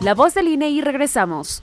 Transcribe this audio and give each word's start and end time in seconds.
La 0.00 0.14
voz 0.14 0.34
del 0.34 0.48
INE 0.48 0.70
y 0.70 0.80
regresamos. 0.80 1.62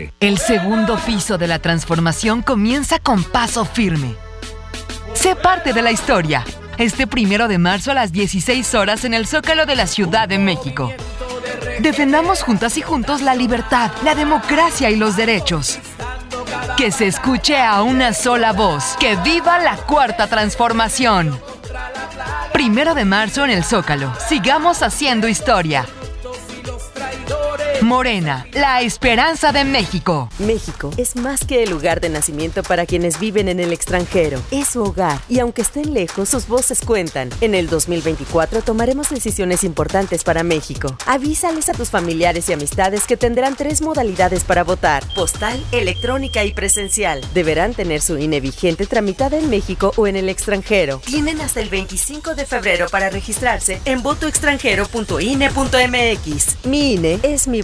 El 0.19 0.37
segundo 0.37 0.97
piso 0.97 1.37
de 1.37 1.47
la 1.47 1.59
transformación 1.59 2.41
comienza 2.41 2.99
con 2.99 3.23
paso 3.23 3.65
firme. 3.65 4.15
Sé 5.13 5.35
parte 5.35 5.73
de 5.73 5.81
la 5.81 5.91
historia. 5.91 6.43
Este 6.77 7.05
primero 7.05 7.47
de 7.47 7.57
marzo 7.57 7.91
a 7.91 7.93
las 7.93 8.11
16 8.11 8.73
horas 8.75 9.05
en 9.05 9.13
el 9.13 9.27
Zócalo 9.27 9.65
de 9.65 9.75
la 9.75 9.87
Ciudad 9.87 10.27
de 10.27 10.39
México. 10.39 10.91
Defendamos 11.79 12.43
juntas 12.43 12.77
y 12.77 12.81
juntos 12.81 13.21
la 13.21 13.35
libertad, 13.35 13.91
la 14.03 14.15
democracia 14.15 14.89
y 14.89 14.95
los 14.95 15.15
derechos. 15.15 15.79
Que 16.77 16.91
se 16.91 17.07
escuche 17.07 17.57
a 17.57 17.83
una 17.83 18.13
sola 18.13 18.53
voz. 18.53 18.95
Que 18.99 19.15
viva 19.17 19.59
la 19.59 19.77
cuarta 19.77 20.27
transformación. 20.27 21.39
Primero 22.53 22.93
de 22.93 23.05
marzo 23.05 23.43
en 23.43 23.51
el 23.51 23.63
Zócalo. 23.63 24.13
Sigamos 24.27 24.81
haciendo 24.81 25.27
historia. 25.27 25.85
Morena, 27.81 28.45
la 28.53 28.81
esperanza 28.81 29.51
de 29.51 29.63
México. 29.63 30.29
México 30.37 30.91
es 30.97 31.15
más 31.15 31.43
que 31.45 31.63
el 31.63 31.71
lugar 31.71 31.99
de 31.99 32.09
nacimiento 32.09 32.61
para 32.61 32.85
quienes 32.85 33.19
viven 33.19 33.49
en 33.49 33.59
el 33.59 33.73
extranjero. 33.73 34.39
Es 34.51 34.67
su 34.67 34.83
hogar 34.83 35.19
y 35.27 35.39
aunque 35.39 35.63
estén 35.63 35.91
lejos, 35.93 36.29
sus 36.29 36.47
voces 36.47 36.81
cuentan. 36.85 37.31
En 37.41 37.55
el 37.55 37.67
2024 37.67 38.61
tomaremos 38.61 39.09
decisiones 39.09 39.63
importantes 39.63 40.23
para 40.23 40.43
México. 40.43 40.95
Avísales 41.07 41.69
a 41.69 41.73
tus 41.73 41.89
familiares 41.89 42.47
y 42.49 42.53
amistades 42.53 43.07
que 43.07 43.17
tendrán 43.17 43.55
tres 43.55 43.81
modalidades 43.81 44.43
para 44.43 44.63
votar: 44.63 45.03
postal, 45.15 45.59
electrónica 45.71 46.45
y 46.45 46.53
presencial. 46.53 47.21
Deberán 47.33 47.73
tener 47.73 48.01
su 48.01 48.19
INE 48.19 48.41
vigente 48.41 48.85
tramitada 48.85 49.37
en 49.37 49.49
México 49.49 49.91
o 49.97 50.05
en 50.05 50.17
el 50.17 50.29
extranjero. 50.29 51.01
Tienen 51.03 51.41
hasta 51.41 51.61
el 51.61 51.69
25 51.69 52.35
de 52.35 52.45
febrero 52.45 52.87
para 52.89 53.09
registrarse 53.09 53.81
en 53.85 54.03
votoextranjero.ine.mx. 54.03 56.65
Mi 56.65 56.93
INE 56.93 57.19
es 57.23 57.47
mi 57.47 57.63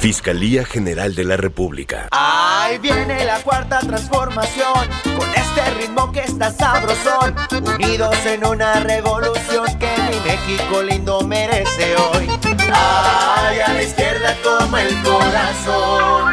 Fiscalía 0.00 0.64
General 0.64 1.12
de 1.16 1.24
la 1.24 1.36
República. 1.36 2.06
Ahí 2.12 2.78
viene 2.78 3.24
la 3.24 3.40
cuarta 3.42 3.80
transformación, 3.80 4.88
con 5.02 5.28
este 5.34 5.70
ritmo 5.80 6.12
que 6.12 6.20
está 6.20 6.52
sabrosón, 6.52 7.34
unidos 7.74 8.14
en 8.24 8.46
una 8.46 8.74
revolución 8.80 9.66
que 9.80 9.90
mi 10.08 10.20
México 10.20 10.82
lindo 10.82 11.20
merece 11.22 11.96
hoy. 11.96 12.28
Ay, 12.72 13.58
a 13.58 13.72
la 13.72 13.82
izquierda 13.82 14.36
toma 14.44 14.82
el 14.82 15.02
corazón. 15.02 16.32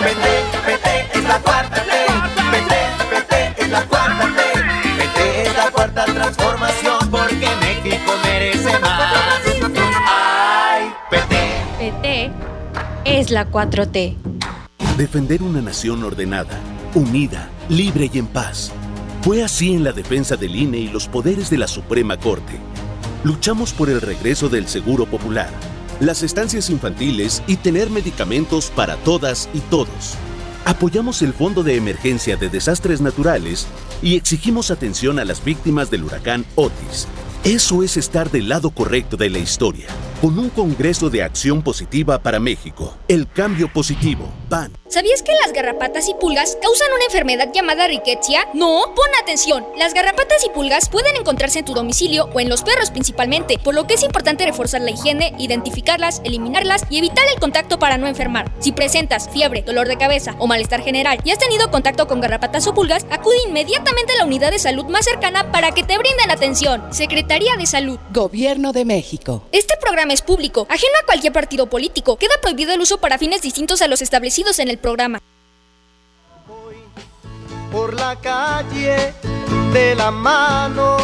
Vete, 0.00 0.44
vete, 0.64 1.18
es 1.18 1.24
la 1.24 1.38
cuarta 1.40 1.84
ley. 1.84 2.06
Vete, 2.52 2.78
vete, 3.10 3.62
es 3.62 3.68
la 3.68 3.82
cuarta 3.86 4.26
ley. 4.28 4.62
Vete, 4.96 5.42
es 5.42 5.56
la 5.56 5.70
cuarta 5.72 6.04
transformación, 6.04 6.73
es 13.24 13.30
la 13.30 13.50
4T. 13.50 14.16
Defender 14.98 15.42
una 15.42 15.62
nación 15.62 16.04
ordenada, 16.04 16.60
unida, 16.94 17.48
libre 17.70 18.10
y 18.12 18.18
en 18.18 18.26
paz. 18.26 18.70
Fue 19.22 19.42
así 19.42 19.72
en 19.72 19.82
la 19.82 19.92
defensa 19.92 20.36
del 20.36 20.54
INE 20.54 20.78
y 20.78 20.88
los 20.88 21.08
poderes 21.08 21.48
de 21.48 21.56
la 21.56 21.66
Suprema 21.66 22.18
Corte. 22.18 22.58
Luchamos 23.24 23.72
por 23.72 23.88
el 23.88 24.02
regreso 24.02 24.50
del 24.50 24.68
Seguro 24.68 25.06
Popular, 25.06 25.48
las 26.00 26.22
estancias 26.22 26.68
infantiles 26.68 27.42
y 27.46 27.56
tener 27.56 27.88
medicamentos 27.88 28.70
para 28.70 28.96
todas 28.96 29.48
y 29.54 29.60
todos. 29.60 30.16
Apoyamos 30.66 31.22
el 31.22 31.32
Fondo 31.32 31.62
de 31.62 31.76
Emergencia 31.76 32.36
de 32.36 32.50
Desastres 32.50 33.00
Naturales 33.00 33.66
y 34.02 34.16
exigimos 34.16 34.70
atención 34.70 35.18
a 35.18 35.24
las 35.24 35.42
víctimas 35.42 35.90
del 35.90 36.04
huracán 36.04 36.44
Otis. 36.56 37.08
Eso 37.44 37.82
es 37.82 37.98
estar 37.98 38.30
del 38.30 38.48
lado 38.48 38.70
correcto 38.70 39.18
de 39.18 39.28
la 39.28 39.36
historia, 39.36 39.86
con 40.22 40.38
un 40.38 40.48
Congreso 40.48 41.10
de 41.10 41.22
Acción 41.22 41.60
Positiva 41.60 42.18
para 42.18 42.40
México. 42.40 42.96
El 43.06 43.30
cambio 43.30 43.70
positivo. 43.70 44.32
PAN. 44.48 44.72
¿Sabías 44.88 45.22
que 45.22 45.32
las 45.42 45.52
garrapatas 45.52 46.08
y 46.08 46.14
pulgas 46.14 46.56
causan 46.62 46.88
una 46.94 47.04
enfermedad 47.04 47.50
llamada 47.52 47.86
riquetia? 47.86 48.48
No, 48.54 48.94
pon 48.94 49.08
atención. 49.20 49.66
Las 49.76 49.92
garrapatas 49.92 50.42
y 50.46 50.50
pulgas 50.50 50.88
pueden 50.88 51.16
encontrarse 51.16 51.58
en 51.58 51.64
tu 51.66 51.74
domicilio 51.74 52.30
o 52.32 52.40
en 52.40 52.48
los 52.48 52.62
perros 52.62 52.90
principalmente, 52.90 53.58
por 53.58 53.74
lo 53.74 53.86
que 53.86 53.94
es 53.94 54.02
importante 54.04 54.46
reforzar 54.46 54.80
la 54.80 54.92
higiene, 54.92 55.34
identificarlas, 55.38 56.22
eliminarlas 56.24 56.84
y 56.88 56.96
evitar 56.96 57.26
el 57.34 57.40
contacto 57.40 57.78
para 57.78 57.98
no 57.98 58.06
enfermar. 58.06 58.50
Si 58.60 58.72
presentas 58.72 59.28
fiebre, 59.28 59.62
dolor 59.62 59.88
de 59.88 59.98
cabeza 59.98 60.34
o 60.38 60.46
malestar 60.46 60.82
general 60.82 61.20
y 61.24 61.30
has 61.30 61.38
tenido 61.38 61.70
contacto 61.70 62.06
con 62.06 62.22
garrapatas 62.22 62.66
o 62.68 62.72
pulgas, 62.72 63.04
acude 63.10 63.36
inmediatamente 63.48 64.14
a 64.14 64.16
la 64.16 64.24
unidad 64.24 64.50
de 64.50 64.58
salud 64.58 64.86
más 64.86 65.04
cercana 65.04 65.52
para 65.52 65.72
que 65.72 65.82
te 65.82 65.98
brinden 65.98 66.30
atención. 66.30 66.82
Secretaría 66.90 67.33
de 67.34 67.66
Salud. 67.66 67.98
Gobierno 68.12 68.72
de 68.72 68.84
México. 68.84 69.42
Este 69.50 69.74
programa 69.80 70.12
es 70.12 70.22
público, 70.22 70.68
ajeno 70.70 70.92
a 71.02 71.04
cualquier 71.04 71.32
partido 71.32 71.66
político. 71.66 72.16
Queda 72.16 72.34
prohibido 72.40 72.72
el 72.72 72.80
uso 72.80 72.98
para 72.98 73.18
fines 73.18 73.42
distintos 73.42 73.82
a 73.82 73.88
los 73.88 74.02
establecidos 74.02 74.60
en 74.60 74.68
el 74.68 74.78
programa. 74.78 75.18
Por 77.72 77.94
la 77.94 78.14
calle, 78.20 79.12
de 79.72 79.96
la 79.96 80.12
mano, 80.12 80.96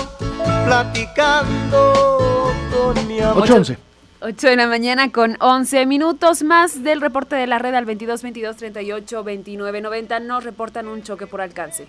platicando 0.65 2.53
con 2.71 3.09
mi 3.09 3.19
amor. 3.19 3.49
8-11. 3.49 3.77
8 4.21 4.49
de 4.49 4.57
la 4.57 4.69
mañana 4.69 5.11
con 5.11 5.37
11 5.41 5.87
minutos 5.87 6.45
más 6.45 6.85
del 6.85 7.01
reporte 7.01 7.35
de 7.35 7.49
la 7.49 7.59
red 7.59 7.75
al 7.75 7.87
22 7.87 8.23
22 8.23 8.57
38 8.57 9.25
29 9.25 9.81
90 9.81 10.21
nos 10.21 10.45
reportan 10.45 10.87
un 10.87 11.03
choque 11.03 11.27
por 11.27 11.41
alcance. 11.41 11.89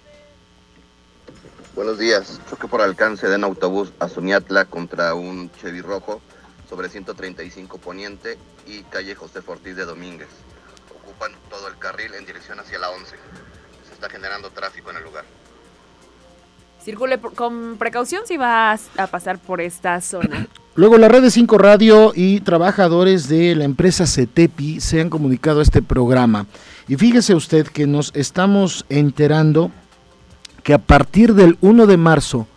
Buenos 1.74 1.98
días. 1.98 2.42
Choque 2.50 2.68
por 2.68 2.82
alcance 2.82 3.30
de 3.30 3.36
un 3.38 3.46
autobús 3.46 3.94
a 4.00 4.10
Zuniatla 4.10 4.66
contra 4.66 5.16
un 5.16 5.50
Chevy 5.54 5.80
rojo 5.80 6.22
sobre 6.70 6.90
135 6.90 7.78
Poniente 7.78 8.38
y 8.68 8.82
calle 8.84 9.16
José 9.16 9.40
Ortiz 9.48 9.78
de 9.78 9.86
Domínguez. 9.86 10.28
Ocupan 11.02 11.32
todo 11.50 11.70
el 11.70 11.78
carril 11.78 12.14
en 12.16 12.26
dirección 12.26 12.60
hacia 12.60 12.78
la 12.78 12.90
11. 12.90 13.16
Se 13.88 13.94
está 13.94 14.10
generando 14.10 14.50
tráfico 14.50 14.92
en 14.92 14.98
el 14.98 15.04
lugar. 15.04 15.24
Circule 16.84 17.20
con 17.20 17.78
precaución 17.78 18.24
si 18.26 18.36
va 18.36 18.74
a, 18.74 18.80
a 18.98 19.08
pasar 19.08 19.40
por 19.40 19.62
esta 19.62 20.02
zona. 20.02 20.48
Luego 20.76 20.98
la 20.98 21.08
red 21.08 21.22
de 21.22 21.32
5 21.32 21.58
Radio 21.58 22.12
y 22.14 22.42
trabajadores 22.42 23.30
de 23.30 23.56
la 23.56 23.64
empresa 23.64 24.06
CETEPI 24.06 24.82
se 24.82 25.00
han 25.00 25.10
comunicado 25.10 25.62
a 25.62 25.64
este 25.64 25.82
programa. 25.82 26.48
Y 26.90 26.98
fíjese 26.98 27.34
usted 27.34 27.68
que 27.68 27.88
nos 27.88 28.12
estamos 28.14 28.86
enterando 28.90 29.72
que 30.64 30.74
a 30.74 30.78
partir 30.78 31.34
del 31.34 31.58
1 31.62 31.88
de 31.88 31.98
marzo 31.98 32.48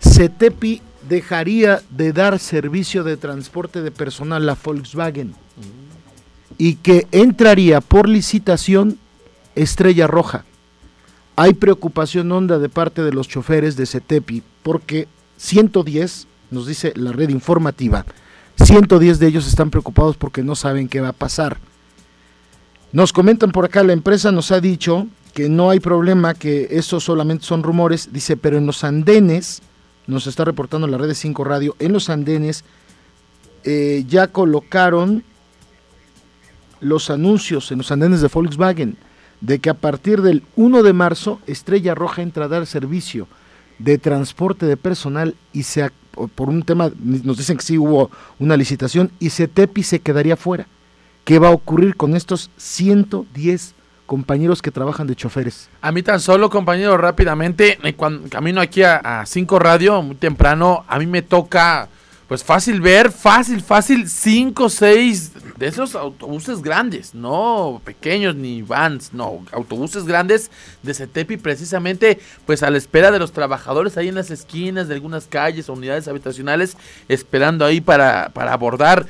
CETEPI 0.00 0.82
dejaría 1.08 1.82
de 1.90 2.12
dar 2.12 2.38
servicio 2.38 3.04
de 3.04 3.16
transporte 3.16 3.82
de 3.82 3.90
personal 3.90 4.48
a 4.48 4.56
Volkswagen 4.62 5.34
y 6.58 6.74
que 6.74 7.06
entraría 7.12 7.80
por 7.80 8.08
licitación 8.08 8.98
Estrella 9.54 10.06
Roja. 10.06 10.44
Hay 11.36 11.54
preocupación 11.54 12.30
honda 12.32 12.58
de 12.58 12.68
parte 12.68 13.02
de 13.02 13.12
los 13.12 13.28
choferes 13.28 13.76
de 13.76 13.86
CETEPI 13.86 14.42
porque 14.62 15.08
110, 15.38 16.26
nos 16.50 16.66
dice 16.66 16.92
la 16.96 17.12
red 17.12 17.28
informativa, 17.28 18.04
110 18.56 19.18
de 19.20 19.26
ellos 19.28 19.46
están 19.46 19.70
preocupados 19.70 20.16
porque 20.16 20.42
no 20.42 20.56
saben 20.56 20.88
qué 20.88 21.00
va 21.00 21.08
a 21.08 21.12
pasar. 21.12 21.58
Nos 22.90 23.12
comentan 23.12 23.52
por 23.52 23.64
acá, 23.64 23.82
la 23.84 23.92
empresa 23.92 24.32
nos 24.32 24.50
ha 24.50 24.60
dicho 24.60 25.06
que 25.34 25.48
no 25.48 25.70
hay 25.70 25.80
problema, 25.80 26.34
que 26.34 26.68
eso 26.70 27.00
solamente 27.00 27.44
son 27.44 27.62
rumores, 27.62 28.10
dice, 28.12 28.36
pero 28.36 28.58
en 28.58 28.66
los 28.66 28.84
andenes, 28.84 29.62
nos 30.06 30.26
está 30.26 30.44
reportando 30.44 30.86
la 30.86 30.98
red 30.98 31.08
de 31.08 31.14
5 31.14 31.44
Radio, 31.44 31.76
en 31.78 31.92
los 31.92 32.10
andenes 32.10 32.64
eh, 33.64 34.04
ya 34.08 34.28
colocaron 34.28 35.24
los 36.80 37.10
anuncios 37.10 37.70
en 37.72 37.78
los 37.78 37.90
andenes 37.90 38.20
de 38.20 38.28
Volkswagen 38.28 38.96
de 39.40 39.58
que 39.58 39.70
a 39.70 39.74
partir 39.74 40.22
del 40.22 40.42
1 40.56 40.82
de 40.82 40.92
marzo 40.92 41.40
Estrella 41.46 41.94
Roja 41.94 42.22
entra 42.22 42.46
a 42.46 42.48
dar 42.48 42.66
servicio 42.66 43.28
de 43.78 43.98
transporte 43.98 44.66
de 44.66 44.76
personal 44.76 45.34
y 45.52 45.64
se 45.64 45.90
por 46.34 46.48
un 46.48 46.62
tema 46.62 46.90
nos 46.98 47.38
dicen 47.38 47.56
que 47.56 47.62
sí 47.62 47.78
hubo 47.78 48.10
una 48.40 48.56
licitación 48.56 49.12
y 49.20 49.30
CETEPI 49.30 49.82
se 49.84 50.00
quedaría 50.00 50.36
fuera. 50.36 50.66
¿Qué 51.24 51.38
va 51.38 51.48
a 51.48 51.52
ocurrir 51.52 51.94
con 51.94 52.16
estos 52.16 52.50
110 52.56 53.74
compañeros 54.08 54.60
que 54.62 54.72
trabajan 54.72 55.06
de 55.06 55.14
choferes? 55.14 55.68
A 55.80 55.92
mí 55.92 56.02
tan 56.02 56.18
solo, 56.18 56.50
compañero, 56.50 56.96
rápidamente, 56.96 57.78
eh, 57.84 57.92
cuando 57.92 58.28
camino 58.28 58.60
aquí 58.60 58.82
a 58.82 59.22
5 59.24 59.58
Radio, 59.60 60.02
muy 60.02 60.16
temprano, 60.16 60.84
a 60.88 60.98
mí 60.98 61.06
me 61.06 61.22
toca 61.22 61.88
pues 62.28 62.44
fácil 62.44 62.82
ver, 62.82 63.10
fácil, 63.10 63.62
fácil, 63.62 64.06
cinco, 64.06 64.68
seis 64.68 65.32
de 65.56 65.66
esos 65.66 65.94
autobuses 65.94 66.60
grandes, 66.60 67.14
no 67.14 67.80
pequeños 67.82 68.36
ni 68.36 68.60
vans, 68.60 69.14
no, 69.14 69.46
autobuses 69.50 70.04
grandes 70.04 70.50
de 70.82 70.92
CETEPI 70.92 71.38
precisamente 71.38 72.20
pues 72.44 72.62
a 72.62 72.70
la 72.70 72.76
espera 72.76 73.10
de 73.10 73.18
los 73.18 73.32
trabajadores 73.32 73.96
ahí 73.96 74.08
en 74.08 74.14
las 74.14 74.30
esquinas 74.30 74.88
de 74.88 74.94
algunas 74.94 75.26
calles 75.26 75.70
o 75.70 75.72
unidades 75.72 76.06
habitacionales 76.06 76.76
esperando 77.08 77.64
ahí 77.64 77.80
para, 77.80 78.28
para 78.34 78.52
abordar 78.52 79.06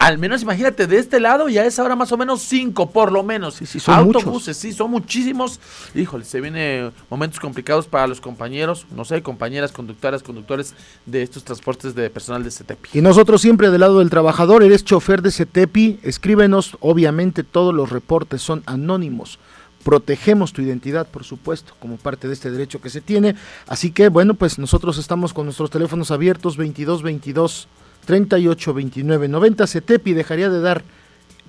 al 0.00 0.16
menos 0.16 0.40
imagínate, 0.40 0.86
de 0.86 0.98
este 0.98 1.20
lado 1.20 1.50
ya 1.50 1.66
es 1.66 1.78
ahora 1.78 1.94
más 1.94 2.10
o 2.10 2.16
menos 2.16 2.40
cinco, 2.40 2.90
por 2.90 3.12
lo 3.12 3.22
menos. 3.22 3.56
Sí, 3.56 3.78
son 3.78 3.94
Autobuses, 3.96 4.56
sí, 4.56 4.72
son 4.72 4.90
muchísimos. 4.90 5.60
Híjole, 5.94 6.24
se 6.24 6.40
vienen 6.40 6.90
momentos 7.10 7.38
complicados 7.38 7.86
para 7.86 8.06
los 8.06 8.18
compañeros, 8.18 8.86
no 8.96 9.04
sé, 9.04 9.22
compañeras, 9.22 9.72
conductoras, 9.72 10.22
conductores 10.22 10.74
de 11.04 11.22
estos 11.22 11.44
transportes 11.44 11.94
de 11.94 12.08
personal 12.08 12.42
de 12.42 12.50
CETEPI. 12.50 12.98
Y 12.98 13.02
nosotros 13.02 13.42
siempre 13.42 13.70
del 13.70 13.82
lado 13.82 13.98
del 13.98 14.08
trabajador, 14.08 14.62
eres 14.62 14.84
chofer 14.84 15.20
de 15.20 15.32
CETEPI, 15.32 16.00
escríbenos, 16.02 16.78
obviamente 16.80 17.44
todos 17.44 17.74
los 17.74 17.90
reportes 17.90 18.40
son 18.40 18.62
anónimos 18.64 19.38
protegemos 19.84 20.52
tu 20.52 20.60
identidad, 20.60 21.08
por 21.08 21.24
supuesto, 21.24 21.72
como 21.80 21.96
parte 21.96 22.28
de 22.28 22.34
este 22.34 22.50
derecho 22.50 22.82
que 22.82 22.90
se 22.90 23.00
tiene. 23.00 23.34
Así 23.66 23.92
que, 23.92 24.10
bueno, 24.10 24.34
pues 24.34 24.58
nosotros 24.58 24.98
estamos 24.98 25.32
con 25.32 25.46
nuestros 25.46 25.70
teléfonos 25.70 26.10
abiertos 26.10 26.58
22 26.58 27.02
22 27.02 27.68
38 28.04 28.74
29 28.74 29.28
90. 29.28 29.66
CETEPI 29.66 30.12
dejaría 30.14 30.48
de 30.48 30.60
dar 30.60 30.82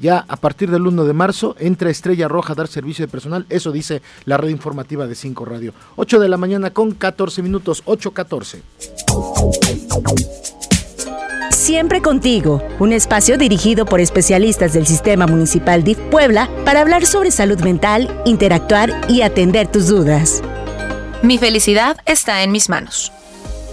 ya 0.01 0.25
a 0.27 0.36
partir 0.36 0.71
del 0.71 0.88
1 0.88 1.06
de 1.06 1.13
marzo, 1.13 1.56
entra 1.59 1.92
Estrella 1.92 2.27
Roja 2.27 2.53
a 2.53 2.56
dar 2.56 2.68
servicio 2.68 3.06
de 3.06 3.12
personal. 3.12 3.45
Eso 3.50 3.71
dice 3.71 4.01
la 4.25 4.38
red 4.38 4.50
informativa 4.50 5.06
de 5.06 5.15
5 5.15 5.45
Radio. 5.45 5.74
8 5.95 6.19
de 6.19 6.27
la 6.27 6.38
mañana 6.38 6.71
con 6.71 6.92
14 6.94 7.44
minutos, 7.44 7.83
8.14. 7.86 8.62
Siempre 11.51 12.01
contigo, 12.01 12.63
un 12.80 12.92
espacio 12.92 13.38
dirigido 13.38 13.86
por 13.86 14.00
especialistas 14.00 14.74
del 14.74 14.88
Sistema 14.88 15.27
Municipal 15.27 15.83
DIF 15.83 16.00
Puebla 16.09 16.50
para 16.65 16.81
hablar 16.81 17.06
sobre 17.06 17.30
salud 17.30 17.59
mental, 17.62 18.09
interactuar 18.25 18.92
y 19.07 19.21
atender 19.21 19.68
tus 19.68 19.88
dudas. 19.88 20.42
Mi 21.21 21.38
felicidad 21.38 21.98
está 22.07 22.42
en 22.42 22.51
mis 22.51 22.68
manos. 22.68 23.12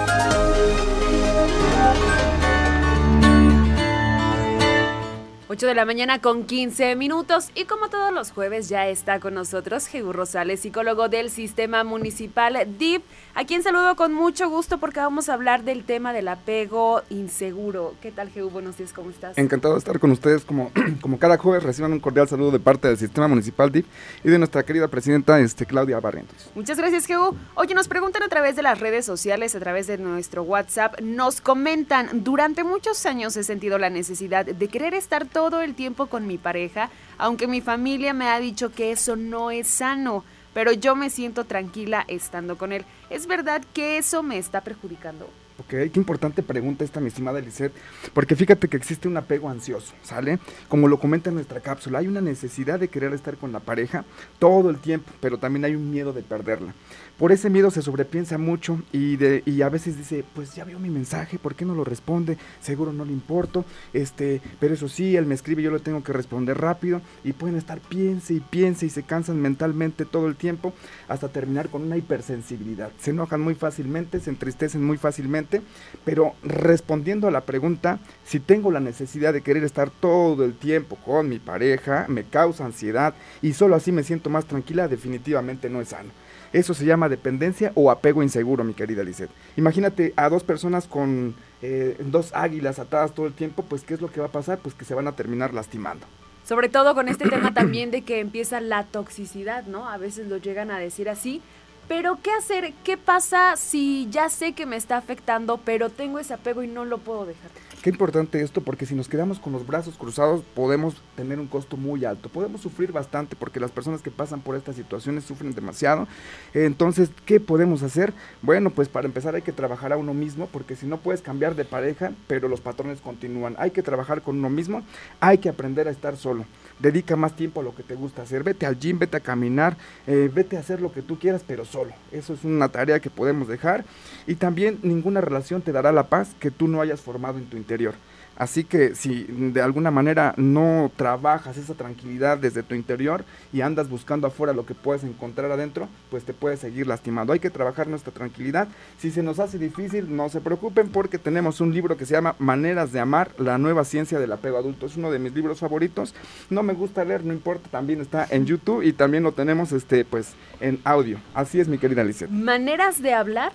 8 5.54 5.68
de 5.68 5.74
la 5.76 5.84
mañana 5.84 6.20
con 6.20 6.46
15 6.46 6.96
minutos. 6.96 7.50
Y 7.54 7.66
como 7.66 7.88
todos 7.88 8.12
los 8.12 8.32
jueves 8.32 8.68
ya 8.68 8.88
está 8.88 9.20
con 9.20 9.34
nosotros 9.34 9.86
Jehu 9.86 10.12
Rosales, 10.12 10.58
psicólogo 10.58 11.08
del 11.08 11.30
Sistema 11.30 11.84
Municipal 11.84 12.58
DIP, 12.76 13.04
a 13.34 13.44
quien 13.44 13.64
saludo 13.64 13.96
con 13.96 14.14
mucho 14.14 14.48
gusto 14.48 14.78
porque 14.78 15.00
vamos 15.00 15.28
a 15.28 15.34
hablar 15.34 15.64
del 15.64 15.84
tema 15.84 16.12
del 16.12 16.28
apego 16.28 17.02
inseguro. 17.10 17.94
¿Qué 18.00 18.12
tal 18.12 18.30
Jehu? 18.30 18.48
Buenos 18.48 18.76
días, 18.76 18.92
¿cómo 18.92 19.10
estás? 19.10 19.36
Encantado 19.36 19.74
de 19.74 19.78
estar 19.78 19.98
con 19.98 20.12
ustedes 20.12 20.44
como, 20.44 20.70
como 21.00 21.18
cada 21.18 21.36
jueves. 21.36 21.64
Reciban 21.64 21.92
un 21.92 21.98
cordial 21.98 22.28
saludo 22.28 22.52
de 22.52 22.60
parte 22.60 22.86
del 22.86 22.96
Sistema 22.96 23.26
Municipal 23.26 23.72
DIP 23.72 23.86
y 24.22 24.28
de 24.28 24.38
nuestra 24.38 24.62
querida 24.62 24.86
presidenta 24.86 25.40
este, 25.40 25.66
Claudia 25.66 25.98
Barrientos. 25.98 26.50
Muchas 26.54 26.78
gracias 26.78 27.06
Jehu. 27.06 27.36
Oye, 27.56 27.74
nos 27.74 27.88
preguntan 27.88 28.22
a 28.22 28.28
través 28.28 28.54
de 28.54 28.62
las 28.62 28.78
redes 28.78 29.04
sociales, 29.04 29.56
a 29.56 29.60
través 29.60 29.88
de 29.88 29.98
nuestro 29.98 30.44
WhatsApp, 30.44 31.00
nos 31.00 31.40
comentan, 31.40 32.22
durante 32.22 32.62
muchos 32.62 33.04
años 33.04 33.36
he 33.36 33.42
sentido 33.42 33.78
la 33.78 33.90
necesidad 33.90 34.46
de 34.46 34.68
querer 34.68 34.94
estar 34.94 35.26
todo 35.26 35.60
el 35.60 35.74
tiempo 35.74 36.06
con 36.06 36.28
mi 36.28 36.38
pareja, 36.38 36.88
aunque 37.18 37.48
mi 37.48 37.60
familia 37.60 38.14
me 38.14 38.28
ha 38.28 38.38
dicho 38.38 38.70
que 38.70 38.92
eso 38.92 39.16
no 39.16 39.50
es 39.50 39.66
sano, 39.66 40.24
pero 40.54 40.72
yo 40.72 40.96
me 40.96 41.10
siento 41.10 41.44
tranquila 41.44 42.04
estando 42.08 42.56
con 42.56 42.72
él. 42.72 42.84
¿Es 43.10 43.26
verdad 43.26 43.62
que 43.74 43.98
eso 43.98 44.22
me 44.22 44.38
está 44.38 44.62
perjudicando? 44.62 45.28
Ok, 45.56 45.68
qué 45.68 45.92
importante 45.94 46.42
pregunta 46.42 46.82
esta, 46.82 46.98
mi 46.98 47.06
estimada 47.08 47.40
Lisette, 47.40 47.72
porque 48.12 48.34
fíjate 48.34 48.66
que 48.66 48.76
existe 48.76 49.06
un 49.06 49.16
apego 49.16 49.48
ansioso, 49.48 49.94
¿sale? 50.02 50.40
Como 50.68 50.88
lo 50.88 50.98
comenta 50.98 51.28
en 51.28 51.36
nuestra 51.36 51.60
cápsula, 51.60 52.00
hay 52.00 52.08
una 52.08 52.20
necesidad 52.20 52.80
de 52.80 52.88
querer 52.88 53.12
estar 53.12 53.36
con 53.36 53.52
la 53.52 53.60
pareja 53.60 54.04
todo 54.40 54.68
el 54.68 54.78
tiempo, 54.78 55.12
pero 55.20 55.38
también 55.38 55.64
hay 55.64 55.76
un 55.76 55.92
miedo 55.92 56.12
de 56.12 56.22
perderla 56.22 56.74
por 57.18 57.32
ese 57.32 57.50
miedo 57.50 57.70
se 57.70 57.82
sobrepiensa 57.82 58.38
mucho 58.38 58.80
y, 58.92 59.16
de, 59.16 59.42
y 59.46 59.62
a 59.62 59.68
veces 59.68 59.96
dice, 59.96 60.24
pues 60.34 60.54
ya 60.54 60.64
vio 60.64 60.78
mi 60.78 60.90
mensaje, 60.90 61.38
¿por 61.38 61.54
qué 61.54 61.64
no 61.64 61.74
lo 61.74 61.84
responde? 61.84 62.38
Seguro 62.60 62.92
no 62.92 63.04
le 63.04 63.12
importo, 63.12 63.64
este, 63.92 64.40
pero 64.58 64.74
eso 64.74 64.88
sí, 64.88 65.16
él 65.16 65.26
me 65.26 65.34
escribe, 65.34 65.62
yo 65.62 65.70
lo 65.70 65.80
tengo 65.80 66.02
que 66.02 66.12
responder 66.12 66.58
rápido 66.58 67.00
y 67.22 67.32
pueden 67.32 67.56
estar 67.56 67.80
piense 67.80 68.34
y 68.34 68.40
piense 68.40 68.86
y 68.86 68.90
se 68.90 69.04
cansan 69.04 69.40
mentalmente 69.40 70.04
todo 70.04 70.26
el 70.26 70.36
tiempo 70.36 70.72
hasta 71.08 71.28
terminar 71.28 71.68
con 71.68 71.82
una 71.82 71.96
hipersensibilidad. 71.96 72.90
Se 72.98 73.10
enojan 73.10 73.40
muy 73.40 73.54
fácilmente, 73.54 74.20
se 74.20 74.30
entristecen 74.30 74.84
muy 74.84 74.98
fácilmente, 74.98 75.62
pero 76.04 76.34
respondiendo 76.42 77.28
a 77.28 77.30
la 77.30 77.42
pregunta, 77.42 78.00
si 78.24 78.40
tengo 78.40 78.70
la 78.70 78.80
necesidad 78.80 79.32
de 79.32 79.42
querer 79.42 79.64
estar 79.64 79.90
todo 79.90 80.44
el 80.44 80.54
tiempo 80.54 80.96
con 80.96 81.28
mi 81.28 81.38
pareja, 81.38 82.06
me 82.08 82.24
causa 82.24 82.64
ansiedad 82.64 83.14
y 83.42 83.52
solo 83.52 83.76
así 83.76 83.92
me 83.92 84.02
siento 84.02 84.30
más 84.30 84.46
tranquila, 84.46 84.88
definitivamente 84.88 85.70
no 85.70 85.80
es 85.80 85.88
sano. 85.88 86.23
Eso 86.54 86.72
se 86.72 86.86
llama 86.86 87.08
dependencia 87.08 87.72
o 87.74 87.90
apego 87.90 88.22
inseguro, 88.22 88.62
mi 88.62 88.74
querida 88.74 89.02
Lizeth. 89.02 89.30
Imagínate 89.56 90.14
a 90.14 90.28
dos 90.28 90.44
personas 90.44 90.86
con 90.86 91.34
eh, 91.62 91.96
dos 91.98 92.32
águilas 92.32 92.78
atadas 92.78 93.12
todo 93.12 93.26
el 93.26 93.32
tiempo, 93.32 93.64
pues 93.64 93.82
¿qué 93.82 93.94
es 93.94 94.00
lo 94.00 94.08
que 94.08 94.20
va 94.20 94.26
a 94.26 94.32
pasar? 94.32 94.58
Pues 94.58 94.72
que 94.76 94.84
se 94.84 94.94
van 94.94 95.08
a 95.08 95.16
terminar 95.16 95.52
lastimando. 95.52 96.06
Sobre 96.46 96.68
todo 96.68 96.94
con 96.94 97.08
este 97.08 97.28
tema 97.28 97.52
también 97.54 97.90
de 97.90 98.02
que 98.02 98.20
empieza 98.20 98.60
la 98.60 98.84
toxicidad, 98.84 99.64
¿no? 99.64 99.88
A 99.88 99.96
veces 99.96 100.28
lo 100.28 100.36
llegan 100.36 100.70
a 100.70 100.78
decir 100.78 101.08
así. 101.08 101.42
Pero 101.88 102.20
¿qué 102.22 102.30
hacer? 102.30 102.72
¿Qué 102.84 102.96
pasa 102.96 103.56
si 103.56 104.06
ya 104.12 104.28
sé 104.28 104.52
que 104.52 104.64
me 104.64 104.76
está 104.76 104.96
afectando, 104.96 105.58
pero 105.58 105.90
tengo 105.90 106.20
ese 106.20 106.34
apego 106.34 106.62
y 106.62 106.68
no 106.68 106.84
lo 106.84 106.98
puedo 106.98 107.26
dejar? 107.26 107.50
Qué 107.84 107.90
importante 107.90 108.40
esto 108.40 108.62
porque 108.62 108.86
si 108.86 108.94
nos 108.94 109.10
quedamos 109.10 109.38
con 109.38 109.52
los 109.52 109.66
brazos 109.66 109.98
cruzados 109.98 110.40
podemos 110.54 111.02
tener 111.16 111.38
un 111.38 111.46
costo 111.46 111.76
muy 111.76 112.06
alto. 112.06 112.30
Podemos 112.30 112.62
sufrir 112.62 112.92
bastante 112.92 113.36
porque 113.36 113.60
las 113.60 113.72
personas 113.72 114.00
que 114.00 114.10
pasan 114.10 114.40
por 114.40 114.56
estas 114.56 114.76
situaciones 114.76 115.24
sufren 115.24 115.54
demasiado. 115.54 116.08
Entonces, 116.54 117.10
¿qué 117.26 117.40
podemos 117.40 117.82
hacer? 117.82 118.14
Bueno, 118.40 118.70
pues 118.70 118.88
para 118.88 119.06
empezar 119.06 119.34
hay 119.34 119.42
que 119.42 119.52
trabajar 119.52 119.92
a 119.92 119.98
uno 119.98 120.14
mismo 120.14 120.48
porque 120.50 120.76
si 120.76 120.86
no 120.86 120.96
puedes 120.96 121.20
cambiar 121.20 121.56
de 121.56 121.66
pareja, 121.66 122.12
pero 122.26 122.48
los 122.48 122.62
patrones 122.62 123.02
continúan. 123.02 123.54
Hay 123.58 123.72
que 123.72 123.82
trabajar 123.82 124.22
con 124.22 124.38
uno 124.38 124.48
mismo, 124.48 124.82
hay 125.20 125.36
que 125.36 125.50
aprender 125.50 125.86
a 125.86 125.90
estar 125.90 126.16
solo. 126.16 126.46
Dedica 126.78 127.16
más 127.16 127.34
tiempo 127.36 127.60
a 127.60 127.64
lo 127.64 127.74
que 127.74 127.82
te 127.82 127.94
gusta 127.94 128.22
hacer. 128.22 128.42
Vete 128.42 128.66
al 128.66 128.78
gym, 128.78 128.98
vete 128.98 129.16
a 129.16 129.20
caminar, 129.20 129.76
eh, 130.06 130.30
vete 130.32 130.56
a 130.56 130.60
hacer 130.60 130.80
lo 130.80 130.92
que 130.92 131.02
tú 131.02 131.18
quieras, 131.18 131.42
pero 131.46 131.64
solo. 131.64 131.92
Eso 132.12 132.34
es 132.34 132.44
una 132.44 132.68
tarea 132.68 133.00
que 133.00 133.10
podemos 133.10 133.48
dejar. 133.48 133.84
Y 134.26 134.34
también 134.36 134.78
ninguna 134.82 135.20
relación 135.20 135.62
te 135.62 135.72
dará 135.72 135.92
la 135.92 136.08
paz 136.08 136.34
que 136.38 136.50
tú 136.50 136.68
no 136.68 136.80
hayas 136.80 137.00
formado 137.00 137.38
en 137.38 137.46
tu 137.46 137.56
interior. 137.56 137.94
Así 138.36 138.64
que 138.64 138.94
si 138.94 139.24
de 139.28 139.62
alguna 139.62 139.90
manera 139.90 140.34
no 140.36 140.90
trabajas 140.96 141.56
esa 141.56 141.74
tranquilidad 141.74 142.38
desde 142.38 142.62
tu 142.62 142.74
interior 142.74 143.24
y 143.52 143.60
andas 143.60 143.88
buscando 143.88 144.26
afuera 144.26 144.52
lo 144.52 144.66
que 144.66 144.74
puedes 144.74 145.04
encontrar 145.04 145.50
adentro, 145.50 145.88
pues 146.10 146.24
te 146.24 146.32
puedes 146.32 146.60
seguir 146.60 146.86
lastimando. 146.86 147.32
Hay 147.32 147.40
que 147.40 147.50
trabajar 147.50 147.86
nuestra 147.86 148.12
tranquilidad. 148.12 148.68
Si 148.98 149.10
se 149.10 149.22
nos 149.22 149.38
hace 149.38 149.58
difícil, 149.58 150.14
no 150.14 150.28
se 150.28 150.40
preocupen 150.40 150.88
porque 150.88 151.18
tenemos 151.18 151.60
un 151.60 151.72
libro 151.72 151.96
que 151.96 152.06
se 152.06 152.12
llama 152.12 152.34
Maneras 152.38 152.92
de 152.92 153.00
Amar, 153.00 153.30
la 153.38 153.58
nueva 153.58 153.84
ciencia 153.84 154.18
del 154.18 154.32
apego 154.32 154.58
adulto. 154.58 154.86
Es 154.86 154.96
uno 154.96 155.10
de 155.10 155.18
mis 155.18 155.34
libros 155.34 155.60
favoritos. 155.60 156.14
No 156.50 156.62
me 156.62 156.72
gusta 156.72 157.04
leer, 157.04 157.24
no 157.24 157.32
importa, 157.32 157.68
también 157.70 158.00
está 158.00 158.26
en 158.30 158.46
YouTube 158.46 158.82
y 158.82 158.92
también 158.92 159.22
lo 159.22 159.32
tenemos 159.32 159.72
este 159.72 160.04
pues 160.04 160.34
en 160.60 160.80
audio. 160.84 161.18
Así 161.34 161.60
es, 161.60 161.68
mi 161.68 161.78
querida 161.78 162.02
Lizeth. 162.02 162.30
¿Maneras 162.30 163.00
de 163.00 163.14
hablar? 163.14 163.52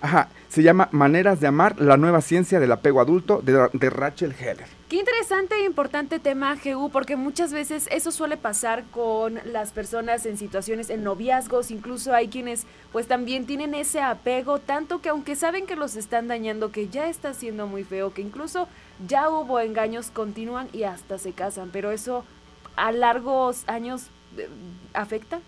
Ajá, 0.00 0.28
se 0.48 0.62
llama 0.62 0.88
Maneras 0.92 1.40
de 1.40 1.46
Amar, 1.46 1.80
la 1.80 1.96
nueva 1.96 2.20
ciencia 2.22 2.58
del 2.58 2.72
apego 2.72 3.00
adulto 3.00 3.40
de, 3.42 3.90
Rachel 3.90 4.34
Heller. 4.38 4.66
Qué 4.88 4.96
interesante 4.96 5.54
e 5.54 5.64
importante 5.64 6.18
tema, 6.18 6.56
GU, 6.56 6.90
porque 6.90 7.14
muchas 7.16 7.52
veces 7.52 7.86
eso 7.92 8.10
suele 8.10 8.36
pasar 8.36 8.84
con 8.90 9.38
las 9.44 9.70
personas 9.70 10.26
en 10.26 10.36
situaciones, 10.36 10.90
en 10.90 11.04
noviazgos, 11.04 11.70
incluso 11.70 12.12
hay 12.14 12.28
quienes 12.28 12.66
pues 12.90 13.06
también 13.06 13.46
tienen 13.46 13.74
ese 13.74 14.00
apego, 14.00 14.58
tanto 14.58 15.00
que 15.00 15.10
aunque 15.10 15.36
saben 15.36 15.66
que 15.66 15.76
los 15.76 15.94
están 15.94 16.26
dañando, 16.26 16.72
que 16.72 16.88
ya 16.88 17.08
está 17.08 17.34
siendo 17.34 17.66
muy 17.66 17.84
feo, 17.84 18.12
que 18.12 18.22
incluso 18.22 18.66
ya 19.06 19.28
hubo 19.28 19.60
engaños, 19.60 20.10
continúan 20.10 20.68
y 20.72 20.82
hasta 20.82 21.18
se 21.18 21.32
casan, 21.32 21.70
pero 21.72 21.92
eso 21.92 22.24
a 22.74 22.90
largos 22.90 23.64
años 23.68 24.06
eh, 24.36 24.48
afecta. 24.94 25.40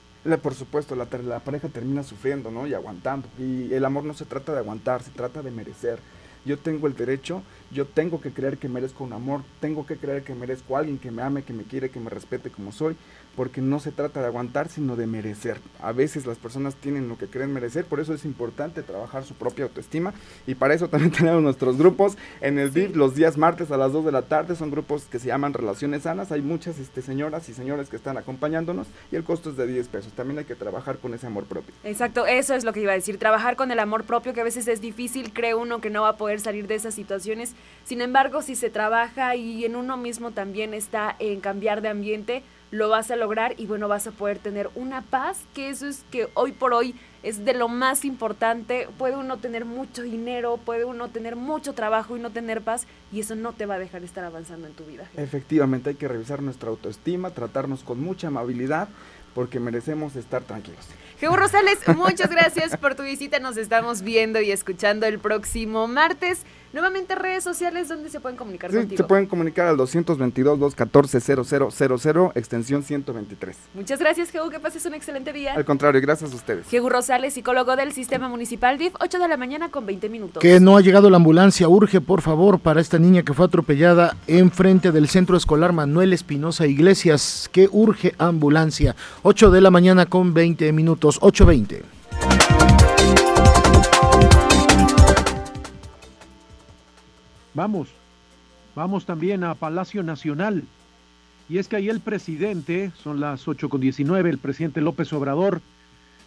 Por 0.43 0.55
supuesto, 0.55 0.95
la, 0.95 1.09
la, 1.25 1.41
pareja 1.41 1.69
termina 1.69 2.05
sufriendo, 2.05 2.51
¿no? 2.51 2.67
Y 2.67 2.75
aguantando. 2.75 3.27
Y 3.39 3.73
el 3.75 3.85
amor 3.85 4.05
no 4.05 4.15
se 4.15 4.25
trata 4.25 4.53
de 4.53 4.59
aguantar, 4.59 5.03
se 5.03 5.11
trata 5.11 5.43
de 5.43 5.51
merecer. 5.51 5.99
Yo 6.45 6.59
tengo 6.59 6.87
el 6.87 6.95
derecho, 6.95 7.43
yo 7.71 7.87
tengo 7.87 8.21
que 8.21 8.33
creer 8.33 8.59
que 8.59 8.69
merezco 8.69 9.05
un 9.05 9.13
amor, 9.13 9.43
tengo 9.61 9.87
que 9.87 9.97
creer 9.97 10.23
que 10.23 10.35
merezco 10.35 10.77
a 10.77 10.81
alguien 10.81 10.99
que 10.99 11.11
me 11.11 11.23
ame, 11.23 11.43
que 11.43 11.53
me 11.53 11.65
quiere, 11.65 11.91
que 11.91 12.01
me 12.01 12.11
respete 12.11 12.51
como 12.51 12.73
soy, 12.73 12.97
porque 13.37 13.61
no 13.61 13.81
se 13.81 13.93
trata 13.93 14.21
de 14.21 14.27
aguantar, 14.27 14.69
sino 14.69 14.97
de 14.97 15.07
merecer. 15.07 15.59
A 15.81 15.93
veces 15.93 16.27
las 16.27 16.39
personas 16.39 16.75
tienen 16.75 17.09
lo 17.09 17.17
que 17.17 17.27
creen 17.27 17.53
merecer, 17.53 17.85
por 17.85 18.01
eso 18.01 18.15
es 18.15 18.25
importante 18.25 18.83
trabajar 18.83 19.25
su 19.25 19.35
propia 19.35 19.65
autoestima 19.65 20.13
y 20.47 20.55
para 20.55 20.75
eso 20.75 20.89
también 20.89 21.11
tenemos 21.19 21.43
nuestros 21.43 21.79
grupos 21.79 22.17
en 22.41 22.59
el 22.59 22.73
DIF 22.73 22.97
los 22.97 23.15
días 23.15 23.39
martes 23.39 23.71
a 23.71 23.77
las 23.77 23.93
2 23.93 24.05
de 24.05 24.13
la 24.13 24.23
tarde, 24.23 24.57
son 24.57 24.71
grupos 24.71 25.05
que 25.05 25.19
se 25.19 25.29
llaman 25.29 25.55
Relaciones 25.55 26.03
Sanas, 26.03 26.33
hay 26.33 26.43
muchas 26.43 26.79
este, 26.79 27.03
señoras 27.03 27.49
y 27.49 27.55
señores 27.55 27.89
que 27.89 27.97
están 27.97 28.17
acompañándonos 28.17 28.87
y 29.11 29.17
el 29.17 29.25
costo 29.25 29.51
es 29.51 29.57
de 29.57 29.67
10 29.67 29.89
pesos, 29.89 30.13
también 30.13 30.39
hay 30.39 30.45
que 30.45 30.55
trabajar 30.55 30.99
con 30.99 31.15
ese 31.15 31.27
amor 31.27 31.45
propio. 31.45 31.75
Exacto, 31.85 32.27
eso 32.27 32.55
es 32.55 32.65
lo 32.65 32.73
que 32.73 32.81
iba 32.81 32.93
a 32.93 32.97
decir, 32.97 33.19
trabajar 33.19 33.57
con 33.57 33.71
el 33.71 33.79
amor 33.79 34.05
propio 34.05 34.33
que 34.33 34.41
a 34.41 34.45
veces 34.45 34.69
es 34.69 34.81
difícil, 34.81 35.33
cree 35.33 35.55
uno 35.55 35.81
que 35.81 35.91
no 35.91 36.03
va 36.03 36.11
a 36.11 36.17
poder 36.17 36.41
salir 36.41 36.67
de 36.67 36.75
esas 36.75 36.95
situaciones, 36.95 37.55
sin 37.85 38.01
embargo 38.01 38.43
si 38.43 38.57
se 38.57 38.71
trabaja 38.71 39.35
y 39.37 39.65
en 39.65 39.77
uno 39.77 39.97
mismo 39.97 40.31
también 40.33 40.75
está 40.75 41.17
en 41.19 41.41
cambiar 41.41 41.83
de 41.83 41.89
ambiente, 41.89 42.43
lo 42.73 42.89
vas 42.89 43.11
a 43.11 43.17
lograr 43.17 43.55
y 43.59 43.67
bueno, 43.67 43.87
vas 43.87 44.07
a 44.07 44.11
poder 44.11 44.39
tener 44.39 44.71
una 44.75 45.03
paz, 45.03 45.43
que 45.55 45.69
eso 45.69 45.87
es 45.87 46.05
que 46.11 46.29
hoy 46.35 46.53
por 46.53 46.73
hoy 46.73 46.95
es 47.23 47.45
de 47.45 47.53
lo 47.53 47.69
más 47.69 48.05
importante. 48.05 48.89
Puede 48.99 49.15
uno 49.15 49.37
tener 49.37 49.67
mucho 49.67 50.03
dinero, 50.03 50.57
puede 50.57 50.87
uno 50.87 51.09
tener 51.09 51.37
mucho 51.37 51.75
trabajo 51.75 52.17
y 52.17 52.21
no 52.21 52.31
tener 52.31 52.63
paz 52.63 52.87
y 53.13 53.21
eso 53.21 53.37
no 53.37 53.53
te 53.53 53.67
va 53.67 53.75
a 53.75 53.79
dejar 53.79 54.03
estar 54.03 54.25
avanzando 54.25 54.67
en 54.67 54.73
tu 54.73 54.85
vida. 54.87 55.07
Efectivamente, 55.17 55.91
hay 55.91 55.97
que 55.97 56.09
revisar 56.09 56.43
nuestra 56.43 56.71
autoestima, 56.71 57.31
tratarnos 57.31 57.85
con 57.85 58.01
mucha 58.01 58.29
amabilidad 58.29 58.89
porque 59.35 59.61
merecemos 59.61 60.17
estar 60.17 60.43
tranquilos. 60.43 60.87
Jehu 61.21 61.37
Rosales, 61.37 61.79
muchas 61.95 62.31
gracias 62.31 62.77
por 62.79 62.95
tu 62.95 63.03
visita. 63.03 63.39
Nos 63.39 63.59
estamos 63.59 64.01
viendo 64.03 64.41
y 64.41 64.51
escuchando 64.51 65.07
el 65.07 65.19
próximo 65.19 65.87
martes. 65.89 66.45
Nuevamente 66.73 67.15
redes 67.15 67.45
sociales 67.45 67.89
donde 67.89 68.09
se 68.09 68.19
pueden 68.19 68.39
comunicar 68.39 68.71
sí, 68.71 68.79
contigo. 68.79 68.97
Se 68.97 69.05
pueden 69.05 69.27
comunicar 69.27 69.67
al 69.67 69.77
222-214-0000, 69.77 72.33
extensión 72.35 72.83
123. 72.83 73.59
Muchas 73.75 74.01
gracias, 74.01 74.31
Jehu. 74.31 74.49
Que 74.49 74.59
pases 74.59 74.87
un 74.87 74.95
excelente 74.95 75.35
día. 75.35 75.53
Al 75.53 75.67
contrario, 75.67 76.01
gracias 76.01 76.33
a 76.33 76.37
ustedes. 76.37 76.67
Jehu 76.69 76.89
Rosales, 76.89 77.35
psicólogo 77.35 77.77
del 77.77 77.93
Sistema 77.93 78.27
Municipal 78.29 78.79
DIF, 78.79 78.95
8 79.01 79.19
de 79.19 79.29
la 79.29 79.37
mañana 79.37 79.71
con 79.71 79.85
20 79.85 80.09
minutos. 80.09 80.41
Que 80.41 80.61
no 80.61 80.79
ha 80.79 80.81
llegado 80.81 81.11
la 81.11 81.19
ambulancia. 81.19 81.69
Urge, 81.69 82.01
por 82.01 82.23
favor, 82.23 82.59
para 82.59 82.81
esta 82.81 82.99
niña 82.99 83.23
que 83.23 83.35
fue 83.35 83.45
atropellada 83.45 84.17
enfrente 84.27 84.93
del 84.93 85.09
Centro 85.09 85.37
Escolar 85.37 85.75
Manuel 85.75 86.15
Espinosa 86.15 86.67
Iglesias. 86.67 87.51
Que 87.53 87.69
urge 87.71 88.15
ambulancia. 88.17 88.97
8 89.25 89.51
de 89.51 89.61
la 89.61 89.71
mañana 89.71 90.07
con 90.07 90.33
20 90.33 90.73
minutos. 90.73 91.21
8.20. 91.21 91.83
Vamos, 97.55 97.89
vamos 98.75 99.05
también 99.05 99.45
a 99.45 99.55
Palacio 99.55 100.03
Nacional. 100.03 100.65
Y 101.51 101.59
es 101.59 101.69
que 101.69 101.77
ahí 101.77 101.91
el 101.91 102.01
presidente, 102.01 102.93
son 103.03 103.21
las 103.21 103.47
8.19, 103.47 104.27
el 104.27 104.39
presidente 104.39 104.81
López 104.81 105.13
Obrador 105.13 105.61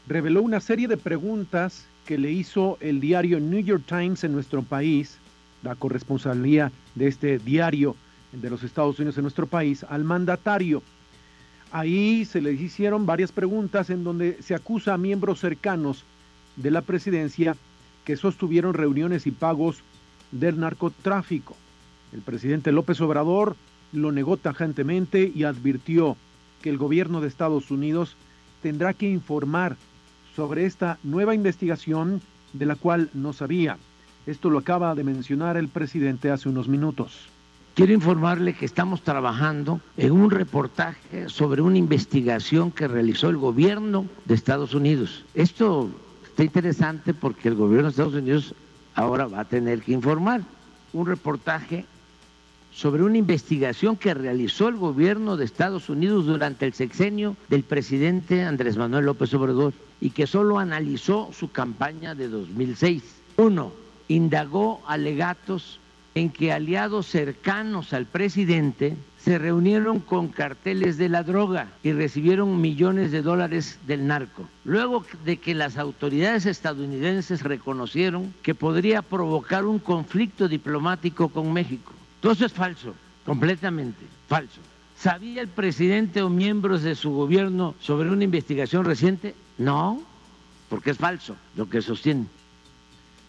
reveló 0.08 0.44
una 0.44 0.60
serie 0.60 0.88
de 0.88 0.98
preguntas 0.98 1.88
que 2.06 2.20
le 2.20 2.32
hizo 2.32 2.78
el 2.80 3.00
diario 3.00 3.40
New 3.40 3.62
York 3.62 3.84
Times 3.88 4.24
en 4.24 4.34
nuestro 4.34 4.62
país, 4.62 5.18
la 5.64 5.74
corresponsalía 5.74 6.72
de 6.94 7.08
este 7.08 7.40
diario 7.40 7.96
de 8.32 8.50
los 8.52 8.62
Estados 8.62 9.00
Unidos 9.00 9.18
en 9.18 9.24
nuestro 9.24 9.48
país, 9.48 9.84
al 9.90 10.04
mandatario. 10.04 10.84
Ahí 11.72 12.24
se 12.26 12.40
le 12.40 12.54
hicieron 12.54 13.08
varias 13.08 13.32
preguntas 13.32 13.90
en 13.90 14.04
donde 14.04 14.38
se 14.44 14.54
acusa 14.54 14.94
a 14.94 15.00
miembros 15.00 15.40
cercanos 15.40 16.04
de 16.56 16.70
la 16.70 16.84
presidencia 16.84 17.56
que 18.04 18.16
sostuvieron 18.16 18.76
reuniones 18.76 19.26
y 19.26 19.32
pagos 19.32 19.82
del 20.40 20.60
narcotráfico. 20.60 21.56
El 22.14 22.22
presidente 22.22 22.72
López 22.72 23.00
Obrador 23.02 23.56
lo 23.92 24.12
negó 24.12 24.38
tajantemente 24.38 25.32
y 25.34 25.44
advirtió 25.44 26.18
que 26.62 26.70
el 26.70 26.78
gobierno 26.78 27.22
de 27.22 27.28
Estados 27.28 27.72
Unidos 27.72 28.16
tendrá 28.62 28.94
que 28.94 29.10
informar 29.10 29.78
sobre 30.36 30.66
esta 30.66 30.98
nueva 31.04 31.36
investigación 31.36 32.22
de 32.54 32.66
la 32.66 32.76
cual 32.76 33.10
no 33.14 33.34
sabía. 33.34 33.78
Esto 34.26 34.50
lo 34.50 34.60
acaba 34.60 34.96
de 34.96 35.04
mencionar 35.04 35.56
el 35.56 35.68
presidente 35.68 36.32
hace 36.32 36.50
unos 36.50 36.68
minutos. 36.68 37.30
Quiero 37.76 37.94
informarle 37.94 38.54
que 38.54 38.66
estamos 38.66 39.02
trabajando 39.02 39.82
en 39.98 40.14
un 40.14 40.32
reportaje 40.32 41.28
sobre 41.28 41.62
una 41.62 41.78
investigación 41.78 42.72
que 42.72 42.88
realizó 42.88 43.30
el 43.30 43.38
gobierno 43.38 44.06
de 44.24 44.34
Estados 44.34 44.74
Unidos. 44.74 45.26
Esto 45.34 45.90
está 46.26 46.44
interesante 46.44 47.14
porque 47.14 47.50
el 47.50 47.56
gobierno 47.56 47.88
de 47.88 47.92
Estados 47.92 48.14
Unidos 48.14 48.56
ahora 48.96 49.28
va 49.28 49.42
a 49.42 49.46
tener 49.46 49.82
que 49.82 49.92
informar 49.92 50.42
un 50.94 51.06
reportaje 51.06 51.86
sobre 52.74 53.04
una 53.04 53.18
investigación 53.18 53.96
que 53.96 54.14
realizó 54.14 54.68
el 54.68 54.76
gobierno 54.76 55.38
de 55.38 55.46
Estados 55.46 55.90
Unidos 55.90 56.26
durante 56.26 56.66
el 56.66 56.74
sexenio 56.74 57.38
del 57.48 57.64
presidente 57.64 58.44
Andrés 58.44 58.76
Manuel 58.76 59.06
López 59.06 59.34
Obrador 59.34 59.74
y 60.02 60.10
que 60.10 60.28
solo 60.28 60.60
analizó 60.60 61.30
su 61.32 61.52
campaña 61.52 62.16
de 62.16 62.28
2006. 62.28 63.04
Uno, 63.38 63.72
indagó 64.08 64.82
alegatos 64.88 65.80
en 66.16 66.30
que 66.30 66.52
aliados 66.52 67.08
cercanos 67.08 67.94
al 67.94 68.06
presidente 68.06 68.96
se 69.26 69.40
reunieron 69.40 70.02
con 70.02 70.28
carteles 70.28 71.00
de 71.00 71.10
la 71.10 71.24
droga 71.24 71.70
y 71.82 71.94
recibieron 71.94 72.62
millones 72.62 73.12
de 73.12 73.24
dólares 73.24 73.80
del 73.88 74.06
narco. 74.06 74.48
Luego 74.64 75.04
de 75.26 75.38
que 75.38 75.56
las 75.56 75.80
autoridades 75.80 76.46
estadounidenses 76.46 77.42
reconocieron 77.42 78.32
que 78.44 78.54
podría 78.54 79.02
provocar 79.02 79.66
un 79.66 79.80
conflicto 79.80 80.48
diplomático 80.48 81.30
con 81.30 81.52
México. 81.52 81.92
Todo 82.22 82.34
eso 82.34 82.46
es 82.46 82.54
falso, 82.54 82.94
completamente 83.26 84.06
falso. 84.28 84.62
¿Sabía 84.96 85.42
el 85.42 85.48
presidente 85.48 86.22
o 86.22 86.30
miembros 86.30 86.84
de 86.84 86.94
su 86.94 87.10
gobierno 87.10 87.74
sobre 87.82 88.12
una 88.12 88.26
investigación 88.26 88.86
reciente? 88.86 89.34
No, 89.58 90.04
porque 90.70 90.92
es 90.92 91.00
falso 91.00 91.36
lo 91.56 91.68
que 91.68 91.82
sostiene. 91.82 92.28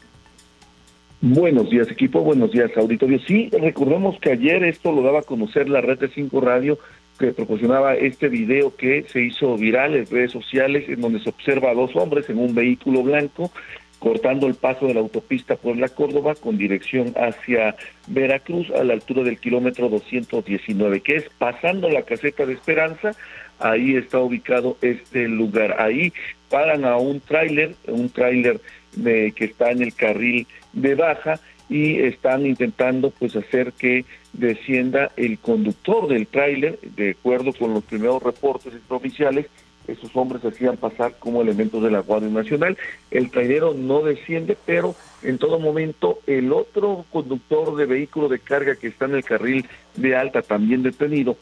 Buenos 1.23 1.69
días, 1.69 1.87
equipo. 1.91 2.21
Buenos 2.21 2.51
días, 2.51 2.75
auditorio. 2.75 3.19
Sí, 3.27 3.51
recordemos 3.51 4.19
que 4.19 4.31
ayer 4.31 4.63
esto 4.63 4.91
lo 4.91 5.03
daba 5.03 5.19
a 5.19 5.23
conocer 5.23 5.69
la 5.69 5.79
red 5.79 5.99
de 5.99 6.07
5 6.07 6.41
Radio, 6.41 6.79
que 7.19 7.31
proporcionaba 7.31 7.93
este 7.93 8.27
video 8.27 8.75
que 8.75 9.05
se 9.07 9.21
hizo 9.21 9.55
viral 9.55 9.93
en 9.93 10.07
redes 10.07 10.31
sociales, 10.31 10.89
en 10.89 10.99
donde 10.99 11.19
se 11.19 11.29
observa 11.29 11.69
a 11.69 11.73
dos 11.75 11.95
hombres 11.95 12.27
en 12.31 12.39
un 12.39 12.55
vehículo 12.55 13.03
blanco 13.03 13.51
cortando 13.99 14.47
el 14.47 14.55
paso 14.55 14.87
de 14.87 14.95
la 14.95 15.01
autopista 15.01 15.57
Puebla-Córdoba 15.57 16.33
con 16.33 16.57
dirección 16.57 17.13
hacia 17.15 17.75
Veracruz 18.07 18.71
a 18.71 18.83
la 18.83 18.93
altura 18.93 19.21
del 19.21 19.37
kilómetro 19.37 19.89
219, 19.89 21.01
que 21.01 21.17
es 21.17 21.25
pasando 21.37 21.87
la 21.87 22.01
caseta 22.01 22.47
de 22.47 22.53
Esperanza, 22.53 23.11
ahí 23.59 23.95
está 23.95 24.17
ubicado 24.17 24.75
este 24.81 25.27
lugar. 25.27 25.75
Ahí 25.79 26.13
paran 26.49 26.83
a 26.83 26.97
un 26.97 27.19
tráiler, 27.19 27.75
un 27.85 28.09
tráiler 28.09 28.59
que 29.03 29.33
está 29.37 29.69
en 29.69 29.83
el 29.83 29.93
carril 29.93 30.47
de 30.73 30.95
baja 30.95 31.39
y 31.69 31.99
están 31.99 32.45
intentando 32.45 33.11
pues 33.11 33.35
hacer 33.35 33.71
que 33.73 34.05
descienda 34.33 35.11
el 35.15 35.39
conductor 35.39 36.07
del 36.07 36.27
tráiler, 36.27 36.79
de 36.81 37.11
acuerdo 37.11 37.53
con 37.53 37.73
los 37.73 37.83
primeros 37.83 38.21
reportes 38.21 38.73
oficiales, 38.89 39.47
esos 39.87 40.11
hombres 40.15 40.43
hacían 40.45 40.77
pasar 40.77 41.15
como 41.17 41.41
elementos 41.41 41.81
de 41.81 41.91
la 41.91 41.99
Guardia 41.99 42.29
Nacional. 42.29 42.77
El 43.09 43.31
trailero 43.31 43.73
no 43.73 44.03
desciende, 44.03 44.57
pero 44.65 44.95
en 45.23 45.37
todo 45.37 45.59
momento 45.59 46.19
el 46.27 46.51
otro 46.53 47.05
conductor 47.11 47.75
de 47.75 47.85
vehículo 47.85 48.29
de 48.29 48.39
carga 48.39 48.75
que 48.75 48.87
está 48.87 49.05
en 49.05 49.15
el 49.15 49.23
carril 49.23 49.65
de 49.95 50.15
alta, 50.15 50.41
también 50.41 50.83
detenido, 50.83 51.37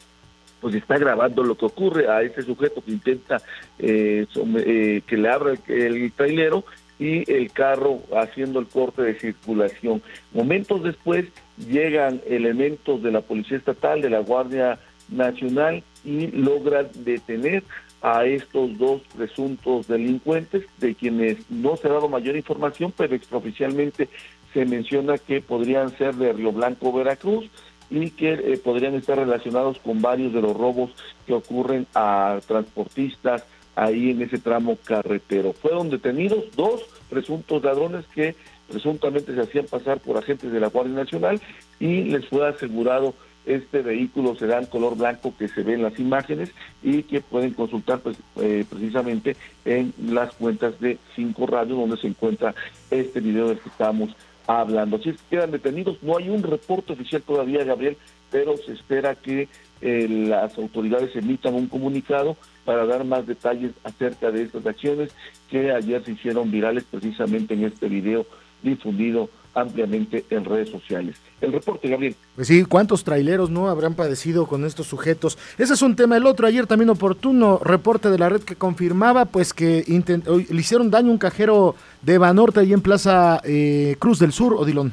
pues 0.60 0.74
está 0.74 0.98
grabando 0.98 1.42
lo 1.42 1.56
que 1.56 1.66
ocurre 1.66 2.08
a 2.08 2.22
ese 2.22 2.42
sujeto 2.42 2.82
que 2.82 2.92
intenta 2.92 3.42
eh, 3.78 4.26
eh, 4.56 5.02
que 5.06 5.16
le 5.16 5.28
abra 5.28 5.54
el, 5.68 5.96
el 5.96 6.12
trailero 6.12 6.64
y 7.00 7.28
el 7.32 7.50
carro 7.50 8.00
haciendo 8.14 8.60
el 8.60 8.66
corte 8.66 9.02
de 9.02 9.18
circulación. 9.18 10.02
Momentos 10.32 10.84
después 10.84 11.24
llegan 11.56 12.20
elementos 12.26 13.02
de 13.02 13.10
la 13.10 13.22
Policía 13.22 13.56
Estatal, 13.56 14.02
de 14.02 14.10
la 14.10 14.20
Guardia 14.20 14.78
Nacional 15.08 15.82
y 16.04 16.28
logran 16.28 16.88
detener 16.94 17.64
a 18.02 18.24
estos 18.26 18.76
dos 18.78 19.00
presuntos 19.16 19.88
delincuentes, 19.88 20.64
de 20.78 20.94
quienes 20.94 21.50
no 21.50 21.76
se 21.76 21.88
ha 21.88 21.92
dado 21.92 22.08
mayor 22.08 22.36
información, 22.36 22.92
pero 22.96 23.14
extraoficialmente 23.14 24.08
se 24.52 24.64
menciona 24.64 25.18
que 25.18 25.40
podrían 25.40 25.96
ser 25.96 26.14
de 26.14 26.32
Río 26.32 26.52
Blanco, 26.52 26.92
Veracruz, 26.92 27.50
y 27.90 28.10
que 28.10 28.32
eh, 28.32 28.60
podrían 28.62 28.94
estar 28.94 29.18
relacionados 29.18 29.78
con 29.80 30.00
varios 30.00 30.32
de 30.32 30.40
los 30.40 30.56
robos 30.56 30.92
que 31.26 31.32
ocurren 31.32 31.86
a 31.94 32.38
transportistas, 32.46 33.44
ahí 33.76 34.10
en 34.10 34.22
ese 34.22 34.38
tramo 34.38 34.76
carretero. 34.84 35.52
Fueron 35.52 35.90
detenidos 35.90 36.44
dos 36.56 36.82
presuntos 37.08 37.62
ladrones 37.62 38.06
que 38.14 38.34
presuntamente 38.68 39.34
se 39.34 39.40
hacían 39.40 39.66
pasar 39.66 39.98
por 40.00 40.16
agentes 40.16 40.52
de 40.52 40.60
la 40.60 40.68
Guardia 40.68 40.94
Nacional 40.94 41.40
y 41.78 42.04
les 42.04 42.26
fue 42.26 42.46
asegurado 42.48 43.14
este 43.46 43.82
vehículo 43.82 44.36
sedán 44.36 44.66
color 44.66 44.96
blanco 44.96 45.34
que 45.36 45.48
se 45.48 45.62
ve 45.62 45.74
en 45.74 45.82
las 45.82 45.98
imágenes 45.98 46.52
y 46.82 47.02
que 47.02 47.20
pueden 47.20 47.52
consultar 47.54 48.00
pues, 48.00 48.16
eh, 48.40 48.64
precisamente 48.68 49.36
en 49.64 49.92
las 50.08 50.34
cuentas 50.34 50.78
de 50.80 50.98
Cinco 51.16 51.46
Radio 51.46 51.76
donde 51.76 51.96
se 51.96 52.06
encuentra 52.06 52.54
este 52.90 53.20
video 53.20 53.48
del 53.48 53.58
que 53.58 53.68
estamos 53.68 54.10
hablando. 54.46 54.98
Si 54.98 55.10
es 55.10 55.16
que 55.16 55.36
quedan 55.36 55.52
detenidos, 55.52 56.02
no 56.02 56.16
hay 56.16 56.28
un 56.28 56.42
reporte 56.42 56.92
oficial 56.92 57.22
todavía, 57.22 57.64
Gabriel, 57.64 57.96
pero 58.30 58.56
se 58.56 58.72
espera 58.72 59.14
que 59.14 59.48
eh, 59.80 60.06
las 60.08 60.56
autoridades 60.58 61.14
emitan 61.16 61.54
un 61.54 61.66
comunicado 61.66 62.36
para 62.64 62.84
dar 62.84 63.04
más 63.04 63.26
detalles 63.26 63.72
acerca 63.82 64.30
de 64.30 64.42
estas 64.42 64.66
acciones 64.66 65.10
que 65.50 65.72
ayer 65.72 66.04
se 66.04 66.12
hicieron 66.12 66.50
virales 66.50 66.84
precisamente 66.90 67.54
en 67.54 67.64
este 67.64 67.88
video 67.88 68.26
difundido 68.62 69.30
ampliamente 69.54 70.24
en 70.30 70.44
redes 70.44 70.68
sociales. 70.68 71.16
El 71.40 71.52
reporte, 71.52 71.88
Gabriel. 71.88 72.14
Pues 72.36 72.48
sí, 72.48 72.64
¿cuántos 72.64 73.02
traileros 73.02 73.50
no 73.50 73.68
habrán 73.68 73.94
padecido 73.94 74.46
con 74.46 74.64
estos 74.64 74.86
sujetos? 74.86 75.38
Ese 75.58 75.74
es 75.74 75.82
un 75.82 75.96
tema. 75.96 76.16
El 76.16 76.26
otro, 76.26 76.46
ayer 76.46 76.66
también 76.66 76.90
oportuno 76.90 77.58
reporte 77.64 78.10
de 78.10 78.18
la 78.18 78.28
red 78.28 78.42
que 78.42 78.56
confirmaba 78.56 79.24
pues 79.24 79.52
que 79.52 79.84
le 79.86 80.60
hicieron 80.60 80.90
daño 80.90 81.08
a 81.08 81.12
un 81.12 81.18
cajero 81.18 81.74
de 82.02 82.18
Banorte 82.18 82.60
ahí 82.60 82.72
en 82.72 82.80
Plaza 82.80 83.40
eh, 83.44 83.96
Cruz 83.98 84.18
del 84.18 84.32
Sur, 84.32 84.54
Odilón. 84.54 84.92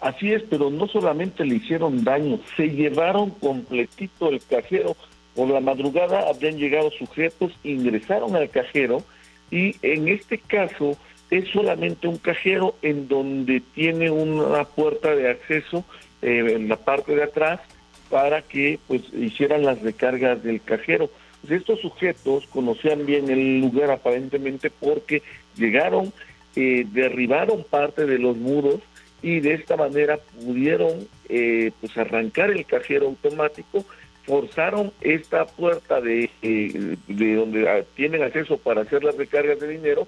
Así 0.00 0.32
es, 0.32 0.42
pero 0.48 0.70
no 0.70 0.88
solamente 0.88 1.44
le 1.44 1.56
hicieron 1.56 2.04
daño, 2.04 2.40
se 2.56 2.68
llevaron 2.68 3.30
completito 3.30 4.30
el 4.30 4.40
cajero. 4.42 4.96
Por 5.34 5.48
la 5.50 5.60
madrugada 5.60 6.28
habían 6.28 6.56
llegado 6.56 6.90
sujetos, 6.90 7.52
ingresaron 7.62 8.34
al 8.34 8.48
cajero 8.48 9.02
y 9.50 9.76
en 9.82 10.08
este 10.08 10.38
caso 10.38 10.96
es 11.30 11.48
solamente 11.50 12.08
un 12.08 12.18
cajero 12.18 12.74
en 12.82 13.08
donde 13.08 13.60
tiene 13.74 14.10
una 14.10 14.64
puerta 14.64 15.14
de 15.14 15.30
acceso 15.30 15.84
eh, 16.22 16.54
en 16.56 16.68
la 16.68 16.76
parte 16.76 17.14
de 17.14 17.22
atrás 17.22 17.60
para 18.08 18.42
que 18.42 18.78
pues 18.88 19.02
hicieran 19.12 19.64
las 19.64 19.80
recargas 19.82 20.42
del 20.42 20.62
cajero. 20.62 21.10
Pues, 21.40 21.60
estos 21.60 21.80
sujetos 21.80 22.46
conocían 22.48 23.06
bien 23.06 23.30
el 23.30 23.60
lugar 23.60 23.90
aparentemente 23.90 24.70
porque 24.70 25.22
llegaron, 25.56 26.12
eh, 26.56 26.86
derribaron 26.90 27.64
parte 27.64 28.06
de 28.06 28.18
los 28.18 28.36
muros 28.36 28.80
y 29.22 29.40
de 29.40 29.54
esta 29.54 29.76
manera 29.76 30.18
pudieron 30.42 31.06
eh, 31.28 31.72
pues 31.80 31.96
arrancar 31.96 32.50
el 32.50 32.64
cajero 32.64 33.06
automático 33.06 33.84
forzaron 34.24 34.92
esta 35.00 35.46
puerta 35.46 36.00
de, 36.00 36.30
de 36.40 37.34
donde 37.34 37.68
ah, 37.68 37.82
tienen 37.96 38.22
acceso 38.22 38.58
para 38.58 38.82
hacer 38.82 39.02
las 39.02 39.16
recargas 39.16 39.58
de 39.60 39.68
dinero 39.68 40.06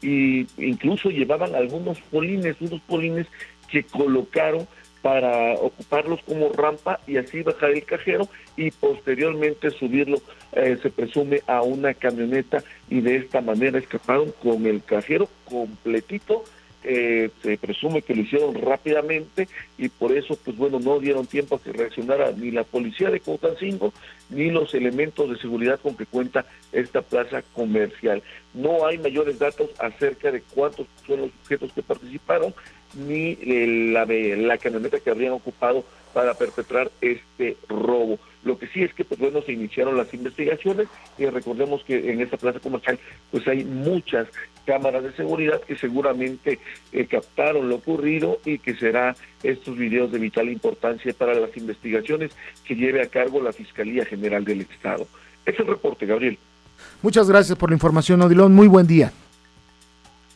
y 0.00 0.46
incluso 0.58 1.10
llevaban 1.10 1.54
algunos 1.54 1.98
polines, 2.02 2.56
unos 2.60 2.80
polines 2.82 3.26
que 3.70 3.82
colocaron 3.82 4.68
para 5.02 5.54
ocuparlos 5.54 6.20
como 6.22 6.50
rampa 6.52 7.00
y 7.06 7.16
así 7.16 7.42
bajar 7.42 7.72
el 7.72 7.84
cajero 7.84 8.28
y 8.56 8.70
posteriormente 8.70 9.70
subirlo, 9.70 10.18
eh, 10.52 10.78
se 10.80 10.88
presume, 10.90 11.42
a 11.46 11.62
una 11.62 11.92
camioneta 11.92 12.62
y 12.88 13.00
de 13.00 13.16
esta 13.16 13.40
manera 13.40 13.78
escaparon 13.78 14.32
con 14.42 14.64
el 14.66 14.82
cajero 14.82 15.28
completito 15.44 16.44
eh, 16.84 17.30
se 17.42 17.56
presume 17.56 18.02
que 18.02 18.14
lo 18.14 18.22
hicieron 18.22 18.54
rápidamente 18.54 19.48
y 19.78 19.88
por 19.88 20.12
eso, 20.12 20.38
pues 20.44 20.56
bueno, 20.56 20.78
no 20.78 21.00
dieron 21.00 21.26
tiempo 21.26 21.56
a 21.56 21.62
que 21.62 21.72
reaccionara 21.72 22.32
ni 22.32 22.50
la 22.50 22.64
policía 22.64 23.10
de 23.10 23.20
Cotancingo 23.20 23.92
ni 24.30 24.50
los 24.50 24.74
elementos 24.74 25.30
de 25.30 25.38
seguridad 25.38 25.80
con 25.80 25.96
que 25.96 26.06
cuenta 26.06 26.44
esta 26.72 27.02
plaza 27.02 27.42
comercial. 27.54 28.22
No 28.52 28.86
hay 28.86 28.98
mayores 28.98 29.38
datos 29.38 29.70
acerca 29.78 30.30
de 30.30 30.42
cuántos 30.42 30.86
son 31.06 31.22
los 31.22 31.30
sujetos 31.42 31.72
que 31.72 31.82
participaron 31.82 32.54
ni 32.94 33.36
la, 33.92 34.04
la 34.04 34.58
camioneta 34.58 35.00
que 35.00 35.10
habrían 35.10 35.32
ocupado 35.32 35.84
para 36.12 36.34
perpetrar 36.34 36.90
este 37.00 37.56
robo. 37.68 38.18
Lo 38.44 38.58
que 38.58 38.68
sí 38.68 38.82
es 38.82 38.94
que, 38.94 39.04
pues 39.04 39.18
bueno, 39.18 39.42
se 39.42 39.52
iniciaron 39.52 39.96
las 39.96 40.12
investigaciones 40.14 40.86
y 41.18 41.26
recordemos 41.26 41.82
que 41.82 42.12
en 42.12 42.20
esta 42.20 42.36
plaza 42.36 42.60
comercial, 42.60 42.98
pues 43.30 43.46
hay 43.48 43.64
muchas 43.64 44.28
cámaras 44.64 45.02
de 45.02 45.12
seguridad 45.12 45.60
que 45.62 45.76
seguramente 45.76 46.58
eh, 46.92 47.06
captaron 47.06 47.68
lo 47.68 47.76
ocurrido 47.76 48.40
y 48.44 48.58
que 48.58 48.74
será 48.74 49.16
estos 49.42 49.76
videos 49.76 50.10
de 50.12 50.18
vital 50.18 50.48
importancia 50.48 51.12
para 51.12 51.34
las 51.34 51.56
investigaciones 51.56 52.32
que 52.64 52.74
lleve 52.74 53.02
a 53.02 53.06
cargo 53.06 53.42
la 53.42 53.52
Fiscalía 53.52 54.04
General 54.04 54.44
del 54.44 54.62
Estado. 54.62 55.06
Es 55.44 55.58
el 55.58 55.66
reporte, 55.66 56.06
Gabriel. 56.06 56.38
Muchas 57.02 57.28
gracias 57.28 57.56
por 57.58 57.70
la 57.70 57.74
información, 57.74 58.22
Odilón. 58.22 58.54
Muy 58.54 58.68
buen 58.68 58.86
día. 58.86 59.12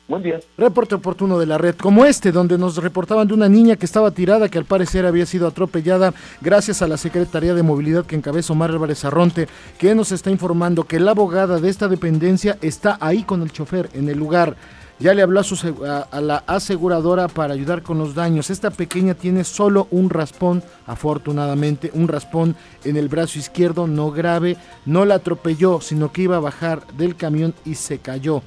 Buen 0.09 0.23
día. 0.23 0.40
Reporte 0.57 0.94
oportuno 0.94 1.38
de 1.38 1.44
la 1.44 1.59
red, 1.59 1.75
como 1.75 2.07
este, 2.07 2.33
donde 2.33 2.57
nos 2.57 2.79
reportaban 2.79 3.29
de 3.29 3.35
una 3.35 3.47
niña 3.47 3.77
que 3.77 3.85
estaba 3.85 4.11
tirada, 4.11 4.49
que 4.49 4.57
al 4.57 4.64
parecer 4.64 5.05
había 5.05 5.27
sido 5.27 5.47
atropellada 5.47 6.14
gracias 6.40 6.81
a 6.81 6.88
la 6.88 6.97
Secretaría 6.97 7.53
de 7.53 7.62
Movilidad 7.62 8.07
que 8.07 8.16
encabeza 8.16 8.55
Omar 8.55 8.71
Álvarez 8.71 9.05
Arronte, 9.05 9.49
que 9.79 9.94
nos 9.94 10.11
está 10.11 10.31
informando 10.31 10.85
que 10.85 10.99
la 10.99 11.11
abogada 11.11 11.61
de 11.61 11.68
esta 11.68 11.88
dependencia 11.88 12.57
está 12.62 12.97
ahí 13.03 13.23
con 13.23 13.42
el 13.42 13.53
chofer 13.53 13.90
en 13.92 14.09
el 14.09 14.16
lugar. 14.16 14.57
Ya 14.99 15.12
le 15.12 15.21
habló 15.21 15.40
a, 15.40 15.44
su, 15.44 15.85
a, 15.85 15.99
a 16.11 16.21
la 16.23 16.38
aseguradora 16.47 17.29
para 17.29 17.53
ayudar 17.53 17.83
con 17.83 17.99
los 17.99 18.14
daños. 18.14 18.49
Esta 18.49 18.71
pequeña 18.71 19.12
tiene 19.12 19.44
solo 19.44 19.88
un 19.90 20.09
raspón, 20.09 20.62
afortunadamente, 20.87 21.90
un 21.92 22.09
raspón 22.09 22.57
en 22.83 22.97
el 22.97 23.09
brazo 23.09 23.38
izquierdo, 23.38 23.87
no 23.87 24.11
grave. 24.11 24.57
No 24.87 25.05
la 25.05 25.16
atropelló, 25.16 25.83
sino 25.83 26.12
que 26.12 26.23
iba 26.23 26.37
a 26.37 26.40
bajar 26.40 26.87
del 26.97 27.14
camión 27.14 27.53
y 27.66 27.75
se 27.75 27.99
cayó 27.99 28.42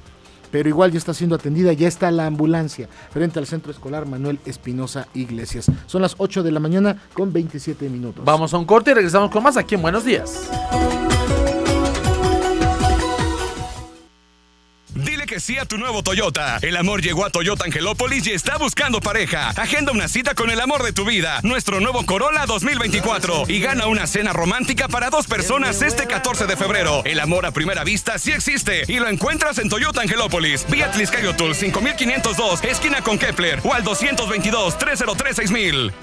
pero 0.52 0.68
igual 0.68 0.92
ya 0.92 0.98
está 0.98 1.12
siendo 1.12 1.34
atendida, 1.34 1.72
ya 1.72 1.88
está 1.88 2.12
la 2.12 2.26
ambulancia 2.26 2.88
frente 3.10 3.40
al 3.40 3.46
Centro 3.46 3.72
Escolar 3.72 4.06
Manuel 4.06 4.38
Espinosa 4.46 5.08
Iglesias. 5.14 5.68
Son 5.86 6.02
las 6.02 6.14
8 6.18 6.44
de 6.44 6.52
la 6.52 6.60
mañana 6.60 7.02
con 7.14 7.32
27 7.32 7.88
minutos. 7.88 8.24
Vamos 8.24 8.54
a 8.54 8.58
un 8.58 8.66
corte 8.66 8.92
y 8.92 8.94
regresamos 8.94 9.30
con 9.30 9.42
más 9.42 9.56
aquí 9.56 9.74
en 9.74 9.82
Buenos 9.82 10.04
Días. 10.04 10.48
Que 15.32 15.40
sí 15.40 15.56
a 15.56 15.64
tu 15.64 15.78
nuevo 15.78 16.02
Toyota. 16.02 16.58
El 16.60 16.76
amor 16.76 17.00
llegó 17.00 17.24
a 17.24 17.30
Toyota 17.30 17.64
Angelópolis 17.64 18.26
y 18.26 18.32
está 18.32 18.58
buscando 18.58 19.00
pareja. 19.00 19.48
Agenda 19.56 19.90
una 19.90 20.06
cita 20.06 20.34
con 20.34 20.50
el 20.50 20.60
amor 20.60 20.82
de 20.82 20.92
tu 20.92 21.06
vida. 21.06 21.40
Nuestro 21.42 21.80
nuevo 21.80 22.04
Corolla 22.04 22.44
2024. 22.44 23.44
Y 23.48 23.60
gana 23.60 23.86
una 23.86 24.06
cena 24.06 24.34
romántica 24.34 24.88
para 24.88 25.08
dos 25.08 25.26
personas 25.26 25.80
este 25.80 26.06
14 26.06 26.46
de 26.46 26.54
febrero. 26.54 27.00
El 27.06 27.18
amor 27.18 27.46
a 27.46 27.50
primera 27.50 27.82
vista 27.82 28.18
sí 28.18 28.30
existe. 28.30 28.84
Y 28.88 28.98
lo 28.98 29.08
encuentras 29.08 29.56
en 29.56 29.70
Toyota 29.70 30.02
Angelópolis. 30.02 30.66
Vía 30.68 30.90
Tliscayotul 30.90 31.54
5502, 31.54 32.64
esquina 32.64 33.00
con 33.00 33.18
Kepler. 33.18 33.60
O 33.64 33.72
al 33.72 33.84
222-303-6000. 33.84 35.94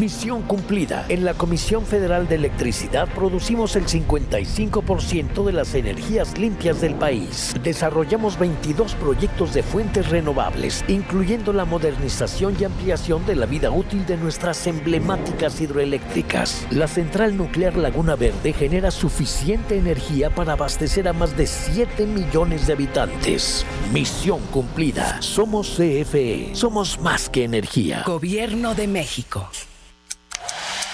Misión 0.00 0.40
cumplida. 0.44 1.04
En 1.10 1.26
la 1.26 1.34
Comisión 1.34 1.84
Federal 1.84 2.26
de 2.26 2.36
Electricidad 2.36 3.06
producimos 3.14 3.76
el 3.76 3.84
55% 3.84 5.44
de 5.44 5.52
las 5.52 5.74
energías 5.74 6.38
limpias 6.38 6.80
del 6.80 6.94
país. 6.94 7.52
Desarrollamos 7.62 8.38
22 8.38 8.94
proyectos 8.94 9.52
de 9.52 9.62
fuentes 9.62 10.08
renovables, 10.08 10.86
incluyendo 10.88 11.52
la 11.52 11.66
modernización 11.66 12.56
y 12.58 12.64
ampliación 12.64 13.26
de 13.26 13.36
la 13.36 13.44
vida 13.44 13.70
útil 13.70 14.06
de 14.06 14.16
nuestras 14.16 14.66
emblemáticas 14.66 15.60
hidroeléctricas. 15.60 16.66
La 16.70 16.88
central 16.88 17.36
nuclear 17.36 17.76
Laguna 17.76 18.16
Verde 18.16 18.54
genera 18.54 18.90
suficiente 18.90 19.76
energía 19.76 20.30
para 20.30 20.54
abastecer 20.54 21.08
a 21.08 21.12
más 21.12 21.36
de 21.36 21.46
7 21.46 22.06
millones 22.06 22.66
de 22.66 22.72
habitantes. 22.72 23.66
Misión 23.92 24.40
cumplida. 24.50 25.20
Somos 25.20 25.68
CFE. 25.76 26.54
Somos 26.54 26.98
más 27.00 27.28
que 27.28 27.44
energía. 27.44 28.02
Gobierno 28.06 28.74
de 28.74 28.86
México. 28.86 29.50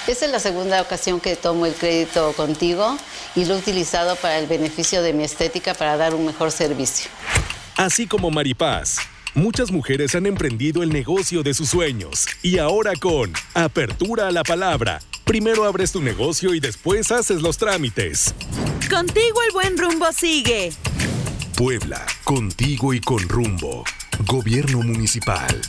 Esta 0.07 0.27
es 0.27 0.31
la 0.31 0.39
segunda 0.39 0.81
ocasión 0.81 1.19
que 1.19 1.35
tomo 1.35 1.67
el 1.67 1.75
crédito 1.75 2.33
contigo 2.35 2.97
y 3.35 3.45
lo 3.45 3.57
he 3.57 3.59
utilizado 3.59 4.15
para 4.15 4.39
el 4.39 4.47
beneficio 4.47 5.03
de 5.03 5.13
mi 5.13 5.25
estética 5.25 5.75
para 5.75 5.97
dar 5.97 6.15
un 6.15 6.25
mejor 6.25 6.53
servicio. 6.53 7.11
Así 7.77 8.07
como 8.07 8.31
Maripaz, 8.31 8.99
muchas 9.35 9.73
mujeres 9.73 10.15
han 10.15 10.27
emprendido 10.27 10.85
el 10.85 10.91
negocio 10.91 11.43
de 11.43 11.55
sus 11.55 11.71
sueños 11.71 12.27
y 12.41 12.59
ahora 12.59 12.93
con 12.95 13.33
Apertura 13.55 14.29
a 14.29 14.31
la 14.31 14.45
Palabra. 14.45 15.01
Primero 15.25 15.65
abres 15.65 15.91
tu 15.91 16.01
negocio 16.01 16.55
y 16.55 16.61
después 16.61 17.11
haces 17.11 17.43
los 17.43 17.59
trámites. 17.59 18.33
Contigo 18.89 19.43
el 19.43 19.53
buen 19.53 19.77
rumbo 19.77 20.13
sigue. 20.13 20.73
Puebla, 21.57 22.07
contigo 22.23 22.95
y 22.95 23.01
con 23.01 23.29
rumbo. 23.29 23.83
Gobierno 24.25 24.83
Municipal. 24.83 25.61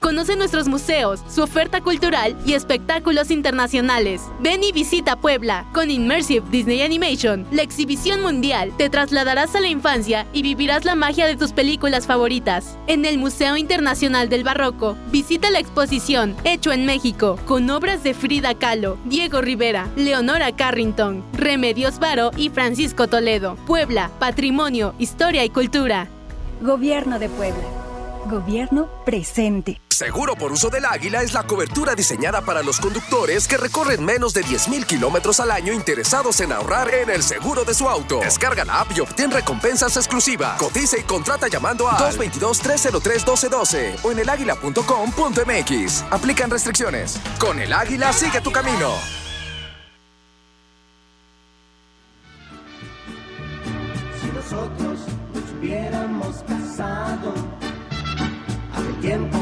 Conoce 0.00 0.36
nuestros 0.36 0.68
museos, 0.68 1.24
su 1.28 1.42
oferta 1.42 1.80
cultural 1.80 2.36
y 2.46 2.52
espectáculos 2.52 3.32
internacionales. 3.32 4.22
Ven 4.38 4.62
y 4.62 4.70
visita 4.70 5.16
Puebla. 5.16 5.66
Con 5.74 5.90
Immersive 5.90 6.46
Disney 6.50 6.82
Animation, 6.82 7.44
la 7.50 7.62
exhibición 7.62 8.22
mundial, 8.22 8.72
te 8.78 8.90
trasladarás 8.90 9.56
a 9.56 9.60
la 9.60 9.66
infancia 9.66 10.24
y 10.32 10.42
vivirás 10.42 10.84
la 10.84 10.94
magia 10.94 11.26
de 11.26 11.36
tus 11.36 11.52
películas 11.52 12.06
favoritas. 12.06 12.78
En 12.86 13.04
el 13.04 13.18
Museo 13.18 13.56
Internacional 13.56 14.28
del 14.28 14.44
Barroco, 14.44 14.96
visita 15.10 15.50
la 15.50 15.58
exposición 15.58 16.36
Hecho 16.44 16.70
en 16.70 16.86
México, 16.86 17.36
con 17.44 17.68
obras 17.68 18.04
de 18.04 18.14
Frida 18.14 18.54
Kahlo, 18.54 18.98
Diego 19.04 19.40
Rivera, 19.40 19.88
Leonora 19.96 20.52
Carrington, 20.52 21.24
Remedios 21.32 21.98
Varo 21.98 22.30
y 22.36 22.50
Francisco 22.50 23.08
Toledo. 23.08 23.56
Puebla, 23.66 24.12
Patrimonio, 24.20 24.94
Historia 25.00 25.44
y 25.44 25.50
Cultura. 25.50 26.06
Gobierno 26.60 27.18
de 27.18 27.28
Puebla. 27.28 27.77
Gobierno 28.28 28.88
presente. 29.04 29.80
Seguro 29.88 30.36
por 30.36 30.52
uso 30.52 30.68
del 30.68 30.84
águila 30.84 31.22
es 31.22 31.32
la 31.32 31.42
cobertura 31.42 31.96
diseñada 31.96 32.42
para 32.42 32.62
los 32.62 32.78
conductores 32.78 33.48
que 33.48 33.56
recorren 33.56 34.04
menos 34.04 34.32
de 34.32 34.44
10.000 34.44 34.86
kilómetros 34.86 35.40
al 35.40 35.50
año 35.50 35.72
interesados 35.72 36.40
en 36.40 36.52
ahorrar 36.52 36.92
en 36.94 37.10
el 37.10 37.24
seguro 37.24 37.64
de 37.64 37.74
su 37.74 37.88
auto. 37.88 38.20
Descarga 38.20 38.64
la 38.64 38.82
app 38.82 38.92
y 38.96 39.00
obtén 39.00 39.32
recompensas 39.32 39.96
exclusivas. 39.96 40.56
Cotiza 40.58 40.98
y 40.98 41.02
contrata 41.02 41.48
llamando 41.48 41.88
a 41.88 41.98
222-303-1212 42.12 44.04
o 44.04 44.12
en 44.12 44.20
elaguila.com.mx. 44.20 46.04
Aplican 46.10 46.50
restricciones. 46.50 47.18
Con 47.40 47.58
el 47.58 47.72
águila 47.72 48.12
sigue 48.12 48.40
tu 48.40 48.52
camino. 48.52 48.92
Si 54.20 54.26
nosotros 54.28 55.00
nos 55.34 55.50
hubiéramos 55.58 56.44
casado 56.46 57.34
tiempo, 59.00 59.38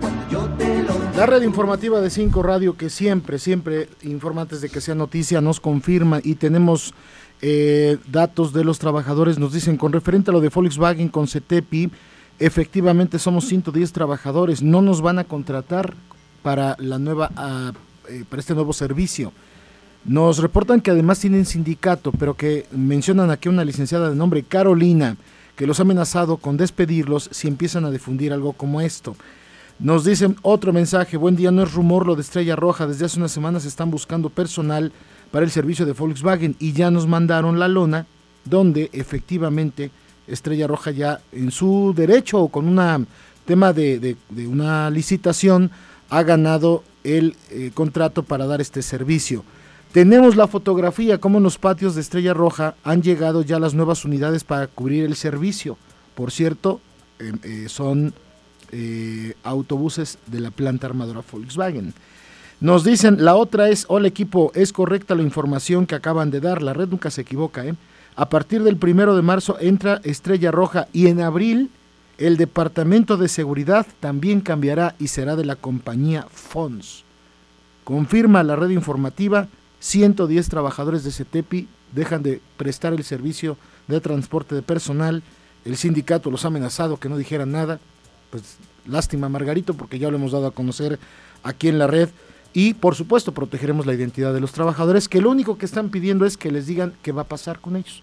cuando 0.00 0.28
yo 0.30 0.48
te 0.56 0.82
lo 0.82 0.94
La 1.16 1.26
red 1.26 1.42
informativa 1.42 2.00
de 2.00 2.10
5 2.10 2.42
Radio 2.42 2.76
que 2.76 2.90
siempre, 2.90 3.38
siempre 3.38 3.88
informa 4.02 4.42
antes 4.42 4.60
de 4.60 4.68
que 4.68 4.80
sea 4.80 4.94
noticia, 4.94 5.40
nos 5.40 5.60
confirma 5.60 6.20
y 6.22 6.34
tenemos 6.34 6.94
eh, 7.42 7.98
datos 8.10 8.52
de 8.52 8.64
los 8.64 8.78
trabajadores, 8.78 9.38
nos 9.38 9.52
dicen 9.52 9.76
con 9.76 9.92
referente 9.92 10.30
a 10.30 10.34
lo 10.34 10.40
de 10.40 10.48
Volkswagen 10.48 11.08
con 11.08 11.26
CETEPI, 11.26 11.90
efectivamente 12.38 13.18
somos 13.18 13.46
110 13.46 13.92
trabajadores, 13.92 14.62
no 14.62 14.82
nos 14.82 15.02
van 15.02 15.18
a 15.18 15.24
contratar 15.24 15.94
para 16.42 16.76
la 16.78 16.98
nueva 16.98 17.30
ah, 17.36 17.72
eh, 18.08 18.24
para 18.28 18.40
este 18.40 18.54
nuevo 18.54 18.72
servicio. 18.72 19.32
Nos 20.04 20.38
reportan 20.38 20.80
que 20.80 20.90
además 20.90 21.20
tienen 21.20 21.44
sindicato, 21.44 22.10
pero 22.12 22.34
que 22.34 22.66
mencionan 22.72 23.30
aquí 23.30 23.50
una 23.50 23.64
licenciada 23.64 24.08
de 24.08 24.16
nombre 24.16 24.42
Carolina, 24.42 25.16
que 25.60 25.66
los 25.66 25.78
ha 25.78 25.82
amenazado 25.82 26.38
con 26.38 26.56
despedirlos 26.56 27.28
si 27.32 27.46
empiezan 27.46 27.84
a 27.84 27.90
difundir 27.90 28.32
algo 28.32 28.54
como 28.54 28.80
esto. 28.80 29.14
Nos 29.78 30.06
dicen 30.06 30.36
otro 30.40 30.72
mensaje, 30.72 31.18
buen 31.18 31.36
día, 31.36 31.50
no 31.50 31.62
es 31.62 31.74
rumor 31.74 32.06
lo 32.06 32.16
de 32.16 32.22
Estrella 32.22 32.56
Roja, 32.56 32.86
desde 32.86 33.04
hace 33.04 33.18
unas 33.18 33.30
semanas 33.30 33.66
están 33.66 33.90
buscando 33.90 34.30
personal 34.30 34.90
para 35.30 35.44
el 35.44 35.50
servicio 35.50 35.84
de 35.84 35.92
Volkswagen 35.92 36.56
y 36.58 36.72
ya 36.72 36.90
nos 36.90 37.06
mandaron 37.06 37.58
la 37.58 37.68
lona 37.68 38.06
donde 38.46 38.88
efectivamente 38.94 39.90
Estrella 40.26 40.66
Roja 40.66 40.92
ya 40.92 41.20
en 41.30 41.50
su 41.50 41.92
derecho 41.94 42.40
o 42.40 42.48
con 42.48 42.66
un 42.66 43.06
tema 43.44 43.74
de, 43.74 44.16
una 44.38 44.88
licitación 44.88 45.70
ha 46.08 46.22
ganado 46.22 46.84
el 47.04 47.36
eh, 47.50 47.70
contrato 47.74 48.22
para 48.22 48.46
dar 48.46 48.62
este 48.62 48.80
servicio. 48.80 49.44
Tenemos 49.92 50.36
la 50.36 50.46
fotografía 50.46 51.18
como 51.18 51.38
en 51.38 51.44
los 51.44 51.58
patios 51.58 51.96
de 51.96 52.00
Estrella 52.00 52.32
Roja 52.32 52.76
han 52.84 53.02
llegado 53.02 53.42
ya 53.42 53.58
las 53.58 53.74
nuevas 53.74 54.04
unidades 54.04 54.44
para 54.44 54.68
cubrir 54.68 55.04
el 55.04 55.16
servicio. 55.16 55.76
Por 56.14 56.30
cierto, 56.30 56.80
eh, 57.18 57.68
son 57.68 58.14
eh, 58.70 59.34
autobuses 59.42 60.18
de 60.26 60.38
la 60.38 60.52
planta 60.52 60.86
armadora 60.86 61.22
Volkswagen. 61.28 61.92
Nos 62.60 62.84
dicen, 62.84 63.24
la 63.24 63.34
otra 63.34 63.68
es, 63.68 63.84
hola 63.88 64.06
equipo, 64.06 64.52
es 64.54 64.72
correcta 64.72 65.16
la 65.16 65.22
información 65.22 65.86
que 65.86 65.96
acaban 65.96 66.30
de 66.30 66.40
dar, 66.40 66.62
la 66.62 66.72
red 66.72 66.88
nunca 66.88 67.10
se 67.10 67.22
equivoca, 67.22 67.66
¿eh? 67.66 67.74
A 68.14 68.28
partir 68.28 68.62
del 68.62 68.76
primero 68.76 69.16
de 69.16 69.22
marzo 69.22 69.56
entra 69.60 70.00
Estrella 70.04 70.52
Roja 70.52 70.86
y 70.92 71.08
en 71.08 71.20
abril 71.20 71.70
el 72.18 72.36
Departamento 72.36 73.16
de 73.16 73.28
Seguridad 73.28 73.86
también 73.98 74.40
cambiará 74.40 74.94
y 74.98 75.08
será 75.08 75.36
de 75.36 75.46
la 75.46 75.56
compañía 75.56 76.26
FONS. 76.30 77.04
Confirma 77.82 78.42
la 78.42 78.56
red 78.56 78.70
informativa, 78.70 79.48
110 79.80 80.48
trabajadores 80.48 81.04
de 81.04 81.10
CETEPI 81.10 81.68
dejan 81.92 82.22
de 82.22 82.40
prestar 82.56 82.92
el 82.92 83.02
servicio 83.02 83.56
de 83.88 84.00
transporte 84.00 84.54
de 84.54 84.62
personal, 84.62 85.22
el 85.64 85.76
sindicato 85.76 86.30
los 86.30 86.44
ha 86.44 86.48
amenazado 86.48 86.98
que 86.98 87.08
no 87.08 87.16
dijeran 87.16 87.52
nada, 87.52 87.80
pues 88.30 88.56
lástima 88.86 89.28
Margarito 89.28 89.74
porque 89.74 89.98
ya 89.98 90.10
lo 90.10 90.16
hemos 90.16 90.32
dado 90.32 90.46
a 90.46 90.52
conocer 90.52 90.98
aquí 91.42 91.68
en 91.68 91.78
la 91.78 91.86
red 91.86 92.08
y 92.52 92.74
por 92.74 92.94
supuesto 92.94 93.32
protegeremos 93.32 93.86
la 93.86 93.94
identidad 93.94 94.32
de 94.32 94.40
los 94.40 94.52
trabajadores 94.52 95.08
que 95.08 95.20
lo 95.20 95.30
único 95.30 95.58
que 95.58 95.66
están 95.66 95.90
pidiendo 95.90 96.26
es 96.26 96.36
que 96.36 96.50
les 96.50 96.66
digan 96.66 96.94
qué 97.02 97.12
va 97.12 97.22
a 97.22 97.28
pasar 97.28 97.60
con 97.60 97.76
ellos. 97.76 98.02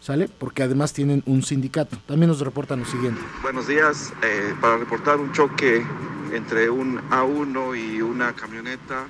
¿Sale? 0.00 0.28
Porque 0.28 0.62
además 0.62 0.92
tienen 0.92 1.24
un 1.26 1.42
sindicato. 1.42 1.98
También 2.06 2.28
nos 2.28 2.38
reportan 2.38 2.78
lo 2.78 2.86
siguiente. 2.86 3.20
Buenos 3.42 3.66
días. 3.66 4.12
Eh, 4.22 4.54
para 4.60 4.76
reportar 4.76 5.16
un 5.18 5.32
choque 5.32 5.84
entre 6.32 6.70
un 6.70 6.98
A1 7.10 7.96
y 7.96 8.00
una 8.00 8.32
camioneta 8.32 9.06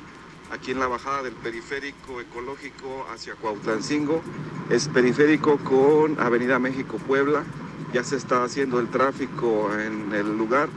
aquí 0.51 0.71
en 0.73 0.81
la 0.81 0.87
bajada 0.87 1.23
del 1.23 1.35
periférico 1.35 2.21
ecológico 2.21 3.07
hacia 3.13 3.35
Cuautlancingo. 3.35 4.23
Es 4.71 4.89
periférico 4.89 5.59
con 5.59 6.21
Avenida 6.21 6.59
México-Puebla. 6.59 7.45
Ya 7.93 8.05
se 8.05 8.17
está 8.17 8.45
haciendo 8.45 8.81
el 8.81 8.89
tráfico 8.89 9.73
en 9.73 10.13
el 10.13 10.37
lugar 10.37 10.69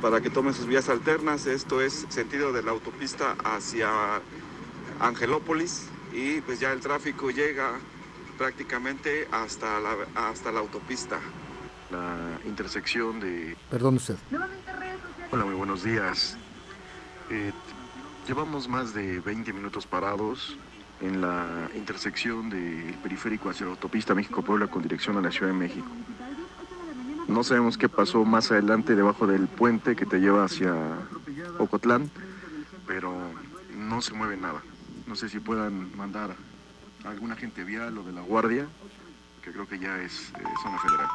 para 0.00 0.20
que 0.20 0.30
tomen 0.30 0.54
sus 0.54 0.66
vías 0.66 0.88
alternas. 0.88 1.46
Esto 1.46 1.80
es 1.80 2.06
sentido 2.08 2.52
de 2.52 2.62
la 2.62 2.70
autopista 2.70 3.36
hacia 3.44 3.88
Angelópolis 5.00 5.88
y 6.12 6.40
pues 6.42 6.60
ya 6.60 6.72
el 6.72 6.80
tráfico 6.80 7.30
llega 7.30 7.72
prácticamente 8.38 9.28
hasta 9.30 9.80
la, 9.80 9.96
hasta 10.14 10.52
la 10.52 10.60
autopista. 10.60 11.18
La 11.90 12.38
intersección 12.46 13.20
de... 13.20 13.56
Perdón 13.70 13.96
usted. 13.96 14.16
Hola, 15.30 15.44
muy 15.44 15.54
buenos 15.54 15.84
días. 15.84 16.36
Eh, 17.30 17.52
llevamos 18.26 18.68
más 18.68 18.94
de 18.94 19.20
20 19.20 19.52
minutos 19.52 19.86
parados 19.86 20.56
en 21.00 21.20
la 21.20 21.68
intersección 21.74 22.48
del 22.48 22.94
periférico 23.02 23.50
hacia 23.50 23.66
la 23.66 23.72
autopista 23.72 24.14
México-Puebla 24.14 24.68
con 24.68 24.82
dirección 24.82 25.16
a 25.18 25.20
la 25.20 25.30
Ciudad 25.30 25.48
de 25.48 25.58
México. 25.58 25.86
No 27.28 27.44
sabemos 27.44 27.76
qué 27.76 27.88
pasó 27.88 28.24
más 28.24 28.50
adelante 28.50 28.94
debajo 28.94 29.26
del 29.26 29.46
puente 29.46 29.96
que 29.96 30.06
te 30.06 30.20
lleva 30.20 30.44
hacia 30.44 30.74
Ocotlán, 31.58 32.10
pero 32.86 33.14
no 33.76 34.00
se 34.00 34.14
mueve 34.14 34.36
nada. 34.36 34.62
No 35.06 35.16
sé 35.16 35.28
si 35.28 35.40
puedan 35.40 35.94
mandar 35.96 36.34
a 37.04 37.10
alguna 37.10 37.36
gente 37.36 37.64
vial 37.64 37.98
o 37.98 38.04
de 38.04 38.12
la 38.12 38.22
guardia, 38.22 38.66
que 39.42 39.52
creo 39.52 39.68
que 39.68 39.78
ya 39.78 40.00
es 40.00 40.30
eh, 40.38 40.44
zona 40.62 40.78
federal. 40.78 41.08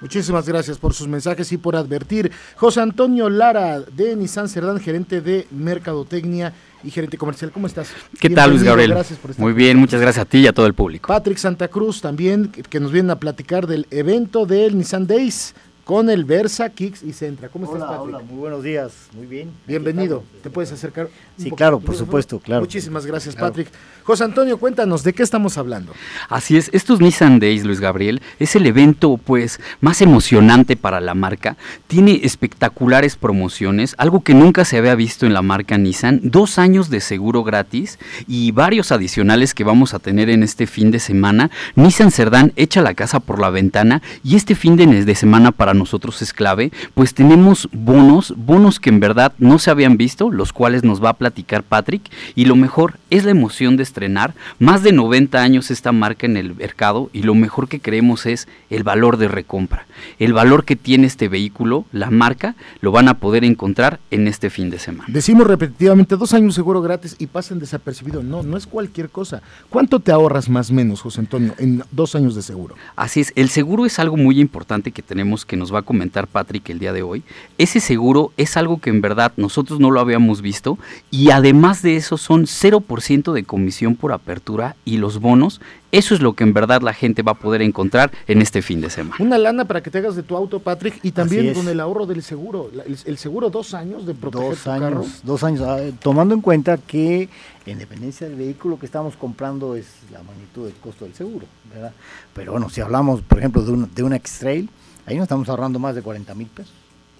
Muchísimas 0.00 0.46
gracias 0.46 0.76
por 0.78 0.92
sus 0.92 1.08
mensajes 1.08 1.50
y 1.52 1.56
por 1.56 1.74
advertir. 1.74 2.30
José 2.56 2.80
Antonio 2.82 3.30
Lara 3.30 3.80
de 3.80 4.14
Nissan 4.14 4.48
Cerdán, 4.48 4.78
gerente 4.78 5.20
de 5.22 5.46
Mercadotecnia 5.50 6.52
y 6.84 6.90
gerente 6.90 7.16
comercial. 7.16 7.50
¿Cómo 7.50 7.66
estás? 7.66 7.88
¿Qué 8.20 8.28
tal, 8.30 8.50
Luis 8.50 8.62
Gabriel? 8.62 8.90
Gracias 8.90 9.18
por 9.18 9.30
estar 9.30 9.42
Muy 9.42 9.54
bien, 9.54 9.78
muchas 9.78 10.00
gracias 10.00 10.26
a 10.26 10.28
ti 10.28 10.38
y 10.38 10.46
a 10.46 10.52
todo 10.52 10.66
el 10.66 10.74
público. 10.74 11.08
Patrick 11.08 11.38
Santa 11.38 11.68
Cruz 11.68 12.00
también, 12.02 12.48
que- 12.48 12.62
que 12.62 12.78
nos 12.78 12.92
vienen 12.92 13.10
a 13.10 13.18
platicar 13.18 13.66
del 13.66 13.86
evento 13.90 14.44
del 14.44 14.76
Nissan 14.76 15.06
Days 15.06 15.54
con 15.86 16.10
el 16.10 16.24
Versa, 16.24 16.68
Kicks 16.70 17.04
y 17.04 17.12
Centra. 17.12 17.48
¿Cómo 17.48 17.64
estás, 17.66 17.78
Patrick? 17.88 18.00
hola, 18.00 18.18
muy 18.18 18.38
buenos 18.38 18.64
días, 18.64 18.92
muy 19.12 19.24
bien. 19.24 19.52
Bienvenido. 19.68 20.24
¿Te 20.42 20.50
puedes 20.50 20.72
acercar? 20.72 21.08
Sí, 21.38 21.48
claro, 21.52 21.78
por 21.78 21.94
supuesto, 21.94 22.40
claro. 22.40 22.62
Muchísimas 22.62 23.06
gracias, 23.06 23.36
Claro. 23.36 23.50
Patrick. 23.52 23.68
José 24.02 24.24
Antonio, 24.24 24.58
cuéntanos, 24.58 25.04
¿de 25.04 25.12
qué 25.12 25.22
estamos 25.22 25.56
hablando? 25.58 25.92
Así 26.28 26.56
es, 26.56 26.70
estos 26.72 27.00
Nissan 27.00 27.38
Days, 27.38 27.64
Luis 27.64 27.78
Gabriel, 27.78 28.20
es 28.40 28.56
el 28.56 28.66
evento 28.66 29.16
pues 29.16 29.60
más 29.80 30.00
emocionante 30.02 30.76
para 30.76 31.00
la 31.00 31.14
marca. 31.14 31.56
Tiene 31.86 32.20
espectaculares 32.24 33.14
promociones, 33.14 33.94
algo 33.98 34.24
que 34.24 34.34
nunca 34.34 34.64
se 34.64 34.78
había 34.78 34.96
visto 34.96 35.24
en 35.24 35.34
la 35.34 35.42
marca 35.42 35.78
Nissan, 35.78 36.20
dos 36.24 36.58
años 36.58 36.90
de 36.90 37.00
seguro 37.00 37.44
gratis 37.44 38.00
y 38.26 38.50
varios 38.50 38.90
adicionales 38.90 39.54
que 39.54 39.62
vamos 39.62 39.94
a 39.94 40.00
tener 40.00 40.30
en 40.30 40.42
este 40.42 40.66
fin 40.66 40.90
de 40.90 40.98
semana. 40.98 41.50
Nissan 41.76 42.10
Cerdán 42.10 42.52
echa 42.56 42.82
la 42.82 42.94
casa 42.94 43.20
por 43.20 43.40
la 43.40 43.50
ventana 43.50 44.02
y 44.24 44.34
este 44.34 44.56
fin 44.56 44.74
de, 44.76 44.86
de 45.04 45.14
semana 45.14 45.52
para 45.52 45.75
nosotros 45.76 46.22
es 46.22 46.32
clave, 46.32 46.72
pues 46.94 47.14
tenemos 47.14 47.68
bonos, 47.72 48.34
bonos 48.36 48.80
que 48.80 48.90
en 48.90 49.00
verdad 49.00 49.32
no 49.38 49.58
se 49.58 49.70
habían 49.70 49.96
visto, 49.96 50.30
los 50.30 50.52
cuales 50.52 50.84
nos 50.84 51.02
va 51.02 51.10
a 51.10 51.14
platicar 51.14 51.62
Patrick 51.62 52.10
y 52.34 52.46
lo 52.46 52.56
mejor 52.56 52.98
es 53.10 53.24
la 53.24 53.30
emoción 53.30 53.76
de 53.76 53.82
estrenar 53.82 54.34
más 54.58 54.82
de 54.82 54.92
90 54.92 55.40
años 55.40 55.70
esta 55.70 55.92
marca 55.92 56.26
en 56.26 56.36
el 56.36 56.54
mercado 56.54 57.10
y 57.12 57.22
lo 57.22 57.34
mejor 57.34 57.68
que 57.68 57.80
creemos 57.80 58.26
es 58.26 58.48
el 58.70 58.82
valor 58.82 59.16
de 59.16 59.28
recompra. 59.28 59.86
El 60.18 60.32
valor 60.32 60.64
que 60.64 60.76
tiene 60.76 61.06
este 61.06 61.28
vehículo, 61.28 61.84
la 61.92 62.10
marca, 62.10 62.54
lo 62.80 62.92
van 62.92 63.08
a 63.08 63.14
poder 63.14 63.44
encontrar 63.44 64.00
en 64.10 64.28
este 64.28 64.50
fin 64.50 64.70
de 64.70 64.78
semana. 64.78 65.06
Decimos 65.08 65.46
repetitivamente 65.46 66.16
dos 66.16 66.32
años 66.34 66.54
seguro 66.54 66.82
gratis 66.82 67.16
y 67.18 67.26
pasen 67.26 67.58
desapercibido. 67.58 68.22
No, 68.22 68.42
no 68.42 68.56
es 68.56 68.66
cualquier 68.66 69.10
cosa. 69.10 69.42
¿Cuánto 69.70 70.00
te 70.00 70.12
ahorras 70.12 70.48
más 70.48 70.70
o 70.70 70.74
menos, 70.74 71.00
José 71.00 71.20
Antonio, 71.20 71.54
en 71.58 71.82
dos 71.92 72.14
años 72.14 72.34
de 72.34 72.42
seguro? 72.42 72.74
Así 72.94 73.20
es, 73.20 73.32
el 73.36 73.48
seguro 73.48 73.86
es 73.86 73.98
algo 73.98 74.16
muy 74.16 74.40
importante 74.40 74.92
que 74.92 75.02
tenemos 75.02 75.44
que 75.44 75.56
nos 75.56 75.65
va 75.72 75.80
a 75.80 75.82
comentar 75.82 76.26
Patrick 76.26 76.68
el 76.70 76.78
día 76.78 76.92
de 76.92 77.02
hoy. 77.02 77.22
Ese 77.58 77.80
seguro 77.80 78.32
es 78.36 78.56
algo 78.56 78.80
que 78.80 78.90
en 78.90 79.00
verdad 79.00 79.32
nosotros 79.36 79.80
no 79.80 79.90
lo 79.90 80.00
habíamos 80.00 80.42
visto 80.42 80.78
y 81.10 81.30
además 81.30 81.82
de 81.82 81.96
eso 81.96 82.16
son 82.16 82.44
0% 82.46 83.32
de 83.32 83.44
comisión 83.44 83.96
por 83.96 84.12
apertura 84.12 84.76
y 84.84 84.98
los 84.98 85.20
bonos, 85.20 85.60
eso 85.92 86.14
es 86.14 86.20
lo 86.20 86.34
que 86.34 86.44
en 86.44 86.52
verdad 86.52 86.82
la 86.82 86.92
gente 86.92 87.22
va 87.22 87.32
a 87.32 87.36
poder 87.36 87.62
encontrar 87.62 88.10
en 88.26 88.42
este 88.42 88.60
fin 88.60 88.80
de 88.80 88.90
semana. 88.90 89.16
Una 89.18 89.38
lana 89.38 89.64
para 89.64 89.82
que 89.82 89.90
te 89.90 89.98
hagas 89.98 90.16
de 90.16 90.22
tu 90.22 90.36
auto, 90.36 90.60
Patrick, 90.60 90.98
y 91.02 91.12
también 91.12 91.54
con 91.54 91.68
el 91.68 91.80
ahorro 91.80 92.06
del 92.06 92.22
seguro. 92.22 92.70
El, 92.84 92.98
el 93.04 93.18
seguro 93.18 93.48
dos 93.50 93.72
años 93.72 94.04
de 94.04 94.14
proteger 94.14 94.50
Dos 94.50 94.62
tu 94.64 94.70
años, 94.70 94.82
carro. 94.90 95.04
dos 95.22 95.44
años, 95.44 95.62
ah, 95.62 95.78
tomando 96.02 96.34
en 96.34 96.40
cuenta 96.42 96.76
que 96.76 97.28
en 97.64 97.78
dependencia 97.78 98.28
del 98.28 98.36
vehículo 98.36 98.78
que 98.78 98.86
estamos 98.86 99.16
comprando 99.16 99.74
es 99.76 99.86
la 100.12 100.22
magnitud 100.22 100.64
del 100.66 100.74
costo 100.74 101.04
del 101.04 101.14
seguro, 101.14 101.46
¿verdad? 101.72 101.92
Pero 102.34 102.52
bueno, 102.52 102.68
si 102.68 102.80
hablamos, 102.80 103.22
por 103.22 103.38
ejemplo, 103.38 103.62
de 103.62 103.72
un, 103.72 103.90
de 103.94 104.02
una 104.02 104.16
X-Trail, 104.16 104.68
ahí 105.06 105.16
nos 105.16 105.24
estamos 105.24 105.48
ahorrando 105.48 105.78
más 105.78 105.94
de 105.94 106.02
40 106.02 106.34
mil 106.34 106.48
pesos. 106.48 106.72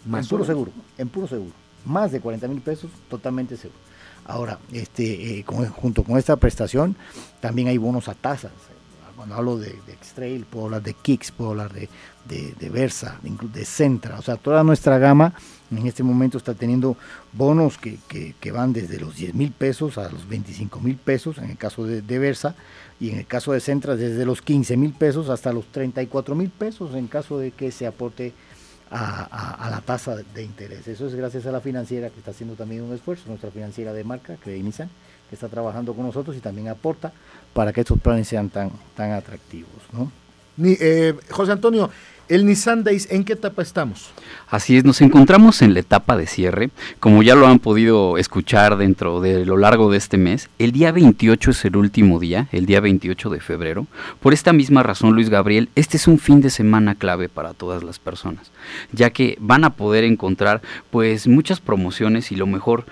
Más 0.04 0.24
en 0.24 0.28
puro 0.28 0.44
seguro, 0.44 0.70
en 0.98 1.08
puro 1.08 1.26
seguro. 1.26 1.52
Más 1.84 2.12
de 2.12 2.20
40 2.20 2.48
mil 2.48 2.60
pesos, 2.60 2.90
totalmente 3.08 3.56
seguro. 3.56 3.78
Ahora, 4.26 4.58
este, 4.72 5.38
eh, 5.38 5.44
con- 5.44 5.68
junto 5.68 6.02
con 6.04 6.18
esta 6.18 6.36
prestación, 6.36 6.96
también 7.40 7.68
hay 7.68 7.78
bonos 7.78 8.08
a 8.08 8.14
tasas. 8.14 8.52
Cuando 9.16 9.34
hablo 9.34 9.56
de, 9.56 9.70
de 9.86 9.92
X-Trail, 9.94 10.44
puedo 10.44 10.66
hablar 10.66 10.82
de 10.82 10.92
Kicks, 10.92 11.30
puedo 11.30 11.50
hablar 11.52 11.72
de, 11.72 11.88
de, 12.28 12.52
de 12.58 12.68
Versa, 12.68 13.18
de, 13.22 13.30
de 13.48 13.64
Centra. 13.64 14.18
O 14.18 14.22
sea, 14.22 14.36
toda 14.36 14.62
nuestra 14.62 14.98
gama 14.98 15.32
en 15.70 15.86
este 15.86 16.02
momento 16.02 16.36
está 16.36 16.52
teniendo 16.54 16.96
bonos 17.32 17.78
que, 17.78 17.98
que- 18.08 18.34
que 18.38 18.52
van 18.52 18.72
desde 18.74 19.00
los 19.00 19.16
10 19.16 19.34
mil 19.34 19.52
pesos 19.52 19.96
a 19.96 20.10
los 20.10 20.28
25 20.28 20.80
mil 20.80 20.96
pesos, 20.96 21.38
en 21.38 21.50
el 21.50 21.56
caso 21.56 21.84
de, 21.86 22.02
de 22.02 22.18
Versa, 22.18 22.54
y 23.00 23.10
en 23.10 23.18
el 23.18 23.26
caso 23.26 23.52
de 23.52 23.60
Centra, 23.60 23.94
desde 23.96 24.24
los 24.24 24.40
15 24.42 24.76
mil 24.76 24.92
pesos 24.92 25.28
hasta 25.28 25.52
los 25.52 25.66
34 25.66 26.34
mil 26.34 26.50
pesos, 26.50 26.94
en 26.94 27.06
caso 27.08 27.38
de 27.38 27.50
que 27.50 27.70
se 27.70 27.86
aporte 27.86 28.32
a, 28.90 29.66
a- 29.66 29.70
la 29.70 29.80
tasa 29.80 30.16
de 30.16 30.42
interés. 30.42 30.86
Eso 30.88 31.06
es 31.06 31.14
gracias 31.14 31.44
a 31.46 31.52
la 31.52 31.60
financiera 31.60 32.08
que 32.10 32.18
está 32.18 32.30
haciendo 32.30 32.54
también 32.54 32.82
un 32.82 32.94
esfuerzo, 32.94 33.24
nuestra 33.28 33.50
financiera 33.50 33.92
de 33.92 34.04
marca, 34.04 34.36
Credit 34.36 34.64
Nissan, 34.64 34.88
que 35.28 35.34
está 35.34 35.48
trabajando 35.48 35.92
con 35.92 36.06
nosotros 36.06 36.36
y 36.36 36.40
también 36.40 36.68
aporta 36.68 37.12
para 37.52 37.72
que 37.72 37.80
estos 37.80 38.00
planes 38.00 38.28
sean 38.28 38.48
tan, 38.48 38.70
tan 38.96 39.10
atractivos. 39.12 39.70
¿no? 39.92 40.10
Eh, 40.64 41.14
José 41.30 41.52
Antonio, 41.52 41.90
el 42.28 42.46
Nissan 42.46 42.84
Days, 42.84 43.08
¿en 43.10 43.24
qué 43.24 43.34
etapa 43.34 43.62
estamos? 43.62 44.10
Así 44.48 44.76
es, 44.76 44.84
nos 44.84 45.00
encontramos 45.00 45.62
en 45.62 45.74
la 45.74 45.80
etapa 45.80 46.16
de 46.16 46.26
cierre. 46.26 46.70
Como 47.00 47.22
ya 47.22 47.34
lo 47.34 47.46
han 47.46 47.58
podido 47.58 48.18
escuchar 48.18 48.76
dentro 48.76 49.20
de 49.20 49.44
lo 49.44 49.56
largo 49.56 49.90
de 49.90 49.98
este 49.98 50.18
mes, 50.18 50.48
el 50.58 50.72
día 50.72 50.92
28 50.92 51.50
es 51.50 51.64
el 51.64 51.76
último 51.76 52.18
día, 52.18 52.48
el 52.52 52.66
día 52.66 52.80
28 52.80 53.30
de 53.30 53.40
febrero. 53.40 53.86
Por 54.20 54.32
esta 54.32 54.52
misma 54.52 54.82
razón, 54.82 55.14
Luis 55.14 55.30
Gabriel, 55.30 55.68
este 55.74 55.96
es 55.96 56.06
un 56.06 56.18
fin 56.18 56.40
de 56.40 56.50
semana 56.50 56.94
clave 56.94 57.28
para 57.28 57.54
todas 57.54 57.82
las 57.82 57.98
personas, 57.98 58.50
ya 58.92 59.10
que 59.10 59.36
van 59.40 59.64
a 59.64 59.70
poder 59.70 60.04
encontrar 60.04 60.62
pues 60.90 61.26
muchas 61.26 61.60
promociones 61.60 62.32
y 62.32 62.36
lo 62.36 62.46
mejor 62.46 62.86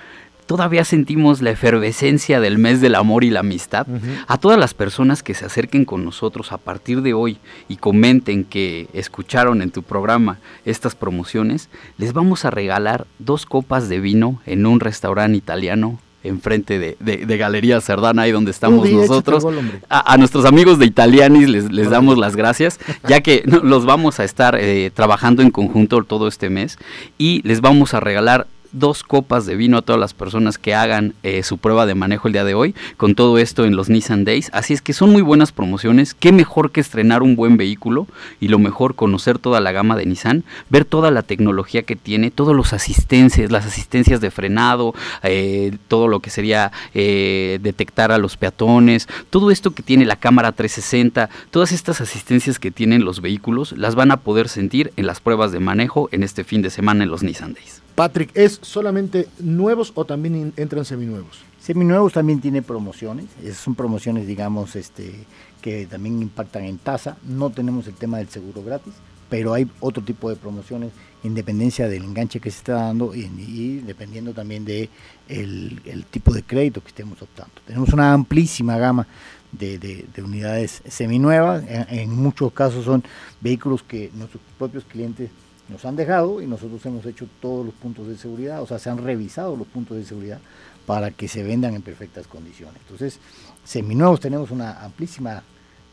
Todavía 0.47 0.85
sentimos 0.85 1.41
la 1.41 1.51
efervescencia 1.51 2.39
del 2.39 2.59
mes 2.59 2.81
del 2.81 2.97
amor 2.97 3.25
y 3.25 3.31
la 3.31 3.41
amistad. 3.41 3.87
A 4.27 4.37
todas 4.37 4.59
las 4.59 4.75
personas 4.75 5.23
que 5.23 5.33
se 5.35 5.47
acerquen 5.47 5.85
con 5.85 6.05
nosotros 6.05 6.53
a 6.53 6.59
partir 6.59 7.01
de 7.01 7.15
hoy 7.15 7.39
y 7.69 7.77
comenten 7.77 8.45
que 8.45 8.89
escucharon 8.93 9.63
en 9.63 9.71
tu 9.71 9.83
programa 9.83 10.39
estas 10.67 10.95
promociones, 10.95 11.71
les 11.97 12.13
vamos 12.13 12.45
a 12.45 12.51
regalar 12.51 13.07
dos 13.19 13.47
copas 13.47 13.89
de 13.89 14.01
vino 14.01 14.41
en 14.45 14.67
un 14.67 14.81
restaurante 14.81 15.39
italiano 15.39 15.99
enfrente 16.25 16.79
de, 16.79 16.97
de, 17.01 17.27
de 17.27 17.37
Galería 17.37 17.81
Cerdana, 17.83 18.23
ahí 18.23 18.33
donde 18.33 18.51
estamos 18.51 18.87
Uy, 18.87 18.95
nosotros. 18.95 19.43
gol. 19.45 19.59
A, 19.91 20.15
a 20.15 20.17
nuestros 20.17 20.47
amigos 20.47 20.79
de 20.79 20.87
Italianis 20.87 21.49
les, 21.49 21.71
les 21.71 21.91
damos 21.91 22.17
las 22.19 22.35
gracias, 22.35 22.81
ya 23.07 23.21
que 23.21 23.43
los 23.47 23.85
vamos 23.85 24.21
a 24.21 24.25
estar 24.25 24.57
eh, 24.59 24.91
trabajando 24.93 25.43
en 25.43 25.51
conjunto 25.51 26.03
todo 26.05 26.27
este 26.27 26.49
mes 26.49 26.79
y 27.19 27.43
les 27.47 27.61
vamos 27.61 27.93
a 27.93 28.01
regalar 28.01 28.47
dos 28.75 29.03
copas 29.03 29.47
de 29.47 29.57
vino 29.57 29.79
a 29.79 29.83
todas 29.83 30.01
las 30.01 30.15
personas 30.15 30.59
que 30.59 30.75
hagan 30.75 31.15
eh, 31.23 31.43
su 31.43 31.59
prueba 31.59 31.87
de 31.87 31.95
manejo 31.95 32.29
el 32.29 32.33
día 32.33 32.45
de 32.45 32.55
hoy, 32.55 32.75
con 32.97 33.15
todo 33.15 33.39
esto 33.39 33.65
en 33.65 33.77
los 33.77 33.89
Nissan 33.89 34.25
Days. 34.25 34.51
Así 34.53 34.75
es 34.75 34.83
que 34.83 34.93
son 34.93 35.11
muy 35.11 35.23
buenas 35.23 35.53
promociones. 35.53 36.15
Qué 36.15 36.33
mejor 36.33 36.71
que 36.71 36.81
estrenar 36.81 37.23
un 37.23 37.37
buen 37.37 37.57
vehículo 37.57 38.07
y 38.41 38.49
lo 38.49 38.59
mejor 38.59 38.95
conocer 38.95 39.39
toda 39.39 39.61
la 39.61 39.73
gama 39.73 39.97
de 39.97 40.07
Nissan, 40.07 40.45
ver 40.69 40.85
toda 40.85 41.11
la 41.11 41.23
tecnología 41.23 41.85
que 41.85 41.97
tiene, 41.97 42.31
todos 42.31 42.55
los 42.55 42.73
asistencias, 42.73 43.51
las 43.51 43.67
asistencias 43.67 44.21
de 44.21 44.31
frenado, 44.31 44.95
eh, 45.23 45.77
todo 45.89 46.09
lo 46.09 46.21
que 46.21 46.31
sería 46.31 46.73
eh, 46.95 47.59
detectar 47.63 48.13
a 48.13 48.19
los 48.19 48.37
peatones, 48.37 49.09
todo 49.31 49.51
esto 49.51 49.71
que 49.71 49.83
tiene 49.83 50.05
la 50.05 50.17
cámara 50.17 50.53
360, 50.53 51.31
todas 51.51 51.73
estas 51.73 52.01
asistencias 52.01 52.59
que 52.59 52.71
tienen 52.71 53.05
los 53.05 53.21
vehículos, 53.21 53.73
las 53.73 53.95
van 53.95 54.11
a 54.11 54.19
poder 54.19 54.49
sentir 54.49 54.93
en 54.97 55.07
las 55.07 55.21
pruebas 55.21 55.53
de 55.53 55.61
manejo 55.61 56.09
en 56.13 56.23
este 56.23 56.45
fin 56.45 56.63
de 56.63 56.71
semana 56.71 57.05
en 57.05 57.11
los 57.11 57.23
Nissan 57.23 57.55
Days. 57.55 57.84
Patrick, 57.95 58.31
¿es 58.35 58.59
solamente 58.63 59.29
nuevos 59.39 59.93
o 59.95 60.05
también 60.05 60.53
entran 60.57 60.85
seminuevos? 60.85 61.39
Seminuevos 61.61 62.13
también 62.13 62.41
tiene 62.41 62.61
promociones, 62.61 63.27
esas 63.43 63.59
son 63.59 63.75
promociones, 63.75 64.27
digamos, 64.27 64.77
este, 64.77 65.15
que 65.63 65.87
también 65.87 66.21
impactan 66.21 66.65
en 66.65 66.79
tasa. 66.79 67.17
No 67.25 67.51
tenemos 67.51 67.87
el 67.87 67.95
tema 67.95 68.19
del 68.19 68.29
seguro 68.29 68.63
gratis, 68.63 68.93
pero 69.31 69.55
hay 69.55 69.67
otro 69.81 70.03
tipo 70.03 70.29
de 70.29 70.37
promociones 70.37 70.91
en 71.23 71.35
dependencia 71.35 71.89
del 71.89 72.05
enganche 72.05 72.41
que 72.41 72.51
se 72.51 72.59
está 72.59 72.75
dando 72.75 73.15
y, 73.15 73.79
dependiendo 73.87 74.35
también 74.35 74.65
de 74.67 74.91
el, 75.29 76.05
tipo 76.11 76.35
de 76.35 76.43
crédito 76.43 76.83
que 76.83 76.89
estemos 76.89 77.23
optando. 77.23 77.53
Tenemos 77.67 77.91
una 77.95 78.13
amplísima 78.13 78.77
gama 78.77 79.07
de, 79.53 79.79
de- 79.79 80.05
de 80.15 80.23
unidades 80.23 80.83
seminuevas. 80.87 81.65
En 81.69 82.11
muchos 82.11 82.53
casos 82.53 82.85
son 82.85 83.03
vehículos 83.41 83.83
que 83.83 84.11
nuestros 84.15 84.43
propios 84.59 84.85
clientes 84.85 85.31
nos 85.69 85.85
han 85.85 85.97
dejado 85.97 86.43
y 86.43 86.47
nosotros 86.47 86.85
hemos 86.87 87.07
hecho 87.07 87.27
todos 87.41 87.65
los 87.65 87.75
puntos 87.75 88.07
de 88.09 88.17
seguridad, 88.17 88.63
o 88.63 88.67
sea, 88.67 88.79
se 88.79 88.91
han 88.91 88.99
revisado 88.99 89.57
los 89.57 89.67
puntos 89.67 89.97
de 89.97 90.05
seguridad 90.05 90.39
para 90.87 91.11
que 91.11 91.29
se 91.29 91.43
vendan 91.43 91.75
en 91.75 91.83
perfectas 91.83 92.27
condiciones. 92.27 92.77
Entonces, 92.83 93.19
seminuevos 93.65 94.21
tenemos 94.21 94.51
una 94.51 94.85
amplísima 94.85 95.43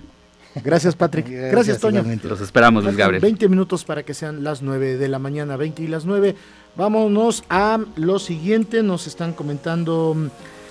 Gracias, 0.62 0.94
Patrick. 0.94 1.26
Gracias, 1.28 1.52
Gracias, 1.52 1.80
Toño. 1.80 2.04
Los 2.22 2.40
esperamos, 2.40 2.84
Luis 2.84 2.96
Gabriel. 2.96 3.20
20 3.20 3.48
minutos 3.48 3.84
para 3.84 4.02
que 4.04 4.14
sean 4.14 4.44
las 4.44 4.62
9 4.62 4.96
de 4.96 5.08
la 5.08 5.18
mañana, 5.18 5.56
20 5.56 5.82
y 5.82 5.86
las 5.88 6.04
9. 6.04 6.34
Vámonos 6.76 7.44
a 7.48 7.78
lo 7.96 8.18
siguiente. 8.18 8.82
Nos 8.82 9.06
están 9.06 9.32
comentando 9.32 10.14
mm, 10.16 10.26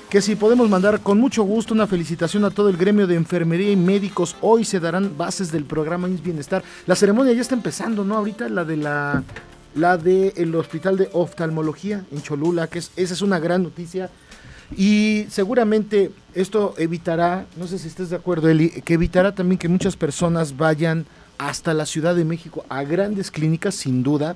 que 0.09 0.21
si 0.21 0.35
podemos 0.35 0.69
mandar 0.69 0.99
con 0.99 1.19
mucho 1.19 1.43
gusto 1.43 1.73
una 1.73 1.87
felicitación 1.87 2.43
a 2.45 2.51
todo 2.51 2.69
el 2.69 2.77
gremio 2.77 3.07
de 3.07 3.15
enfermería 3.15 3.71
y 3.71 3.75
médicos. 3.77 4.35
Hoy 4.41 4.65
se 4.65 4.79
darán 4.79 5.17
bases 5.17 5.51
del 5.51 5.65
programa 5.65 6.09
INS 6.09 6.21
Bienestar. 6.21 6.63
La 6.87 6.95
ceremonia 6.95 7.33
ya 7.33 7.41
está 7.41 7.55
empezando, 7.55 8.03
¿no? 8.03 8.17
Ahorita 8.17 8.49
la 8.49 8.65
de 8.65 8.77
la 8.77 9.23
la 9.75 9.97
del 9.97 10.53
Hospital 10.55 10.97
de 10.97 11.09
Oftalmología 11.13 12.03
en 12.11 12.21
Cholula, 12.21 12.67
que 12.67 12.79
es, 12.79 12.91
esa 12.95 13.13
es 13.13 13.21
una 13.21 13.39
gran 13.39 13.63
noticia. 13.63 14.09
Y 14.75 15.25
seguramente 15.29 16.11
esto 16.33 16.73
evitará, 16.77 17.45
no 17.57 17.67
sé 17.67 17.79
si 17.79 17.87
estés 17.87 18.09
de 18.09 18.15
acuerdo, 18.15 18.49
Eli, 18.49 18.69
que 18.69 18.93
evitará 18.93 19.33
también 19.33 19.57
que 19.57 19.67
muchas 19.67 19.95
personas 19.95 20.57
vayan 20.57 21.05
hasta 21.37 21.73
la 21.73 21.85
Ciudad 21.85 22.15
de 22.15 22.25
México 22.25 22.65
a 22.69 22.83
grandes 22.83 23.31
clínicas, 23.31 23.75
sin 23.75 24.03
duda, 24.03 24.35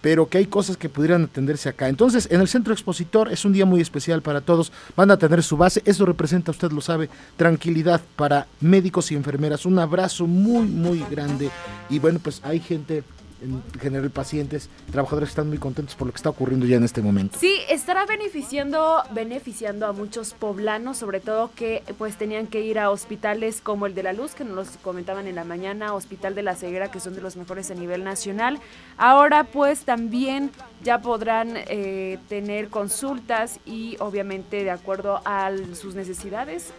pero 0.00 0.28
que 0.28 0.38
hay 0.38 0.46
cosas 0.46 0.76
que 0.76 0.88
pudieran 0.88 1.24
atenderse 1.24 1.68
acá. 1.68 1.88
Entonces, 1.88 2.28
en 2.30 2.40
el 2.40 2.48
centro 2.48 2.72
expositor 2.72 3.30
es 3.30 3.44
un 3.44 3.52
día 3.52 3.66
muy 3.66 3.80
especial 3.80 4.22
para 4.22 4.40
todos. 4.40 4.72
Van 4.96 5.10
a 5.10 5.18
tener 5.18 5.42
su 5.42 5.56
base. 5.56 5.82
Eso 5.84 6.06
representa, 6.06 6.50
usted 6.50 6.72
lo 6.72 6.80
sabe, 6.80 7.08
tranquilidad 7.36 8.00
para 8.16 8.46
médicos 8.60 9.10
y 9.12 9.14
enfermeras. 9.14 9.66
Un 9.66 9.78
abrazo 9.78 10.26
muy, 10.26 10.66
muy 10.66 11.04
grande. 11.10 11.50
Y 11.88 11.98
bueno, 11.98 12.18
pues 12.22 12.40
hay 12.44 12.60
gente, 12.60 13.02
en 13.42 13.62
general 13.80 14.10
pacientes, 14.10 14.68
trabajadores 14.90 15.30
están 15.30 15.48
muy 15.48 15.58
contentos 15.58 15.94
por 15.94 16.06
lo 16.06 16.12
que 16.12 16.16
está 16.16 16.30
ocurriendo 16.30 16.66
ya 16.66 16.76
en 16.76 16.84
este 16.84 17.02
momento. 17.02 17.38
Sí, 17.38 17.56
estará 17.68 18.06
beneficiando, 18.06 19.02
beneficiando 19.12 19.86
a 19.86 19.92
muchos 19.92 20.34
poblanos, 20.34 20.98
sobre 20.98 21.20
todo 21.20 21.50
que 21.54 21.82
pues 21.98 22.16
tenían 22.16 22.46
que 22.46 22.60
ir 22.60 22.78
a 22.78 22.90
hospitales 22.90 23.60
como 23.60 23.86
el 23.86 23.94
de 23.94 24.02
la 24.02 24.12
Luz, 24.12 24.34
que 24.34 24.44
nos 24.44 24.54
los 24.54 24.68
comentaban 24.78 25.26
en 25.26 25.34
la 25.34 25.44
mañana, 25.44 25.94
Hospital 25.94 26.34
de 26.34 26.42
la 26.42 26.54
Ceguera, 26.54 26.90
que 26.90 27.00
son 27.00 27.14
de 27.14 27.20
los 27.20 27.36
mejores 27.36 27.70
a 27.70 27.74
nivel 27.74 28.04
nacional. 28.04 28.58
Ahora 28.96 29.44
pues 29.44 29.84
también 29.84 30.50
ya 30.82 31.00
podrán 31.00 31.54
eh, 31.56 32.18
tener 32.28 32.68
consultas 32.68 33.60
y 33.64 33.96
obviamente 34.00 34.64
de 34.64 34.70
acuerdo 34.70 35.20
a 35.24 35.50
sus 35.74 35.94
necesidades 35.94 36.72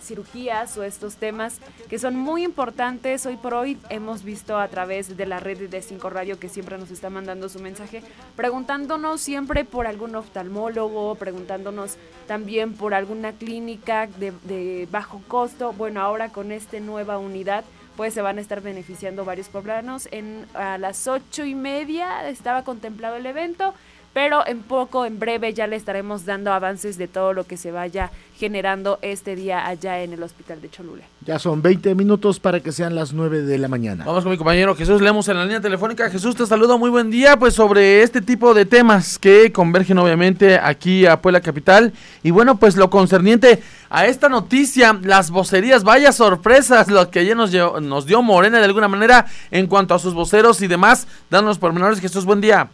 cirugías 0.00 0.76
o 0.76 0.84
estos 0.84 1.16
temas 1.16 1.60
que 1.88 1.98
son 1.98 2.16
muy 2.16 2.44
importantes. 2.44 3.26
Hoy 3.26 3.36
por 3.36 3.54
hoy 3.54 3.78
hemos 3.90 4.22
visto 4.22 4.58
a 4.58 4.68
través 4.68 5.16
de 5.16 5.26
la 5.26 5.40
red 5.40 5.68
de 5.68 5.82
Cinco 5.82 6.10
Radio 6.10 6.38
que 6.38 6.48
siempre 6.48 6.78
nos 6.78 6.90
está 6.90 7.10
mandando 7.10 7.48
su 7.48 7.60
mensaje, 7.60 8.02
preguntándonos 8.34 9.20
siempre 9.20 9.64
por 9.64 9.86
algún 9.86 10.14
oftalmólogo, 10.14 11.14
preguntándonos 11.14 11.96
también 12.26 12.74
por 12.74 12.94
alguna 12.94 13.32
clínica 13.32 14.06
de, 14.06 14.88
bajo 14.90 15.22
costo. 15.28 15.72
Bueno, 15.72 16.00
ahora 16.00 16.30
con 16.30 16.52
esta 16.52 16.78
nueva 16.80 17.18
unidad 17.18 17.64
pues 17.96 18.12
se 18.12 18.20
van 18.20 18.36
a 18.36 18.42
estar 18.42 18.60
beneficiando 18.60 19.24
varios 19.24 19.48
poblanos. 19.48 20.08
A 20.54 20.76
las 20.76 21.06
ocho 21.08 21.44
y 21.46 21.54
media 21.54 22.28
estaba 22.28 22.62
contemplado 22.62 23.16
el 23.16 23.24
evento, 23.24 23.74
pero 24.16 24.46
en 24.46 24.62
poco, 24.62 25.04
en 25.04 25.18
breve, 25.18 25.52
ya 25.52 25.66
le 25.66 25.76
estaremos 25.76 26.24
dando 26.24 26.50
avances 26.50 26.96
de 26.96 27.06
todo 27.06 27.34
lo 27.34 27.44
que 27.44 27.58
se 27.58 27.70
vaya 27.70 28.10
generando 28.38 28.98
este 29.02 29.36
día 29.36 29.66
allá 29.66 30.00
en 30.02 30.14
el 30.14 30.22
hospital 30.22 30.62
de 30.62 30.70
Cholula. 30.70 31.04
Ya 31.26 31.38
son 31.38 31.60
20 31.60 31.94
minutos 31.94 32.40
para 32.40 32.60
que 32.60 32.72
sean 32.72 32.94
las 32.94 33.12
9 33.12 33.42
de 33.42 33.58
la 33.58 33.68
mañana. 33.68 34.06
Vamos 34.06 34.22
con 34.24 34.32
mi 34.32 34.38
compañero 34.38 34.74
Jesús 34.74 35.02
Lemos 35.02 35.28
en 35.28 35.36
la 35.36 35.44
línea 35.44 35.60
telefónica. 35.60 36.08
Jesús, 36.08 36.34
te 36.34 36.46
saludo, 36.46 36.78
muy 36.78 36.88
buen 36.88 37.10
día. 37.10 37.36
Pues 37.38 37.52
sobre 37.52 38.02
este 38.02 38.22
tipo 38.22 38.54
de 38.54 38.64
temas 38.64 39.18
que 39.18 39.52
convergen 39.52 39.98
obviamente 39.98 40.58
aquí 40.58 41.04
a 41.04 41.20
Puebla 41.20 41.42
Capital. 41.42 41.92
Y 42.22 42.30
bueno, 42.30 42.56
pues 42.56 42.74
lo 42.78 42.88
concerniente 42.88 43.62
a 43.90 44.06
esta 44.06 44.30
noticia, 44.30 44.98
las 45.02 45.30
vocerías, 45.30 45.84
vaya 45.84 46.10
sorpresas, 46.12 46.88
lo 46.88 47.10
que 47.10 47.18
ayer 47.18 47.36
nos, 47.36 47.50
dio- 47.52 47.82
nos 47.82 48.06
dio 48.06 48.22
Morena 48.22 48.60
de 48.60 48.64
alguna 48.64 48.88
manera 48.88 49.26
en 49.50 49.66
cuanto 49.66 49.92
a 49.94 49.98
sus 49.98 50.14
voceros 50.14 50.62
y 50.62 50.68
demás. 50.68 51.06
Danos 51.28 51.58
pormenores, 51.58 52.00
Jesús, 52.00 52.24
buen 52.24 52.40
día. 52.40 52.70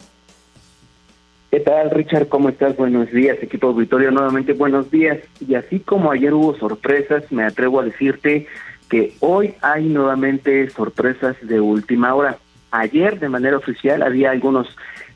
¿Qué 1.53 1.59
tal, 1.59 1.91
Richard? 1.91 2.29
¿Cómo 2.29 2.49
estás? 2.49 2.75
Buenos 2.75 3.11
días, 3.11 3.37
equipo 3.39 3.67
auditorio. 3.67 4.09
Nuevamente, 4.09 4.53
buenos 4.53 4.89
días. 4.89 5.19
Y 5.39 5.53
así 5.53 5.79
como 5.81 6.09
ayer 6.09 6.33
hubo 6.33 6.55
sorpresas, 6.55 7.31
me 7.31 7.43
atrevo 7.43 7.79
a 7.79 7.85
decirte 7.85 8.47
que 8.89 9.13
hoy 9.19 9.53
hay 9.61 9.85
nuevamente 9.85 10.67
sorpresas 10.71 11.35
de 11.43 11.61
última 11.61 12.15
hora. 12.15 12.39
Ayer, 12.75 13.19
de 13.19 13.29
manera 13.29 13.57
oficial, 13.57 14.01
había 14.01 14.31
algunos 14.31 14.67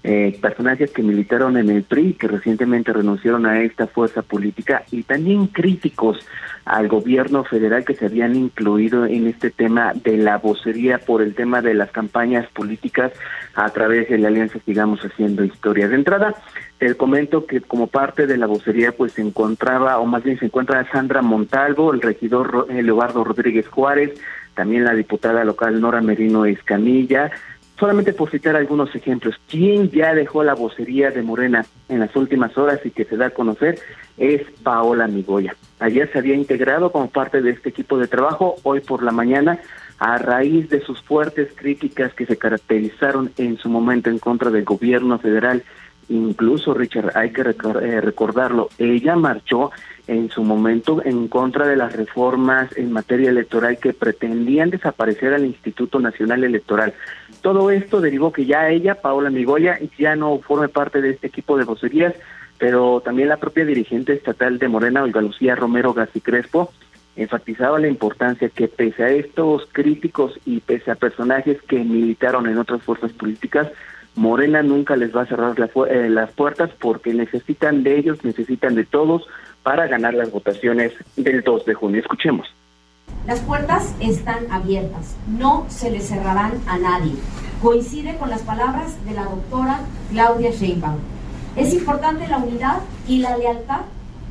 eh, 0.04 0.38
personajes 0.40 0.92
que 0.92 1.02
militaron 1.02 1.58
en 1.58 1.72
el 1.72 1.82
PRI, 1.82 2.14
que 2.14 2.28
recientemente 2.28 2.94
renunciaron 2.94 3.48
a 3.48 3.62
esta 3.62 3.88
fuerza 3.88 4.22
política, 4.22 4.84
y 4.92 5.02
también 5.02 5.48
críticos 5.48 6.20
al 6.66 6.88
gobierno 6.88 7.44
federal 7.46 7.84
que 7.84 7.96
se 7.96 8.06
habían 8.06 8.36
incluido 8.36 9.08
en 9.08 9.26
este 9.26 9.50
tema 9.50 9.94
de 9.96 10.18
la 10.18 10.38
vocería 10.38 11.00
por 11.00 11.24
el 11.24 11.34
tema 11.34 11.64
de 11.64 11.74
las 11.74 11.90
campañas 11.90 12.48
políticas 12.52 13.12
a 13.56 13.68
través 13.72 14.08
de 14.08 14.20
la 14.20 14.28
alianza 14.28 14.60
Sigamos 14.64 15.02
Haciendo 15.02 15.44
Historia. 15.44 15.88
De 15.88 15.96
entrada, 15.96 16.36
te 16.78 16.94
comento 16.94 17.48
que 17.48 17.62
como 17.62 17.88
parte 17.88 18.28
de 18.28 18.38
la 18.38 18.46
vocería 18.46 18.92
pues 18.92 19.14
se 19.14 19.24
encontraba, 19.24 19.98
o 19.98 20.06
más 20.06 20.24
bien 20.24 20.38
se 20.38 20.46
encuentra 20.46 20.88
Sandra 20.92 21.24
Montalvo, 21.24 21.92
el 21.92 22.02
regidor 22.02 22.72
Leobardo 22.72 23.24
Rodríguez 23.24 23.68
Juárez, 23.68 24.14
también 24.58 24.84
la 24.84 24.94
diputada 24.94 25.46
local 25.46 25.80
Nora 25.80 26.02
Merino 26.02 26.46
Escamilla, 26.46 27.32
Solamente 27.80 28.12
por 28.12 28.32
citar 28.32 28.56
algunos 28.56 28.96
ejemplos, 28.96 29.36
quien 29.48 29.92
ya 29.92 30.16
dejó 30.16 30.44
la 30.44 30.56
vocería 30.56 31.12
de 31.12 31.22
Morena 31.22 31.64
en 31.90 32.00
las 32.00 32.16
últimas 32.16 32.58
horas 32.58 32.80
y 32.84 32.90
que 32.90 33.06
se 33.06 33.18
da 33.18 33.28
a 33.28 33.30
conocer 33.30 33.78
es 34.18 34.42
Paola 34.64 35.06
Migoya. 35.06 35.56
Ayer 35.80 36.12
se 36.12 36.18
había 36.18 36.34
integrado 36.34 36.92
como 36.92 37.08
parte 37.12 37.40
de 37.40 37.52
este 37.52 37.70
equipo 37.70 38.00
de 38.00 38.08
trabajo, 38.08 38.56
hoy 38.64 38.80
por 38.80 39.04
la 39.04 39.12
mañana 39.12 39.60
a 40.00 40.18
raíz 40.18 40.70
de 40.70 40.82
sus 40.82 41.04
fuertes 41.04 41.50
críticas 41.56 42.14
que 42.16 42.26
se 42.26 42.38
caracterizaron 42.38 43.32
en 43.38 43.58
su 43.58 43.70
momento 43.70 44.10
en 44.10 44.18
contra 44.18 44.50
del 44.50 44.66
gobierno 44.66 45.20
federal. 45.20 45.64
Incluso, 46.10 46.74
Richard, 46.74 47.12
hay 47.16 47.32
que 47.32 47.42
eh, 47.42 48.02
recordarlo, 48.02 48.70
ella 48.80 49.16
marchó 49.16 49.70
en 50.08 50.30
su 50.30 50.44
momento 50.44 51.02
en 51.04 51.28
contra 51.28 51.68
de 51.68 51.76
las 51.76 51.94
reformas 51.94 52.76
en 52.78 52.92
materia 52.92 53.30
electoral 53.30 53.78
que 53.78 53.94
pretendían 53.94 54.70
desaparecer 54.70 55.34
al 55.34 55.46
Instituto 55.46 56.00
Nacional 56.00 56.44
Electoral. 56.44 56.94
Todo 57.42 57.72
esto 57.72 58.02
derivó 58.02 58.32
que 58.32 58.46
ya 58.46 58.70
ella, 58.70 58.96
Paola 58.96 59.30
Migoya, 59.30 59.80
ya 59.98 60.16
no 60.16 60.40
forme 60.40 60.70
parte 60.70 61.02
de 61.02 61.12
este 61.12 61.28
equipo 61.28 61.58
de 61.58 61.66
vocerías, 61.66 62.14
pero 62.58 63.02
también 63.02 63.30
la 63.30 63.38
propia 63.38 63.66
dirigente 63.66 64.14
estatal 64.14 64.58
de 64.58 64.68
Morena, 64.68 65.04
Olga 65.04 65.22
Lucía 65.22 65.56
Romero 65.56 65.94
Gassi 65.94 66.22
Crespo, 66.22 66.72
enfatizaba 67.16 67.80
la 67.80 67.88
importancia 67.88 68.50
que 68.50 68.68
pese 68.68 69.04
a 69.04 69.10
estos 69.10 69.68
críticos 69.72 70.40
y 70.46 70.60
pese 70.60 70.92
a 70.92 70.96
personajes 70.96 71.62
que 71.64 71.78
militaron 71.78 72.48
en 72.48 72.58
otras 72.58 72.82
fuerzas 72.84 73.12
políticas, 73.12 73.68
Morena 74.18 74.64
nunca 74.64 74.96
les 74.96 75.16
va 75.16 75.22
a 75.22 75.26
cerrar 75.28 75.56
eh, 75.60 76.10
las 76.10 76.32
puertas 76.32 76.72
porque 76.80 77.14
necesitan 77.14 77.84
de 77.84 78.00
ellos, 78.00 78.26
necesitan 78.26 78.74
de 78.74 78.84
todos 78.84 79.28
para 79.62 79.86
ganar 79.86 80.16
las 80.16 80.32
votaciones 80.32 80.92
del 81.16 81.44
2 81.44 81.66
de 81.66 81.74
junio. 81.76 82.02
Escuchemos. 82.02 82.48
Las 83.28 83.40
puertas 83.42 83.94
están 84.00 84.52
abiertas, 84.52 85.16
no 85.28 85.68
se 85.70 85.92
les 85.92 86.08
cerrarán 86.08 86.54
a 86.66 86.80
nadie. 86.80 87.14
Coincide 87.62 88.18
con 88.18 88.32
las 88.32 88.42
palabras 88.42 89.06
de 89.06 89.14
la 89.14 89.26
doctora 89.26 89.82
Claudia 90.10 90.50
Sheinbaum. 90.50 90.98
Es 91.56 91.74
importante 91.76 92.28
la 92.28 92.40
unidad 92.40 92.80
y 93.08 93.20
la 93.20 93.38
lealtad 93.38 93.82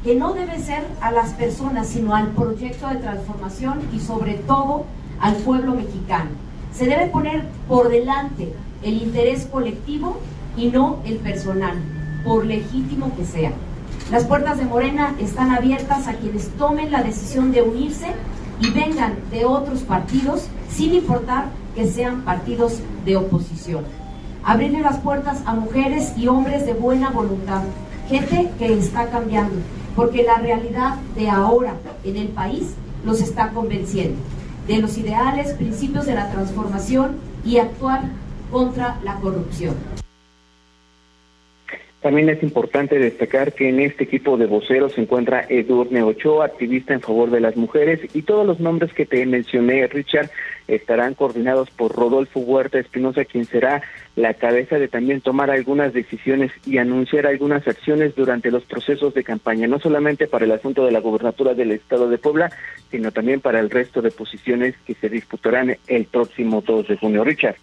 que 0.02 0.16
no 0.16 0.34
debe 0.34 0.58
ser 0.58 0.82
a 1.00 1.12
las 1.12 1.32
personas, 1.34 1.88
sino 1.88 2.14
al 2.16 2.28
proyecto 2.28 2.88
de 2.88 2.96
transformación 2.96 3.82
y 3.92 4.00
sobre 4.00 4.34
todo 4.34 4.84
al 5.20 5.36
pueblo 5.36 5.74
mexicano. 5.74 6.30
Se 6.72 6.86
debe 6.86 7.06
poner 7.06 7.44
por 7.68 7.88
delante 7.88 8.52
el 8.82 9.02
interés 9.02 9.46
colectivo 9.46 10.18
y 10.56 10.68
no 10.68 10.98
el 11.04 11.16
personal, 11.16 11.76
por 12.24 12.44
legítimo 12.44 13.14
que 13.16 13.24
sea. 13.24 13.52
Las 14.10 14.24
puertas 14.24 14.58
de 14.58 14.64
Morena 14.64 15.14
están 15.18 15.50
abiertas 15.50 16.06
a 16.06 16.14
quienes 16.14 16.48
tomen 16.50 16.92
la 16.92 17.02
decisión 17.02 17.52
de 17.52 17.62
unirse 17.62 18.06
y 18.60 18.70
vengan 18.70 19.14
de 19.30 19.44
otros 19.44 19.80
partidos, 19.80 20.48
sin 20.70 20.94
importar 20.94 21.46
que 21.74 21.86
sean 21.86 22.22
partidos 22.22 22.80
de 23.04 23.16
oposición. 23.16 23.84
Abrirle 24.44 24.80
las 24.80 24.98
puertas 24.98 25.42
a 25.44 25.54
mujeres 25.54 26.12
y 26.16 26.28
hombres 26.28 26.64
de 26.64 26.74
buena 26.74 27.10
voluntad, 27.10 27.62
gente 28.08 28.50
que 28.58 28.78
está 28.78 29.10
cambiando, 29.10 29.56
porque 29.96 30.22
la 30.22 30.38
realidad 30.38 30.96
de 31.16 31.28
ahora 31.28 31.74
en 32.04 32.16
el 32.16 32.28
país 32.28 32.74
los 33.04 33.20
está 33.20 33.50
convenciendo 33.50 34.20
de 34.66 34.78
los 34.78 34.98
ideales, 34.98 35.54
principios 35.54 36.06
de 36.06 36.14
la 36.14 36.30
transformación 36.30 37.16
y 37.44 37.58
actuar 37.58 38.02
contra 38.50 38.98
la 39.02 39.16
corrupción. 39.20 39.74
También 42.06 42.28
es 42.28 42.40
importante 42.42 43.00
destacar 43.00 43.52
que 43.52 43.68
en 43.68 43.80
este 43.80 44.04
equipo 44.04 44.36
de 44.36 44.46
voceros 44.46 44.92
se 44.92 45.00
encuentra 45.00 45.44
Edurne 45.48 46.04
Ochoa, 46.04 46.46
activista 46.46 46.94
en 46.94 47.00
favor 47.00 47.32
de 47.32 47.40
las 47.40 47.56
mujeres, 47.56 47.98
y 48.14 48.22
todos 48.22 48.46
los 48.46 48.60
nombres 48.60 48.92
que 48.92 49.06
te 49.06 49.26
mencioné, 49.26 49.84
Richard, 49.88 50.30
estarán 50.68 51.14
coordinados 51.14 51.68
por 51.70 51.96
Rodolfo 51.96 52.38
Huerta 52.38 52.78
Espinosa, 52.78 53.24
quien 53.24 53.44
será 53.44 53.82
la 54.14 54.34
cabeza 54.34 54.78
de 54.78 54.86
también 54.86 55.20
tomar 55.20 55.50
algunas 55.50 55.92
decisiones 55.92 56.52
y 56.64 56.78
anunciar 56.78 57.26
algunas 57.26 57.66
acciones 57.66 58.14
durante 58.14 58.52
los 58.52 58.62
procesos 58.62 59.12
de 59.12 59.24
campaña, 59.24 59.66
no 59.66 59.80
solamente 59.80 60.28
para 60.28 60.44
el 60.44 60.52
asunto 60.52 60.84
de 60.84 60.92
la 60.92 61.00
gobernatura 61.00 61.54
del 61.54 61.72
Estado 61.72 62.08
de 62.08 62.18
Puebla, 62.18 62.52
sino 62.88 63.10
también 63.10 63.40
para 63.40 63.58
el 63.58 63.68
resto 63.68 64.00
de 64.00 64.12
posiciones 64.12 64.76
que 64.86 64.94
se 64.94 65.08
disputarán 65.08 65.76
el 65.88 66.04
próximo 66.04 66.62
2 66.64 66.86
de 66.86 66.96
junio. 66.98 67.24
Richard. 67.24 67.56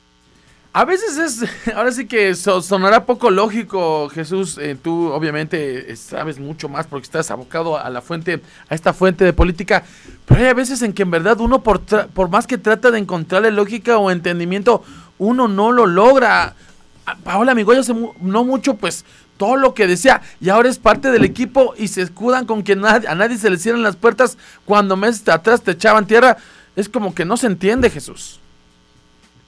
A 0.75 0.85
veces 0.85 1.19
es, 1.19 1.45
ahora 1.75 1.91
sí 1.91 2.07
que 2.07 2.33
sonará 2.33 3.05
poco 3.05 3.29
lógico, 3.29 4.09
Jesús. 4.09 4.57
Eh, 4.57 4.75
tú 4.81 5.11
obviamente 5.11 5.95
sabes 5.95 6.39
mucho 6.39 6.67
más 6.67 6.87
porque 6.87 7.05
estás 7.05 7.29
abocado 7.29 7.77
a 7.77 7.87
la 7.91 8.01
fuente, 8.01 8.41
a 8.67 8.73
esta 8.73 8.91
fuente 8.91 9.23
de 9.23 9.33
política. 9.33 9.83
Pero 10.25 10.47
hay 10.47 10.53
veces 10.55 10.81
en 10.81 10.93
que 10.93 11.03
en 11.03 11.11
verdad 11.11 11.39
uno, 11.41 11.61
por, 11.61 11.81
por 11.81 12.29
más 12.29 12.47
que 12.47 12.57
trata 12.57 12.89
de 12.89 12.97
encontrarle 12.97 13.51
lógica 13.51 13.99
o 13.99 14.09
entendimiento, 14.09 14.83
uno 15.19 15.47
no 15.47 15.71
lo 15.71 15.85
logra. 15.85 16.55
Paola 17.23 17.53
Migoya 17.53 17.81
hace 17.81 17.93
no 17.93 18.43
mucho, 18.43 18.73
pues 18.73 19.05
todo 19.37 19.57
lo 19.57 19.75
que 19.75 19.87
decía 19.87 20.21
y 20.39 20.49
ahora 20.49 20.69
es 20.69 20.79
parte 20.79 21.11
del 21.11 21.25
equipo 21.25 21.73
y 21.77 21.89
se 21.89 22.01
escudan 22.01 22.45
con 22.45 22.63
que 22.63 22.73
a 22.73 23.15
nadie 23.15 23.37
se 23.37 23.49
le 23.49 23.57
cierran 23.57 23.83
las 23.83 23.97
puertas 23.97 24.37
cuando 24.65 24.95
meses 24.95 25.27
atrás 25.27 25.61
te 25.61 25.71
echaban 25.71 26.07
tierra. 26.07 26.37
Es 26.75 26.89
como 26.89 27.13
que 27.13 27.25
no 27.25 27.37
se 27.37 27.45
entiende, 27.45 27.91
Jesús 27.91 28.39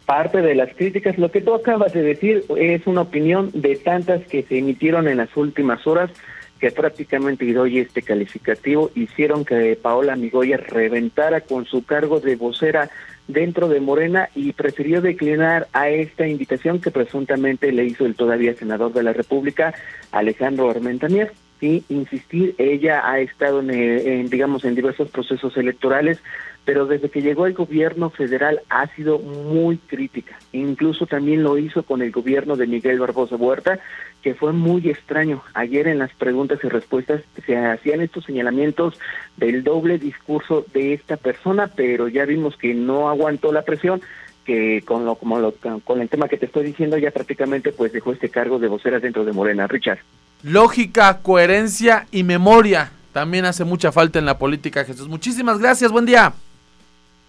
parte 0.06 0.41
de 0.41 0.56
las 0.56 0.74
críticas. 0.76 1.18
Lo 1.18 1.32
que 1.32 1.41
tú 1.41 1.53
acabas 1.53 1.93
de 1.93 2.01
decir 2.01 2.45
es 2.58 2.88
una 2.88 3.01
opinión 3.01 3.51
de 3.53 3.76
tantas 3.76 4.26
que 4.28 4.43
se 4.43 4.58
emitieron 4.60 5.08
en 5.08 5.18
las 5.18 5.36
últimas 5.36 5.86
horas 5.88 6.12
que 6.60 6.72
prácticamente 6.72 7.51
doy 7.53 7.80
este 7.80 8.01
calificativo 8.01 8.89
hicieron 8.95 9.43
que 9.43 9.78
Paola 9.82 10.16
Migoya 10.16 10.58
reventara 10.58 11.41
con 11.41 11.66
su 11.66 11.84
cargo 11.84 12.20
de 12.22 12.38
vocera 12.38 12.89
dentro 13.28 13.68
de 13.68 13.80
Morena 13.80 14.30
y 14.36 14.53
prefirió 14.53 15.01
declinar 15.01 15.68
a 15.74 15.89
esta 15.89 16.28
invitación 16.28 16.80
que 16.80 16.91
presuntamente 16.91 17.72
le 17.72 17.86
hizo 17.86 18.06
el 18.06 18.16
todavía 18.16 18.53
senador 18.53 18.93
de 18.93 19.03
la 19.03 19.14
República, 19.14 19.74
Alejandro 20.12 20.70
Armentanier. 20.70 21.34
Y 21.62 21.84
insistir, 21.89 22.53
ella 22.58 23.10
ha 23.10 23.20
estado 23.20 23.62
en, 23.62 24.30
digamos 24.30 24.66
en 24.66 24.76
diversos 24.76 25.10
procesos 25.10 25.56
electorales, 25.58 26.22
pero 26.66 26.88
desde 26.88 27.09
que 27.09 27.22
llegó 27.22 27.45
el 27.45 27.53
gobierno 27.53 28.09
federal 28.09 28.61
ha 28.70 28.88
sido 28.95 29.20
muy 29.20 29.78
crítica. 29.78 30.38
Incluso 30.51 31.05
también 31.05 31.43
lo 31.43 31.57
hizo 31.57 31.84
con 31.84 32.01
el 32.01 32.11
gobierno 32.11 32.55
de 32.55 32.66
Miguel 32.66 32.99
Barbosa 32.99 33.36
Huerta, 33.36 33.80
que 34.24 34.34
fue 34.34 34.51
muy 34.51 34.89
extraño. 34.89 35.43
Ayer 35.53 35.88
en 35.88 35.99
las 35.99 36.11
preguntas 36.13 36.59
y 36.63 36.68
respuestas 36.68 37.22
se 37.45 37.55
hacían 37.55 38.01
estos 38.01 38.26
señalamientos 38.26 38.99
del 39.38 39.63
doble 39.63 39.99
discurso 39.99 40.66
de 40.74 40.93
esta 40.93 41.18
persona, 41.18 41.68
pero 41.68 42.07
ya 42.07 42.26
vimos 42.26 42.57
que 42.57 42.74
no 42.74 43.09
aguantó 43.09 43.51
la 43.53 43.61
presión 43.61 44.01
que 44.43 44.84
con 44.86 45.05
lo 45.05 45.16
como 45.16 45.39
lo, 45.39 45.53
con 45.84 46.01
el 46.01 46.09
tema 46.09 46.28
que 46.28 46.38
te 46.38 46.45
estoy 46.45 46.66
diciendo 46.66 46.99
ya 46.99 47.09
prácticamente 47.09 47.72
pues 47.72 47.91
dejó 47.91 48.11
este 48.11 48.30
cargo 48.30 48.59
de 48.59 48.68
vocera 48.68 48.99
dentro 48.99 49.26
de 49.26 49.32
Morena, 49.32 49.68
Richard. 49.68 49.99
Lógica, 50.43 51.20
coherencia 51.24 52.07
y 52.11 52.24
memoria 52.24 52.91
también 53.16 53.45
hace 53.45 53.63
mucha 53.63 53.93
falta 53.93 54.20
en 54.20 54.26
la 54.26 54.38
política, 54.38 54.84
Jesús. 54.84 55.07
Muchísimas 55.07 55.57
gracias, 55.57 55.89
buen 55.89 56.05
día. 56.05 56.34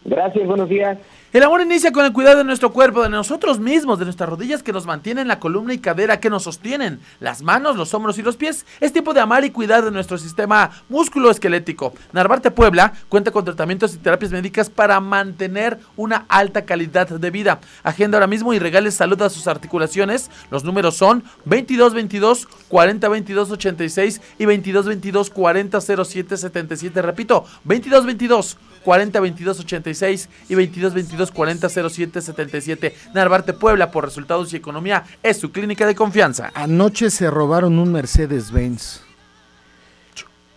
Gracias, 0.07 0.47
buenos 0.47 0.69
días. 0.69 0.99
El 1.37 1.43
amor 1.43 1.61
inicia 1.61 1.93
con 1.93 2.07
el 2.07 2.15
cuidado 2.15 2.39
de 2.39 2.45
nuestro 2.45 2.73
cuerpo, 2.73 3.03
de 3.03 3.11
nosotros 3.11 3.61
mismos, 3.61 3.99
de 3.99 4.07
nuestras 4.07 4.27
rodillas 4.27 4.63
que 4.63 4.73
nos 4.73 4.87
mantienen 4.87 5.29
la 5.29 5.39
columna 5.39 5.75
y 5.75 5.79
cadera 5.81 6.19
que 6.19 6.31
nos 6.31 6.45
sostienen, 6.45 6.99
las 7.21 7.43
manos, 7.43 7.77
los 7.77 7.93
hombros 7.93 8.17
y 8.17 8.23
los 8.23 8.39
pies. 8.39 8.65
Es 8.81 8.95
tiempo 8.95 9.13
de 9.13 9.21
amar 9.21 9.45
y 9.45 9.51
cuidar 9.51 9.85
de 9.85 9.91
nuestro 9.91 10.17
sistema 10.17 10.71
músculo-esquelético. 10.89 11.93
Narvarte 12.15 12.51
Puebla 12.51 12.95
cuenta 13.11 13.33
con 13.33 13.45
tratamientos 13.45 13.93
y 13.93 13.99
terapias 13.99 14.33
médicas 14.33 14.71
para 14.71 14.99
mantener 14.99 15.79
una 15.99 16.25
alta 16.31 16.65
calidad 16.65 17.07
de 17.07 17.31
vida. 17.31 17.61
Agenda 17.83 18.17
ahora 18.17 18.29
mismo 18.29 18.55
y 18.55 18.59
regales 18.59 18.95
salud 18.95 19.21
a 19.21 19.29
sus 19.29 19.47
articulaciones. 19.47 20.31
Los 20.51 20.65
números 20.65 20.97
son 20.97 21.23
2222 21.45 22.49
4022 22.69 23.51
86 23.51 24.23
y 24.39 24.45
2222 24.47 25.29
4007 25.29 26.37
77. 26.39 27.03
Repito, 27.03 27.45
2222 27.65 28.57
40 28.87 29.21
22 29.21 29.61
86 29.61 30.29
y 30.49 30.55
22 30.55 30.95
22 31.27 31.33
40 31.33 31.91
07 31.91 32.23
77. 32.23 32.97
Narvarte 33.15 33.53
Puebla 33.53 33.91
por 33.91 34.05
resultados 34.05 34.53
y 34.53 34.57
economía 34.57 35.05
es 35.23 35.39
su 35.39 35.51
clínica 35.51 35.87
de 35.87 35.95
confianza. 35.95 36.51
Anoche 36.55 37.11
se 37.11 37.31
robaron 37.31 37.79
un 37.79 37.93
Mercedes-Benz. 37.93 39.03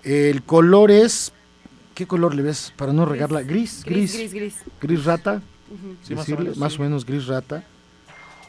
El 0.04 0.44
color 0.44 0.92
es 0.92 1.34
¿Qué 2.00 2.08
color 2.08 2.34
le 2.34 2.42
ves 2.44 2.72
para 2.78 2.94
no 2.94 3.06
regarla? 3.06 3.42
Gris, 3.42 3.84
gris. 3.84 4.14
Gris, 4.14 4.34
gris. 4.34 4.56
Gris, 4.80 5.04
rata. 5.04 5.42
más, 6.56 6.80
o 6.80 6.82
menos, 6.82 7.06
gris 7.06 7.28
rata. 7.28 7.62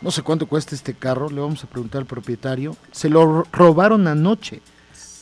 No 0.01 0.13
sé 0.13 0.23
cuánto 0.23 0.47
cuesta 0.47 0.77
este 0.77 0.95
carro, 0.95 1.29
le 1.29 1.41
vamos 1.41 1.65
a 1.65 1.67
preguntar 1.67 2.03
al 2.03 2.07
propietario. 2.07 2.77
Se 2.93 3.09
lo 3.09 3.43
robaron 3.51 4.07
anoche. 4.07 4.63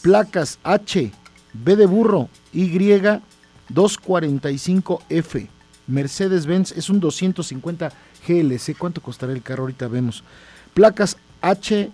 Placas 0.03 0.59
H, 0.63 1.11
B 1.55 1.75
de 1.75 1.87
burro, 1.87 2.29
Y 2.53 2.69
245F. 3.73 5.49
Mercedes-Benz 5.89 6.71
es 6.73 6.89
un 6.89 7.01
250 7.01 7.93
GLC. 8.27 8.75
¿Cuánto 8.79 9.03
costará 9.03 9.33
el 9.33 9.43
carro? 9.43 9.65
Ahorita 9.65 9.89
vemos. 9.89 10.23
Placas 10.75 11.17
H, 11.41 11.91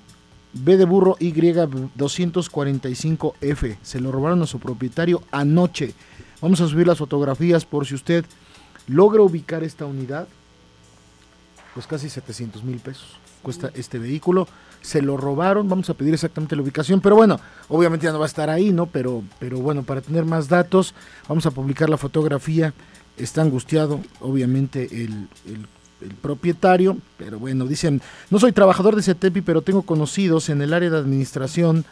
B 0.53 0.77
de 0.77 0.85
burro, 0.85 1.17
Y 1.19 1.33
245F. 1.33 3.79
Se 3.83 4.01
lo 4.01 4.13
robaron 4.13 4.43
a 4.43 4.47
su 4.47 4.59
propietario 4.59 5.23
anoche. 5.31 5.95
Vamos 6.43 6.61
a 6.61 6.69
subir 6.69 6.87
las 6.87 6.99
fotografías 6.99 7.65
por 7.65 7.87
si 7.87 7.95
usted 7.95 8.27
logra 8.87 9.23
ubicar 9.23 9.65
esta 9.65 9.87
unidad. 9.87 10.29
Pues 11.73 11.87
casi 11.87 12.11
700 12.11 12.63
mil 12.63 12.81
pesos 12.81 13.19
cuesta 13.45 13.71
este 13.75 14.01
vehículo 14.01 14.49
se 14.81 15.01
lo 15.01 15.17
robaron, 15.17 15.69
vamos 15.69 15.89
a 15.89 15.95
pedir 15.95 16.13
exactamente 16.13 16.57
la 16.57 16.63
ubicación, 16.63 17.01
pero 17.01 17.17
bueno, 17.17 17.41
obviamente 17.69 18.05
ya 18.05 18.13
no 18.13 18.19
va 18.19 18.27
a 18.27 18.29
estar 18.29 18.51
ahí, 18.51 18.71
¿no? 18.71 18.87
Pero, 18.87 19.23
pero 19.39 19.59
bueno, 19.59 19.83
para 19.83 20.03
tener 20.03 20.25
más 20.25 20.49
datos, 20.49 20.95
vamos 21.27 21.47
a 21.47 21.53
publicar 21.53 21.89
la 21.89 21.97
fotografía 21.97 22.75
está 23.17 23.43
angustiado, 23.43 24.01
obviamente, 24.21 24.89
el, 24.91 25.29
el 26.05 26.15
propietario, 26.15 26.99
pero 27.17 27.39
bueno, 27.39 27.67
dicen, 27.67 28.01
no 28.31 28.39
soy 28.39 28.53
trabajador 28.53 28.97
de 28.97 29.03
CETEPI, 29.03 29.41
pero 29.41 29.63
tengo 29.63 29.83
conocidos 29.83 30.49
en 30.49 30.63
el 30.63 30.73
área 30.73 30.91
de 30.91 30.99
administración 30.99 31.85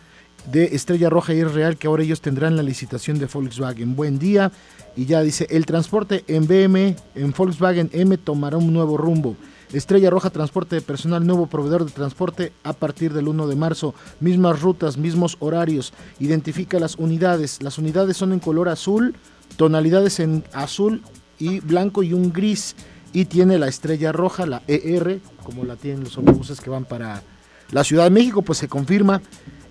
de 0.50 0.64
Estrella 0.74 1.08
Roja 1.08 1.34
y 1.34 1.40
es 1.40 1.52
real 1.52 1.76
que 1.76 1.86
ahora 1.86 2.02
ellos 2.02 2.20
tendrán 2.20 2.56
la 2.56 2.62
licitación 2.62 3.18
de 3.18 3.26
Volkswagen. 3.26 3.94
Buen 3.94 4.18
día. 4.18 4.50
Y 4.96 5.06
ya 5.06 5.22
dice, 5.22 5.46
el 5.50 5.64
transporte 5.64 6.24
en 6.26 6.46
BM, 6.46 6.96
en 7.14 7.32
Volkswagen 7.32 7.88
M 7.92 8.18
tomará 8.18 8.56
un 8.56 8.72
nuevo 8.72 8.96
rumbo. 8.96 9.36
Estrella 9.72 10.10
Roja 10.10 10.28
Transporte 10.28 10.76
de 10.76 10.82
Personal, 10.82 11.26
nuevo 11.26 11.46
proveedor 11.46 11.86
de 11.86 11.92
transporte 11.92 12.52
a 12.62 12.74
partir 12.74 13.14
del 13.14 13.28
1 13.28 13.46
de 13.46 13.56
marzo. 13.56 13.94
Mismas 14.20 14.60
rutas, 14.60 14.98
mismos 14.98 15.36
horarios. 15.38 15.94
Identifica 16.20 16.78
las 16.78 16.96
unidades. 16.96 17.62
Las 17.62 17.78
unidades 17.78 18.18
son 18.18 18.34
en 18.34 18.40
color 18.40 18.68
azul, 18.68 19.14
tonalidades 19.56 20.20
en 20.20 20.44
azul 20.52 21.02
y 21.38 21.60
blanco 21.60 22.02
y 22.02 22.12
un 22.12 22.32
gris. 22.32 22.76
Y 23.12 23.26
tiene 23.26 23.58
la 23.58 23.68
estrella 23.68 24.10
roja, 24.10 24.46
la 24.46 24.62
ER, 24.66 25.20
como 25.44 25.64
la 25.64 25.76
tienen 25.76 26.04
los 26.04 26.16
autobuses 26.16 26.60
que 26.60 26.70
van 26.70 26.84
para 26.84 27.22
la 27.70 27.84
Ciudad 27.84 28.04
de 28.04 28.10
México, 28.10 28.42
pues 28.42 28.58
se 28.58 28.68
confirma. 28.68 29.20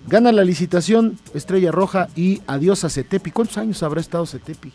Gana 0.06 0.32
la 0.32 0.44
licitación 0.44 1.18
Estrella 1.32 1.70
Roja 1.70 2.08
y 2.16 2.42
adiós 2.46 2.84
a 2.84 2.90
Cetepi. 2.90 3.30
¿Cuántos 3.30 3.58
años 3.58 3.82
habrá 3.82 4.00
estado 4.00 4.26
Cetepi? 4.26 4.72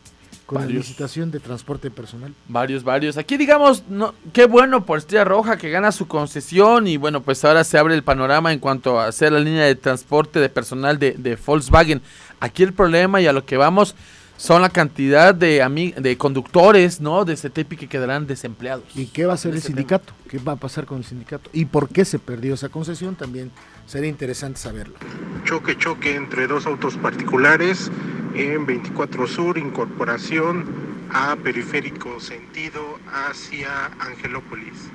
con 0.47 0.61
la 0.61 0.65
licitación 0.65 1.29
de 1.29 1.41
transporte 1.41 1.91
personal. 1.91 2.33
Varios, 2.47 2.85
varios. 2.85 3.17
Aquí 3.17 3.35
digamos, 3.35 3.83
no, 3.89 4.15
qué 4.31 4.45
bueno 4.45 4.85
por 4.85 4.97
Estrella 4.97 5.25
Roja 5.25 5.57
que 5.57 5.69
gana 5.69 5.91
su 5.91 6.07
concesión 6.07 6.87
y 6.87 6.95
bueno, 6.95 7.21
pues 7.21 7.43
ahora 7.43 7.65
se 7.65 7.77
abre 7.77 7.95
el 7.95 8.03
panorama 8.03 8.53
en 8.53 8.59
cuanto 8.59 8.97
a 8.97 9.07
hacer 9.07 9.33
la 9.33 9.41
línea 9.41 9.65
de 9.65 9.75
transporte 9.75 10.39
de 10.39 10.47
personal 10.47 10.97
de, 10.99 11.11
de 11.11 11.35
Volkswagen. 11.35 12.01
Aquí 12.39 12.63
el 12.63 12.71
problema 12.71 13.19
y 13.19 13.27
a 13.27 13.33
lo 13.33 13.45
que 13.45 13.57
vamos 13.57 13.93
son 14.37 14.61
la 14.61 14.69
cantidad 14.69 15.35
de, 15.35 15.93
de 15.97 16.17
conductores, 16.17 17.01
¿no? 17.01 17.25
De 17.25 17.35
CETEPI 17.35 17.75
que 17.75 17.87
quedarán 17.87 18.27
desempleados. 18.27 18.85
¿Y 18.95 19.07
qué 19.07 19.25
va 19.25 19.33
a 19.33 19.35
hacer 19.35 19.53
el 19.53 19.61
sindicato? 19.61 20.13
¿Qué 20.29 20.37
va 20.37 20.53
a 20.53 20.55
pasar 20.55 20.85
con 20.85 20.99
el 20.99 21.03
sindicato? 21.03 21.49
¿Y 21.53 21.65
por 21.65 21.89
qué 21.89 22.05
se 22.05 22.19
perdió 22.19 22.53
esa 22.53 22.69
concesión? 22.69 23.15
También 23.15 23.51
sería 23.87 24.09
interesante 24.09 24.59
saberlo. 24.59 24.95
Choque, 25.43 25.77
choque 25.77 26.15
entre 26.15 26.47
dos 26.47 26.67
autos 26.67 26.95
particulares 26.97 27.91
en 28.35 28.65
24 28.65 29.27
Sur, 29.27 29.57
incorporación 29.57 30.65
a 31.11 31.35
periférico 31.35 32.19
sentido 32.19 32.99
hacia 33.11 33.87
Angelópolis. 33.99 34.89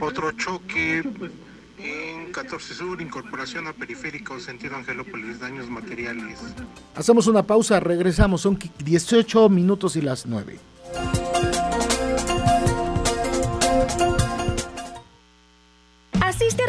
Otro 0.00 0.32
choque 0.32 0.98
en 0.98 1.32
14 2.32 2.74
Sur, 2.74 3.00
incorporación 3.00 3.66
a 3.68 3.72
periférico, 3.72 4.40
sentido 4.40 4.76
Angelópolis, 4.76 5.38
daños 5.38 5.68
materiales. 5.68 6.38
Hacemos 6.94 7.26
una 7.26 7.42
pausa, 7.42 7.78
regresamos, 7.78 8.40
son 8.40 8.58
18 8.84 9.48
minutos 9.48 9.96
y 9.96 10.00
las 10.00 10.26
9. 10.26 10.71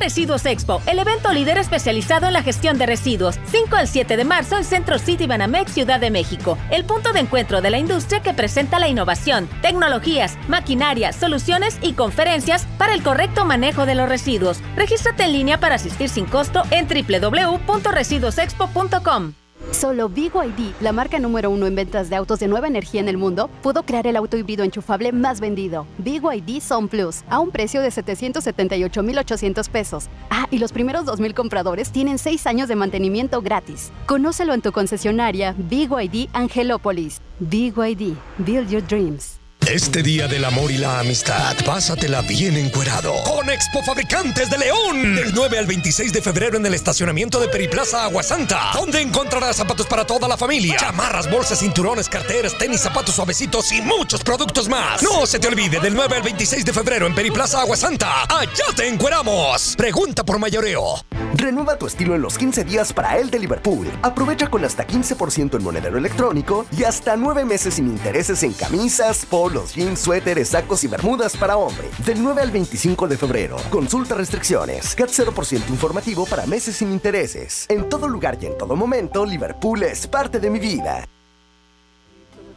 Residuos 0.03 0.45
Expo, 0.45 0.81
el 0.85 0.99
evento 0.99 1.31
líder 1.31 1.57
especializado 1.57 2.27
en 2.27 2.33
la 2.33 2.43
gestión 2.43 2.77
de 2.77 2.85
residuos. 2.85 3.39
5 3.45 3.77
al 3.77 3.87
7 3.87 4.17
de 4.17 4.25
marzo 4.25 4.57
en 4.57 4.65
Centro 4.65 4.99
City 4.99 5.27
Banamex, 5.27 5.71
Ciudad 5.71 6.01
de 6.01 6.11
México. 6.11 6.57
El 6.71 6.83
punto 6.83 7.13
de 7.13 7.21
encuentro 7.21 7.61
de 7.61 7.69
la 7.69 7.77
industria 7.77 8.21
que 8.21 8.33
presenta 8.33 8.79
la 8.79 8.89
innovación, 8.89 9.47
tecnologías, 9.61 10.37
maquinaria, 10.49 11.13
soluciones 11.13 11.77
y 11.81 11.93
conferencias 11.93 12.67
para 12.77 12.93
el 12.93 13.01
correcto 13.01 13.45
manejo 13.45 13.85
de 13.85 13.95
los 13.95 14.09
residuos. 14.09 14.59
Regístrate 14.75 15.23
en 15.23 15.31
línea 15.31 15.61
para 15.61 15.75
asistir 15.75 16.09
sin 16.09 16.25
costo 16.25 16.63
en 16.69 16.85
www.residuosexpo.com. 16.85 19.35
Solo 19.71 20.09
ID, 20.15 20.73
la 20.81 20.91
marca 20.91 21.19
número 21.19 21.49
uno 21.49 21.65
en 21.67 21.75
ventas 21.75 22.09
de 22.09 22.15
autos 22.15 22.39
de 22.39 22.47
nueva 22.47 22.67
energía 22.67 23.01
en 23.01 23.07
el 23.07 23.17
mundo, 23.17 23.49
pudo 23.61 23.83
crear 23.83 24.07
el 24.07 24.15
auto 24.15 24.37
híbrido 24.37 24.63
enchufable 24.63 25.11
más 25.11 25.39
vendido, 25.39 25.85
ID 26.03 26.61
Son 26.61 26.87
Plus, 26.87 27.23
a 27.29 27.39
un 27.39 27.51
precio 27.51 27.81
de 27.81 27.91
778,800 27.91 29.69
pesos. 29.69 30.09
Ah, 30.29 30.47
y 30.51 30.57
los 30.59 30.71
primeros 30.71 31.05
2,000 31.05 31.33
compradores 31.33 31.91
tienen 31.91 32.17
6 32.17 32.47
años 32.47 32.67
de 32.67 32.75
mantenimiento 32.75 33.41
gratis. 33.41 33.91
Conócelo 34.05 34.53
en 34.53 34.61
tu 34.61 34.71
concesionaria 34.71 35.55
ID 35.69 36.29
Angelópolis. 36.33 37.21
ID, 37.41 38.15
Build 38.39 38.69
Your 38.69 38.85
Dreams. 38.87 39.42
Este 39.71 40.03
día 40.03 40.27
del 40.27 40.43
amor 40.43 40.71
y 40.71 40.77
la 40.77 40.99
amistad, 40.99 41.55
pásatela 41.65 42.21
bien 42.21 42.57
encuerado 42.57 43.13
con 43.23 43.49
Expo 43.49 43.81
Fabricantes 43.81 44.49
de 44.49 44.57
León. 44.57 45.15
Del 45.15 45.33
9 45.33 45.57
al 45.57 45.65
26 45.65 46.11
de 46.11 46.21
febrero 46.21 46.57
en 46.57 46.65
el 46.65 46.73
estacionamiento 46.73 47.39
de 47.39 47.47
Periplaza 47.47 48.03
Aguasanta, 48.03 48.71
donde 48.73 49.01
encontrarás 49.01 49.55
zapatos 49.55 49.87
para 49.87 50.05
toda 50.05 50.27
la 50.27 50.35
familia, 50.35 50.75
chamarras, 50.77 51.31
bolsas, 51.31 51.59
cinturones, 51.59 52.09
carteras, 52.09 52.57
tenis, 52.57 52.81
zapatos 52.81 53.15
suavecitos 53.15 53.71
y 53.71 53.81
muchos 53.81 54.21
productos 54.21 54.67
más. 54.67 55.01
No 55.01 55.25
se 55.25 55.39
te 55.39 55.47
olvide, 55.47 55.79
del 55.79 55.95
9 55.95 56.17
al 56.17 56.23
26 56.23 56.65
de 56.65 56.73
febrero 56.73 57.07
en 57.07 57.15
Periplaza 57.15 57.61
Aguasanta, 57.61 58.23
allá 58.23 58.65
te 58.75 58.87
encueramos. 58.87 59.75
Pregunta 59.77 60.25
por 60.25 60.39
mayoreo. 60.39 61.03
Renueva 61.35 61.77
tu 61.77 61.87
estilo 61.87 62.15
en 62.15 62.21
los 62.21 62.37
15 62.37 62.63
días 62.65 62.93
para 62.93 63.17
el 63.17 63.31
de 63.31 63.39
Liverpool. 63.39 63.89
Aprovecha 64.01 64.49
con 64.49 64.63
hasta 64.65 64.85
15% 64.85 65.55
en 65.55 65.63
monedero 65.63 65.97
electrónico 65.97 66.65
y 66.77 66.83
hasta 66.83 67.15
9 67.15 67.45
meses 67.45 67.75
sin 67.75 67.87
intereses 67.87 68.43
en 68.43 68.53
camisas, 68.53 69.25
por 69.25 69.52
los 69.53 69.73
jeans, 69.73 69.99
suéteres, 69.99 70.49
sacos 70.49 70.83
y 70.83 70.87
bermudas 70.87 71.37
para 71.37 71.57
hombre. 71.57 71.89
Del 72.05 72.21
9 72.21 72.41
al 72.41 72.51
25 72.51 73.07
de 73.07 73.17
febrero. 73.17 73.57
Consulta 73.69 74.15
restricciones. 74.15 74.95
CAT 74.95 75.09
0% 75.09 75.69
informativo 75.69 76.25
para 76.25 76.45
meses 76.45 76.75
sin 76.77 76.91
intereses. 76.91 77.65
En 77.69 77.87
todo 77.87 78.07
lugar 78.07 78.37
y 78.41 78.47
en 78.47 78.57
todo 78.57 78.75
momento, 78.75 79.25
Liverpool 79.25 79.83
es 79.83 80.07
parte 80.07 80.39
de 80.39 80.49
mi 80.49 80.59
vida. 80.59 81.05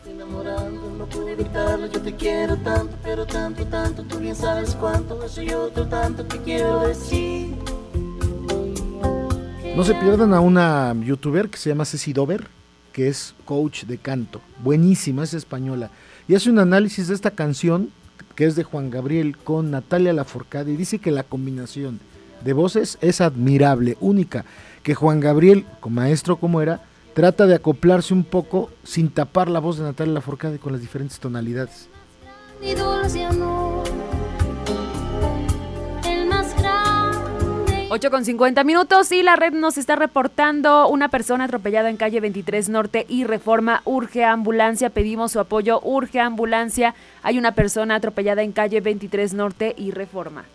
No. 0.06 0.26
No 9.76 9.84
se 9.84 9.94
pierdan 9.94 10.32
a 10.32 10.40
una 10.40 10.96
youtuber 11.04 11.50
que 11.50 11.58
se 11.58 11.68
llama 11.68 11.84
Ceci 11.84 12.12
Dover, 12.14 12.48
que 12.92 13.08
es 13.08 13.34
coach 13.44 13.84
de 13.84 13.98
canto. 13.98 14.40
Buenísima, 14.62 15.24
es 15.24 15.34
española 15.34 15.90
y 16.28 16.34
hace 16.34 16.50
un 16.50 16.58
análisis 16.58 17.08
de 17.08 17.14
esta 17.14 17.30
canción 17.30 17.90
que 18.34 18.44
es 18.44 18.56
de 18.56 18.64
Juan 18.64 18.90
Gabriel 18.90 19.36
con 19.36 19.70
Natalia 19.70 20.12
Laforcade 20.12 20.72
y 20.72 20.76
dice 20.76 20.98
que 20.98 21.10
la 21.10 21.22
combinación 21.22 22.00
de 22.44 22.52
voces 22.52 22.98
es 23.00 23.20
admirable, 23.20 23.96
única, 24.00 24.44
que 24.82 24.94
Juan 24.94 25.20
Gabriel, 25.20 25.64
como 25.80 25.96
maestro 25.96 26.36
como 26.36 26.60
era, 26.60 26.82
trata 27.14 27.46
de 27.46 27.54
acoplarse 27.54 28.12
un 28.12 28.24
poco 28.24 28.70
sin 28.84 29.08
tapar 29.08 29.48
la 29.48 29.58
voz 29.58 29.78
de 29.78 29.84
Natalia 29.84 30.14
Laforcade 30.14 30.58
con 30.58 30.72
las 30.72 30.82
diferentes 30.82 31.18
tonalidades. 31.18 31.88
8 37.88 38.10
con 38.10 38.24
50 38.24 38.64
minutos 38.64 39.12
y 39.12 39.22
la 39.22 39.36
red 39.36 39.52
nos 39.52 39.78
está 39.78 39.94
reportando 39.94 40.88
una 40.88 41.08
persona 41.08 41.44
atropellada 41.44 41.88
en 41.88 41.96
calle 41.96 42.18
23 42.18 42.68
Norte 42.68 43.06
y 43.08 43.22
Reforma. 43.22 43.82
Urge 43.84 44.24
ambulancia, 44.24 44.90
pedimos 44.90 45.30
su 45.30 45.38
apoyo. 45.38 45.80
Urge 45.84 46.18
ambulancia. 46.18 46.96
Hay 47.22 47.38
una 47.38 47.52
persona 47.52 47.94
atropellada 47.94 48.42
en 48.42 48.50
calle 48.50 48.80
23 48.80 49.34
Norte 49.34 49.72
y 49.78 49.92
Reforma. 49.92 50.46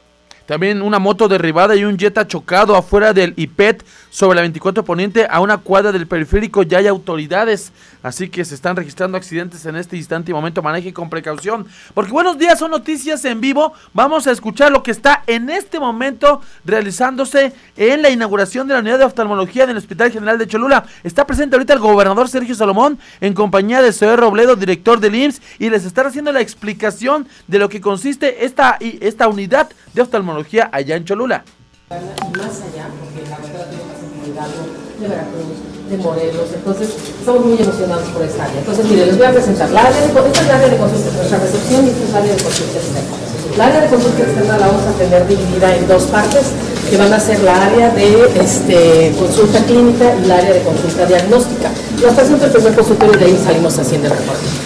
También 0.46 0.82
una 0.82 1.00
moto 1.00 1.30
derribada 1.30 1.78
y 1.78 1.86
un 1.86 1.98
Jetta 1.98 2.28
chocado 2.28 2.76
afuera 2.76 3.14
del 3.14 3.34
IPET 3.38 3.86
sobre 4.12 4.36
la 4.36 4.42
24 4.42 4.84
Poniente 4.84 5.26
a 5.28 5.40
una 5.40 5.58
cuadra 5.58 5.92
del 5.92 6.06
periférico. 6.06 6.62
Ya 6.64 6.78
hay 6.78 6.88
autoridades, 6.88 7.72
así 8.04 8.30
que 8.30 8.46
se 8.46 8.54
están 8.54 8.76
registrando 8.76 9.18
accidentes 9.18 9.66
en 9.66 9.78
este 9.78 9.98
instante 9.98 10.32
y 10.32 10.34
momento. 10.34 10.62
Maneje 10.62 10.94
con 10.94 11.10
precaución, 11.10 11.66
porque 11.96 12.12
buenos 12.12 12.38
días 12.38 12.60
son 12.60 12.72
noticias 12.72 13.26
en 13.26 13.42
vivo. 13.42 13.74
Vamos 13.94 14.28
a 14.28 14.32
escuchar 14.32 14.72
lo 14.72 14.84
que 14.84 14.92
está 14.92 15.24
en 15.26 15.50
este 15.50 15.80
momento 15.80 16.42
realizándose 16.66 17.54
en 17.78 18.02
la 18.02 18.10
inauguración 18.10 18.68
de 18.68 18.74
la 18.74 18.82
unidad 18.82 19.00
de 19.00 19.06
oftalmología 19.06 19.66
del 19.66 19.78
Hospital 19.78 20.12
General 20.12 20.38
de 20.38 20.48
Cholula. 20.48 20.86
Está 21.04 21.26
presente 21.26 21.56
ahorita 21.56 21.74
el 21.74 21.80
gobernador 21.80 22.28
Sergio 22.28 22.54
Salomón 22.54 23.00
en 23.22 23.34
compañía 23.34 23.82
de 23.82 23.94
Zoe 23.94 24.18
Robledo, 24.18 24.58
director 24.58 25.00
del 25.00 25.16
IMSS, 25.16 25.42
y 25.58 25.70
les 25.70 25.86
está 25.86 26.02
haciendo 26.02 26.34
la 26.34 26.42
explicación 26.42 27.28
de 27.48 27.60
lo 27.60 27.70
que 27.70 27.80
consiste 27.80 28.44
esta, 28.44 28.78
esta 28.82 29.30
unidad 29.30 29.70
de 29.94 30.02
oftalmología 30.02 30.70
allá 30.74 30.98
en 30.98 31.06
Cholula. 31.06 31.46
Más 31.92 32.56
allá, 32.64 32.88
porque 33.04 33.28
la 33.28 33.36
verdad 33.36 33.68
de 33.68 35.08
Veracruz, 35.12 35.60
de 35.90 35.98
Morelos, 35.98 36.48
entonces 36.56 36.88
estamos 37.20 37.44
muy 37.44 37.60
emocionados 37.60 38.08
por 38.16 38.24
esta 38.24 38.46
área. 38.46 38.60
Entonces, 38.60 38.86
mire, 38.86 39.08
les 39.08 39.18
voy 39.18 39.28
a 39.28 39.32
presentar 39.32 39.70
la 39.72 39.82
área 39.82 40.00
de, 40.00 40.08
esta 40.08 40.24
es 40.24 40.48
la 40.48 40.56
área 40.56 40.70
de 40.70 40.78
consulta, 40.78 41.12
nuestra 41.12 41.40
recepción 41.40 41.84
y 41.84 41.90
esta 41.90 42.04
es 42.06 42.12
la 42.12 42.20
área 42.20 42.32
de 42.32 42.44
consulta 42.44 42.80
externa. 42.80 43.12
La 43.58 43.68
área 43.68 43.82
de 43.82 43.88
consulta 43.90 44.24
externa 44.24 44.58
la 44.58 44.68
vamos 44.68 44.86
a 44.88 44.92
tener 44.96 45.28
dividida 45.28 45.76
en 45.76 45.88
dos 45.90 46.04
partes, 46.04 46.46
que 46.90 46.96
van 46.96 47.12
a 47.12 47.20
ser 47.20 47.44
la 47.44 47.60
área 47.60 47.90
de 47.90 48.40
este, 48.40 49.12
consulta 49.20 49.60
clínica 49.66 50.16
y 50.16 50.28
la 50.28 50.38
área 50.38 50.54
de 50.54 50.62
consulta 50.64 51.06
diagnóstica. 51.06 51.72
Nos 52.02 52.14
presento 52.14 52.46
el 52.46 52.52
primer 52.52 52.74
consultorio 52.74 53.16
y 53.16 53.20
de 53.20 53.26
ahí 53.26 53.44
salimos 53.44 53.78
haciendo 53.78 54.08
el 54.08 54.14
reporte. 54.16 54.61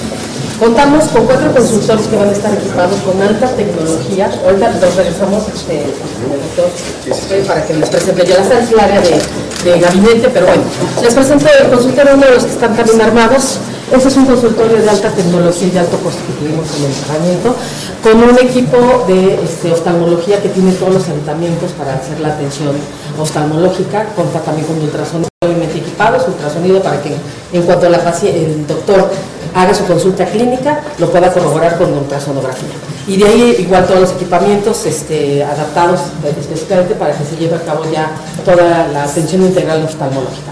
Contamos 0.60 1.04
con 1.10 1.26
cuatro 1.26 1.54
consultores 1.54 2.08
que 2.08 2.16
van 2.16 2.30
a 2.30 2.32
estar 2.32 2.54
equipados 2.54 2.98
con 3.02 3.22
alta 3.22 3.48
tecnología. 3.48 4.32
Ahorita 4.46 4.72
nos 4.72 4.96
regresamos 4.96 5.44
este, 5.54 5.84
doctor, 5.84 7.46
para 7.46 7.66
que 7.66 7.74
les 7.74 7.90
presente. 7.90 8.26
Ya 8.26 8.38
la 8.38 8.60
el 8.60 8.80
área 8.80 9.02
de, 9.02 9.80
gabinete, 9.80 10.30
pero 10.30 10.46
bueno, 10.46 10.64
les 11.02 11.14
presento 11.14 11.46
el 11.62 11.70
consultorio, 11.70 12.14
uno 12.16 12.26
de 12.26 12.32
los 12.36 12.44
que 12.46 12.52
están 12.52 12.76
también 12.76 13.02
armados. 13.02 13.60
Ese 13.92 14.08
es 14.08 14.18
un 14.18 14.26
consultorio 14.26 14.82
de 14.82 14.90
alta 14.90 15.10
tecnología 15.10 15.68
y 15.68 15.72
de 15.72 15.80
alto 15.80 15.98
costo 15.98 16.22
que 16.40 16.46
en 16.48 16.56
el 16.56 16.96
tratamiento, 17.06 17.56
con 18.02 18.24
un 18.24 18.40
equipo 18.40 19.06
de 19.08 19.36
este, 19.44 19.72
oftalmología 19.72 20.42
que 20.42 20.50
tiene 20.50 20.72
todos 20.72 20.94
los 20.94 21.08
ayuntamientos 21.08 21.72
para 21.74 21.96
hacer 21.96 22.20
la 22.20 22.30
atención 22.30 22.72
oftalmológica, 23.20 24.06
cuenta 24.16 24.40
también 24.40 24.66
con 24.66 24.80
ultrasonido 24.80 25.30
obviamente 25.46 25.78
equipados, 25.78 26.28
ultrasonido 26.28 26.82
para 26.82 27.02
que 27.02 27.16
en 27.54 27.62
cuanto 27.64 27.88
la 27.90 28.00
el 28.24 28.66
doctor 28.66 29.12
haga 29.56 29.74
su 29.74 29.86
consulta 29.86 30.26
clínica, 30.26 30.82
lo 31.00 31.10
pueda 31.10 31.34
corroborar 31.34 31.78
con 31.78 31.92
ultrasonografía. 31.94 32.70
Y 33.08 33.18
de 33.18 33.26
ahí 33.26 33.56
igual 33.60 33.88
todos 33.88 34.02
los 34.02 34.12
equipamientos 34.14 34.86
este, 34.86 35.44
adaptados 35.44 36.02
específicamente 36.38 36.96
para 36.96 37.18
que 37.18 37.24
se 37.24 37.38
lleve 37.38 37.56
a 37.56 37.62
cabo 37.62 37.90
ya 37.92 38.12
toda 38.44 38.88
la 38.90 39.04
atención 39.04 39.44
integral 39.44 39.84
oftalmológica. 39.84 40.52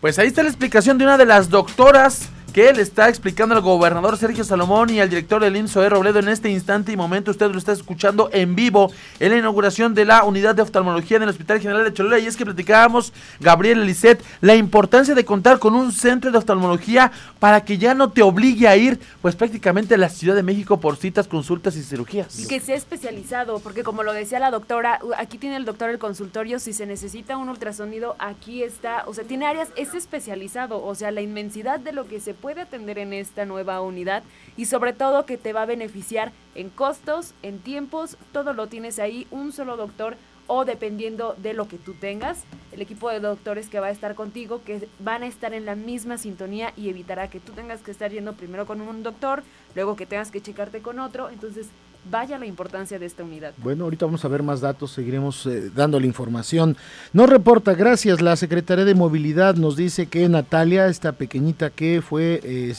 Pues 0.00 0.18
ahí 0.18 0.26
está 0.26 0.42
la 0.42 0.48
explicación 0.48 0.98
de 0.98 1.04
una 1.04 1.16
de 1.16 1.26
las 1.26 1.48
doctoras 1.48 2.28
que 2.54 2.72
le 2.72 2.82
está 2.82 3.08
explicando 3.08 3.56
al 3.56 3.62
gobernador 3.62 4.16
Sergio 4.16 4.44
Salomón 4.44 4.88
y 4.88 5.00
al 5.00 5.10
director 5.10 5.42
del 5.42 5.56
INSO 5.56 5.82
e. 5.82 5.88
Robledo 5.88 6.20
en 6.20 6.28
este 6.28 6.48
instante 6.48 6.92
y 6.92 6.96
momento. 6.96 7.32
Usted 7.32 7.50
lo 7.50 7.58
está 7.58 7.72
escuchando 7.72 8.30
en 8.32 8.54
vivo 8.54 8.92
en 9.18 9.32
la 9.32 9.38
inauguración 9.38 9.92
de 9.92 10.04
la 10.04 10.22
unidad 10.22 10.54
de 10.54 10.62
oftalmología 10.62 11.16
en 11.16 11.24
el 11.24 11.30
Hospital 11.30 11.60
General 11.60 11.82
de 11.82 11.92
Cholula. 11.92 12.20
Y 12.20 12.26
es 12.26 12.36
que 12.36 12.44
platicábamos, 12.44 13.12
Gabriel 13.40 13.82
Elisset, 13.82 14.22
la 14.40 14.54
importancia 14.54 15.16
de 15.16 15.24
contar 15.24 15.58
con 15.58 15.74
un 15.74 15.90
centro 15.90 16.30
de 16.30 16.38
oftalmología 16.38 17.10
para 17.40 17.64
que 17.64 17.76
ya 17.76 17.92
no 17.92 18.10
te 18.10 18.22
obligue 18.22 18.68
a 18.68 18.76
ir, 18.76 19.00
pues 19.20 19.34
prácticamente 19.34 19.96
a 19.96 19.98
la 19.98 20.08
Ciudad 20.08 20.36
de 20.36 20.44
México 20.44 20.78
por 20.78 20.96
citas, 20.96 21.26
consultas 21.26 21.74
y 21.74 21.82
cirugías. 21.82 22.38
Y 22.38 22.46
que 22.46 22.60
sea 22.60 22.76
especializado, 22.76 23.58
porque 23.58 23.82
como 23.82 24.04
lo 24.04 24.12
decía 24.12 24.38
la 24.38 24.52
doctora, 24.52 25.00
aquí 25.18 25.38
tiene 25.38 25.56
el 25.56 25.64
doctor 25.64 25.90
el 25.90 25.98
consultorio, 25.98 26.60
si 26.60 26.72
se 26.72 26.86
necesita 26.86 27.36
un 27.36 27.48
ultrasonido, 27.48 28.14
aquí 28.20 28.62
está, 28.62 29.02
o 29.08 29.12
sea, 29.12 29.24
tiene 29.24 29.44
áreas, 29.44 29.70
es 29.74 29.92
especializado, 29.94 30.84
o 30.84 30.94
sea, 30.94 31.10
la 31.10 31.20
inmensidad 31.20 31.80
de 31.80 31.90
lo 31.90 32.06
que 32.06 32.20
se 32.20 32.32
puede 32.44 32.60
atender 32.60 32.98
en 32.98 33.14
esta 33.14 33.46
nueva 33.46 33.80
unidad 33.80 34.22
y 34.54 34.66
sobre 34.66 34.92
todo 34.92 35.24
que 35.24 35.38
te 35.38 35.54
va 35.54 35.62
a 35.62 35.66
beneficiar 35.66 36.30
en 36.54 36.68
costos, 36.68 37.32
en 37.42 37.58
tiempos, 37.58 38.18
todo 38.32 38.52
lo 38.52 38.66
tienes 38.66 38.98
ahí, 38.98 39.26
un 39.30 39.50
solo 39.50 39.78
doctor 39.78 40.18
o 40.46 40.66
dependiendo 40.66 41.34
de 41.38 41.54
lo 41.54 41.68
que 41.68 41.78
tú 41.78 41.94
tengas, 41.94 42.44
el 42.72 42.82
equipo 42.82 43.08
de 43.08 43.20
doctores 43.20 43.70
que 43.70 43.80
va 43.80 43.86
a 43.86 43.92
estar 43.92 44.14
contigo, 44.14 44.60
que 44.62 44.86
van 44.98 45.22
a 45.22 45.26
estar 45.26 45.54
en 45.54 45.64
la 45.64 45.74
misma 45.74 46.18
sintonía 46.18 46.74
y 46.76 46.90
evitará 46.90 47.30
que 47.30 47.40
tú 47.40 47.52
tengas 47.52 47.80
que 47.80 47.90
estar 47.90 48.10
yendo 48.10 48.34
primero 48.34 48.66
con 48.66 48.82
un 48.82 49.02
doctor, 49.02 49.42
luego 49.74 49.96
que 49.96 50.04
tengas 50.04 50.30
que 50.30 50.42
checarte 50.42 50.82
con 50.82 50.98
otro, 50.98 51.30
entonces 51.30 51.68
vaya 52.10 52.38
la 52.38 52.46
importancia 52.46 52.98
de 52.98 53.06
esta 53.06 53.22
unidad. 53.24 53.54
Bueno, 53.58 53.84
ahorita 53.84 54.06
vamos 54.06 54.24
a 54.24 54.28
ver 54.28 54.42
más 54.42 54.60
datos, 54.60 54.92
seguiremos 54.92 55.46
eh, 55.46 55.70
dando 55.74 55.98
la 55.98 56.06
información. 56.06 56.76
Nos 57.12 57.28
reporta, 57.28 57.74
gracias, 57.74 58.20
la 58.20 58.36
Secretaría 58.36 58.84
de 58.84 58.94
Movilidad 58.94 59.56
nos 59.56 59.76
dice 59.76 60.06
que 60.06 60.28
Natalia, 60.28 60.86
esta 60.86 61.12
pequeñita 61.12 61.70
que 61.70 62.02
fue, 62.02 62.40
eh, 62.42 62.74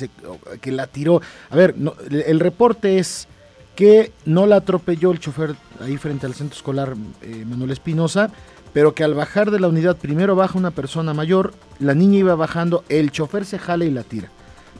que 0.61 0.71
la 0.71 0.87
tiró, 0.87 1.21
a 1.49 1.55
ver, 1.55 1.75
el 2.09 2.39
reporte 2.39 2.99
es 2.99 3.27
que 3.75 4.11
no 4.25 4.45
la 4.45 4.57
atropelló 4.57 5.11
el 5.11 5.19
chofer 5.19 5.55
ahí 5.81 5.97
frente 5.97 6.25
al 6.25 6.33
centro 6.33 6.55
escolar 6.55 6.95
eh, 7.21 7.43
Manuel 7.45 7.71
Espinosa, 7.71 8.31
pero 8.73 8.93
que 8.93 9.03
al 9.03 9.13
bajar 9.13 9.51
de 9.51 9.59
la 9.59 9.67
unidad 9.67 9.97
primero 9.97 10.35
baja 10.35 10.57
una 10.57 10.71
persona 10.71 11.13
mayor, 11.13 11.53
la 11.79 11.93
niña 11.93 12.19
iba 12.19 12.35
bajando, 12.35 12.83
el 12.89 13.11
chofer 13.11 13.45
se 13.45 13.59
jala 13.59 13.85
y 13.85 13.91
la 13.91 14.03
tira. 14.03 14.29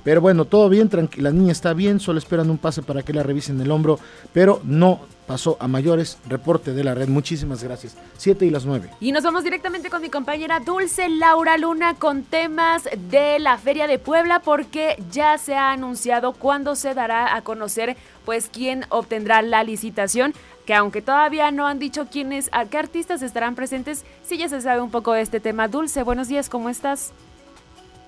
Pero 0.06 0.22
bueno, 0.22 0.46
todo 0.46 0.70
bien, 0.70 0.88
la 1.18 1.32
niña 1.32 1.52
está 1.52 1.74
bien, 1.74 2.00
solo 2.00 2.20
esperan 2.20 2.52
un 2.52 2.60
pase 2.60 2.84
para 2.84 3.02
que 3.02 3.12
la 3.12 3.24
revisen 3.24 3.60
el 3.60 3.72
hombro, 3.72 4.00
pero 4.34 4.62
no 4.64 5.02
pasó 5.26 5.58
a 5.60 5.68
mayores. 5.68 6.20
Reporte 6.30 6.74
de 6.74 6.84
la 6.84 6.94
red, 6.94 7.08
muchísimas 7.08 7.64
gracias. 7.64 7.98
Siete 8.16 8.46
y 8.46 8.52
las 8.52 8.68
nueve. 8.68 8.92
Y 9.00 9.12
nos 9.12 9.24
vamos 9.24 9.44
directamente 9.44 9.90
con 9.90 10.04
mi 10.04 10.10
compañera 10.10 10.60
Dulce 10.60 11.10
Laura 11.10 11.58
Luna 11.58 11.96
con 11.96 12.22
temas 12.22 12.84
de 13.10 13.40
la 13.40 13.58
Feria 13.58 13.88
de 13.88 13.98
Puebla 13.98 14.42
porque 14.42 14.96
ya 15.12 15.40
se 15.40 15.56
ha 15.56 15.72
anunciado 15.72 16.34
cuándo 16.34 16.76
se 16.76 16.94
dará 16.94 17.36
a 17.36 17.42
conocer 17.42 17.98
pues 18.26 18.48
quién 18.54 18.86
obtendrá 18.90 19.42
la 19.42 19.64
licitación 19.64 20.36
que 20.68 20.76
aunque 20.76 21.02
todavía 21.02 21.50
no 21.50 21.66
han 21.66 21.80
dicho 21.80 22.08
quiénes, 22.12 22.50
a 22.52 22.66
qué 22.66 22.78
artistas 22.78 23.24
estarán 23.24 23.56
presentes, 23.56 24.04
sí 24.24 24.38
ya 24.38 24.50
se 24.50 24.62
sabe 24.62 24.82
un 24.82 24.92
poco 24.92 25.14
de 25.14 25.22
este 25.22 25.40
tema. 25.40 25.68
Dulce, 25.68 26.04
buenos 26.04 26.28
días, 26.28 26.50
¿cómo 26.50 26.70
estás? 26.70 27.12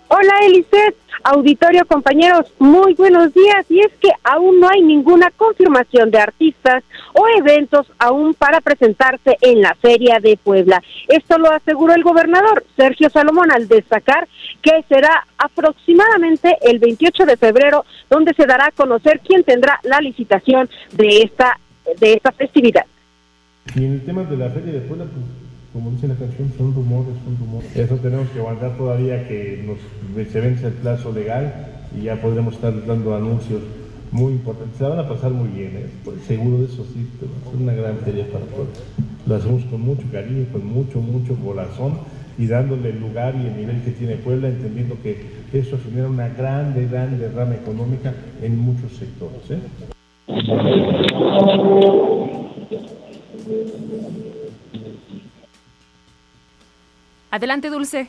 Hola 0.09 0.33
Eliseth, 0.45 0.95
auditorio 1.23 1.85
compañeros, 1.85 2.45
muy 2.59 2.93
buenos 2.93 3.33
días. 3.33 3.65
Y 3.69 3.81
es 3.81 3.91
que 3.99 4.09
aún 4.23 4.59
no 4.61 4.69
hay 4.69 4.81
ninguna 4.81 5.31
confirmación 5.31 6.11
de 6.11 6.19
artistas 6.19 6.83
o 7.13 7.27
eventos 7.37 7.87
aún 7.99 8.33
para 8.33 8.61
presentarse 8.61 9.37
en 9.41 9.61
la 9.61 9.75
Feria 9.75 10.19
de 10.21 10.37
Puebla. 10.37 10.81
Esto 11.09 11.37
lo 11.37 11.51
aseguró 11.51 11.93
el 11.93 12.03
gobernador 12.03 12.63
Sergio 12.77 13.09
Salomón 13.09 13.51
al 13.51 13.67
destacar 13.67 14.29
que 14.61 14.83
será 14.87 15.27
aproximadamente 15.37 16.57
el 16.61 16.79
28 16.79 17.25
de 17.25 17.35
febrero 17.35 17.85
donde 18.09 18.33
se 18.33 18.45
dará 18.45 18.67
a 18.67 18.71
conocer 18.71 19.19
quién 19.19 19.43
tendrá 19.43 19.79
la 19.83 19.99
licitación 19.99 20.69
de 20.93 21.23
esta 21.23 21.59
de 21.99 22.13
esta 22.13 22.31
festividad. 22.31 22.85
Y 23.75 23.85
en 23.85 23.93
el 23.93 24.05
tema 24.05 24.23
de 24.23 24.37
la 24.37 24.49
Feria 24.49 24.73
de 24.73 24.81
Puebla, 24.81 25.05
pues 25.05 25.46
como 25.77 25.91
dice 25.91 26.07
la 26.07 26.15
canción, 26.15 26.51
son 26.57 26.73
rumores, 26.73 27.13
son 27.23 27.37
rumores. 27.37 27.75
Eso 27.75 27.97
tenemos 27.97 28.27
que 28.29 28.39
aguantar 28.39 28.75
todavía 28.77 29.27
que 29.27 29.63
se 30.31 30.41
vence 30.41 30.65
el 30.65 30.73
plazo 30.73 31.11
legal 31.11 31.53
y 31.95 32.05
ya 32.05 32.19
podremos 32.19 32.55
estar 32.55 32.73
dando 32.87 33.15
anuncios 33.15 33.61
muy 34.11 34.31
importantes. 34.33 34.75
Se 34.79 34.85
van 34.85 34.97
a 34.97 35.07
pasar 35.07 35.29
muy 35.29 35.49
bien, 35.49 35.73
¿eh? 35.75 35.85
seguro 36.25 36.57
de 36.57 36.65
eso 36.65 36.83
sí, 36.91 37.07
es 37.21 37.61
una 37.61 37.73
gran 37.73 37.97
feria 37.97 38.25
para 38.25 38.45
todos. 38.45 38.69
Lo 39.27 39.35
hacemos 39.35 39.65
con 39.65 39.81
mucho 39.81 40.01
cariño, 40.11 40.47
con 40.51 40.65
mucho, 40.65 40.99
mucho 40.99 41.35
corazón 41.35 41.99
y 42.39 42.47
dándole 42.47 42.89
el 42.89 42.99
lugar 42.99 43.35
y 43.35 43.45
el 43.45 43.55
nivel 43.55 43.83
que 43.83 43.91
tiene 43.91 44.15
Puebla, 44.15 44.47
entendiendo 44.47 44.95
que 45.03 45.27
eso 45.53 45.77
genera 45.83 46.07
una 46.07 46.29
grande, 46.29 46.87
grande 46.87 47.29
rama 47.29 47.53
económica 47.53 48.15
en 48.41 48.57
muchos 48.57 48.93
sectores. 48.93 49.51
¿eh? 49.51 49.59
Adelante, 57.37 57.69
Dulce. 57.69 58.07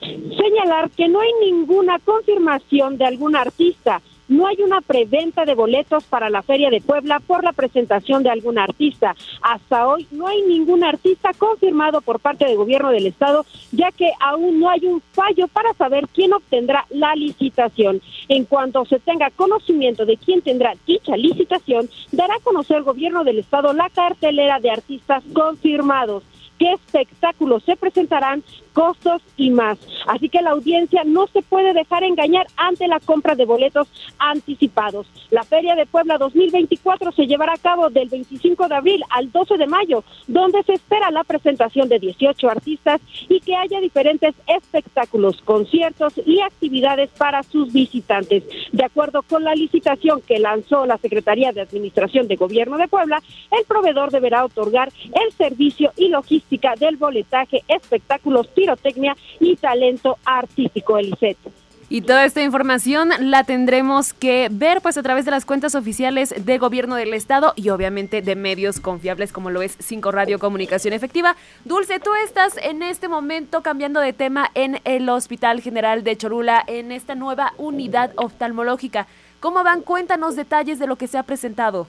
Señalar 0.00 0.90
que 0.90 1.08
no 1.08 1.20
hay 1.20 1.30
ninguna 1.40 1.98
confirmación 1.98 2.96
de 2.96 3.04
algún 3.04 3.34
artista. 3.34 4.00
No 4.28 4.46
hay 4.46 4.62
una 4.62 4.80
preventa 4.80 5.44
de 5.44 5.56
boletos 5.56 6.04
para 6.04 6.30
la 6.30 6.42
Feria 6.42 6.70
de 6.70 6.80
Puebla 6.80 7.18
por 7.18 7.42
la 7.42 7.52
presentación 7.52 8.22
de 8.22 8.30
algún 8.30 8.60
artista. 8.60 9.16
Hasta 9.42 9.88
hoy 9.88 10.06
no 10.12 10.28
hay 10.28 10.40
ningún 10.42 10.84
artista 10.84 11.32
confirmado 11.36 12.00
por 12.00 12.20
parte 12.20 12.44
del 12.44 12.56
gobierno 12.56 12.92
del 12.92 13.08
estado, 13.08 13.44
ya 13.72 13.90
que 13.90 14.12
aún 14.20 14.60
no 14.60 14.70
hay 14.70 14.86
un 14.86 15.00
fallo 15.00 15.48
para 15.48 15.74
saber 15.74 16.06
quién 16.14 16.32
obtendrá 16.32 16.86
la 16.90 17.16
licitación. 17.16 18.00
En 18.28 18.44
cuanto 18.44 18.84
se 18.84 19.00
tenga 19.00 19.30
conocimiento 19.30 20.06
de 20.06 20.16
quién 20.16 20.42
tendrá 20.42 20.74
dicha 20.86 21.16
licitación, 21.16 21.90
dará 22.12 22.36
a 22.36 22.44
conocer 22.44 22.76
el 22.76 22.84
gobierno 22.84 23.24
del 23.24 23.40
estado 23.40 23.72
la 23.72 23.90
cartelera 23.90 24.60
de 24.60 24.70
artistas 24.70 25.24
confirmados 25.34 26.22
qué 26.62 26.74
espectáculos 26.74 27.64
se 27.64 27.74
presentarán, 27.74 28.44
costos 28.72 29.20
y 29.36 29.50
más. 29.50 29.78
Así 30.06 30.28
que 30.28 30.40
la 30.42 30.50
audiencia 30.50 31.02
no 31.04 31.26
se 31.26 31.42
puede 31.42 31.74
dejar 31.74 32.04
engañar 32.04 32.46
ante 32.56 32.86
la 32.86 33.00
compra 33.00 33.34
de 33.34 33.44
boletos 33.44 33.88
anticipados. 34.18 35.08
La 35.30 35.42
Feria 35.42 35.74
de 35.74 35.86
Puebla 35.86 36.18
2024 36.18 37.10
se 37.12 37.26
llevará 37.26 37.54
a 37.54 37.58
cabo 37.58 37.90
del 37.90 38.08
25 38.08 38.68
de 38.68 38.74
abril 38.76 39.02
al 39.10 39.32
12 39.32 39.56
de 39.56 39.66
mayo, 39.66 40.04
donde 40.28 40.62
se 40.62 40.74
espera 40.74 41.10
la 41.10 41.24
presentación 41.24 41.88
de 41.88 41.98
18 41.98 42.48
artistas 42.48 43.00
y 43.28 43.40
que 43.40 43.56
haya 43.56 43.80
diferentes 43.80 44.34
espectáculos, 44.46 45.42
conciertos 45.44 46.14
y 46.24 46.40
actividades 46.40 47.10
para 47.18 47.42
sus 47.42 47.72
visitantes. 47.72 48.44
De 48.70 48.84
acuerdo 48.84 49.22
con 49.22 49.42
la 49.42 49.56
licitación 49.56 50.20
que 50.20 50.38
lanzó 50.38 50.86
la 50.86 50.98
Secretaría 50.98 51.50
de 51.50 51.62
Administración 51.62 52.28
de 52.28 52.36
Gobierno 52.36 52.78
de 52.78 52.86
Puebla, 52.86 53.20
el 53.50 53.64
proveedor 53.66 54.12
deberá 54.12 54.44
otorgar 54.44 54.92
el 55.06 55.32
servicio 55.32 55.92
y 55.96 56.08
logística 56.08 56.51
del 56.78 56.96
boletaje, 56.96 57.62
espectáculos, 57.68 58.46
pirotecnia 58.48 59.16
y 59.40 59.56
talento 59.56 60.18
artístico, 60.24 60.98
Elisette. 60.98 61.50
Y 61.88 62.00
toda 62.00 62.24
esta 62.24 62.42
información 62.42 63.10
la 63.20 63.44
tendremos 63.44 64.14
que 64.14 64.48
ver 64.50 64.80
pues 64.80 64.96
a 64.96 65.02
través 65.02 65.26
de 65.26 65.30
las 65.30 65.44
cuentas 65.44 65.74
oficiales 65.74 66.34
de 66.38 66.56
gobierno 66.56 66.94
del 66.94 67.12
estado 67.12 67.52
y 67.54 67.68
obviamente 67.68 68.22
de 68.22 68.34
medios 68.34 68.80
confiables 68.80 69.30
como 69.30 69.50
lo 69.50 69.60
es 69.60 69.76
5 69.78 70.10
Radio 70.10 70.38
Comunicación 70.38 70.94
Efectiva. 70.94 71.36
Dulce, 71.66 72.00
tú 72.00 72.10
estás 72.24 72.56
en 72.56 72.82
este 72.82 73.08
momento 73.08 73.62
cambiando 73.62 74.00
de 74.00 74.14
tema 74.14 74.50
en 74.54 74.80
el 74.84 75.06
Hospital 75.10 75.60
General 75.60 76.02
de 76.02 76.16
Cholula 76.16 76.64
en 76.66 76.92
esta 76.92 77.14
nueva 77.14 77.52
unidad 77.58 78.12
oftalmológica. 78.16 79.06
¿Cómo 79.40 79.62
van? 79.62 79.82
Cuéntanos 79.82 80.34
detalles 80.34 80.78
de 80.78 80.86
lo 80.86 80.96
que 80.96 81.08
se 81.08 81.18
ha 81.18 81.24
presentado. 81.24 81.88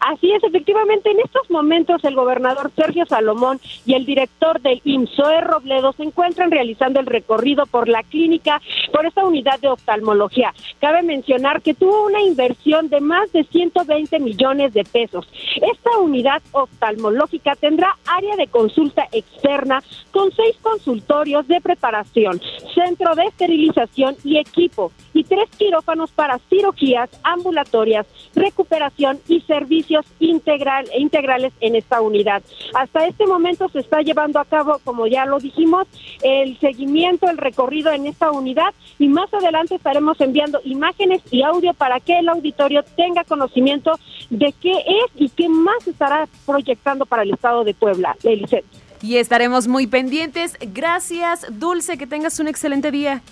Así 0.00 0.32
es, 0.32 0.42
efectivamente, 0.42 1.10
en 1.10 1.20
estos 1.20 1.50
momentos 1.50 2.02
el 2.04 2.14
gobernador 2.14 2.72
Sergio 2.74 3.04
Salomón 3.04 3.60
y 3.84 3.92
el 3.92 4.06
director 4.06 4.58
del 4.62 4.80
IMSOE 4.82 5.42
Robledo 5.42 5.92
se 5.92 6.04
encuentran 6.04 6.50
realizando 6.50 7.00
el 7.00 7.06
recorrido 7.06 7.66
por 7.66 7.86
la 7.86 8.02
clínica 8.02 8.62
por 8.94 9.04
esta 9.04 9.26
unidad 9.26 9.60
de 9.60 9.68
oftalmología. 9.68 10.54
Cabe 10.80 11.02
mencionar 11.02 11.60
que 11.60 11.74
tuvo 11.74 12.06
una 12.06 12.22
inversión 12.22 12.88
de 12.88 13.00
más 13.00 13.30
de 13.32 13.44
120 13.44 14.20
millones 14.20 14.72
de 14.72 14.84
pesos. 14.84 15.28
Esta 15.56 15.98
unidad 15.98 16.40
oftalmológica 16.52 17.54
tendrá 17.56 17.94
área 18.06 18.36
de 18.36 18.46
consulta 18.46 19.06
externa 19.12 19.82
con 20.12 20.32
seis 20.32 20.56
consultorios 20.62 21.46
de 21.46 21.60
preparación, 21.60 22.40
centro 22.74 23.14
de 23.14 23.24
esterilización 23.24 24.16
y 24.24 24.38
equipo 24.38 24.92
y 25.12 25.24
tres 25.24 25.48
quirófanos 25.56 26.10
para 26.10 26.38
cirugías 26.50 27.10
ambulatorias, 27.22 28.06
recuperación 28.34 29.20
y 29.28 29.40
servicios 29.42 30.06
integral, 30.18 30.86
integrales 30.96 31.52
en 31.60 31.76
esta 31.76 32.00
unidad. 32.00 32.42
Hasta 32.74 33.06
este 33.06 33.26
momento 33.26 33.68
se 33.68 33.80
está 33.80 34.02
llevando 34.02 34.38
a 34.38 34.44
cabo, 34.44 34.80
como 34.84 35.06
ya 35.06 35.26
lo 35.26 35.38
dijimos, 35.38 35.86
el 36.22 36.58
seguimiento, 36.58 37.28
el 37.28 37.38
recorrido 37.38 37.92
en 37.92 38.06
esta 38.06 38.30
unidad 38.30 38.74
y 38.98 39.08
más 39.08 39.32
adelante 39.32 39.74
estaremos 39.74 40.20
enviando 40.20 40.60
imágenes 40.64 41.22
y 41.30 41.42
audio 41.42 41.74
para 41.74 42.00
que 42.00 42.18
el 42.18 42.28
auditorio 42.28 42.82
tenga 42.96 43.24
conocimiento 43.24 43.92
de 44.30 44.54
qué 44.60 44.72
es 44.72 45.10
y 45.16 45.28
qué 45.30 45.48
más 45.48 45.86
estará 45.86 46.28
proyectando 46.46 47.06
para 47.06 47.22
el 47.22 47.32
estado 47.32 47.64
de 47.64 47.74
Puebla. 47.74 48.16
Eliseo. 48.22 48.62
Y 49.02 49.16
estaremos 49.16 49.66
muy 49.66 49.86
pendientes. 49.86 50.56
Gracias, 50.60 51.46
Dulce, 51.58 51.96
que 51.96 52.06
tengas 52.06 52.38
un 52.38 52.48
excelente 52.48 52.90
día. 52.90 53.22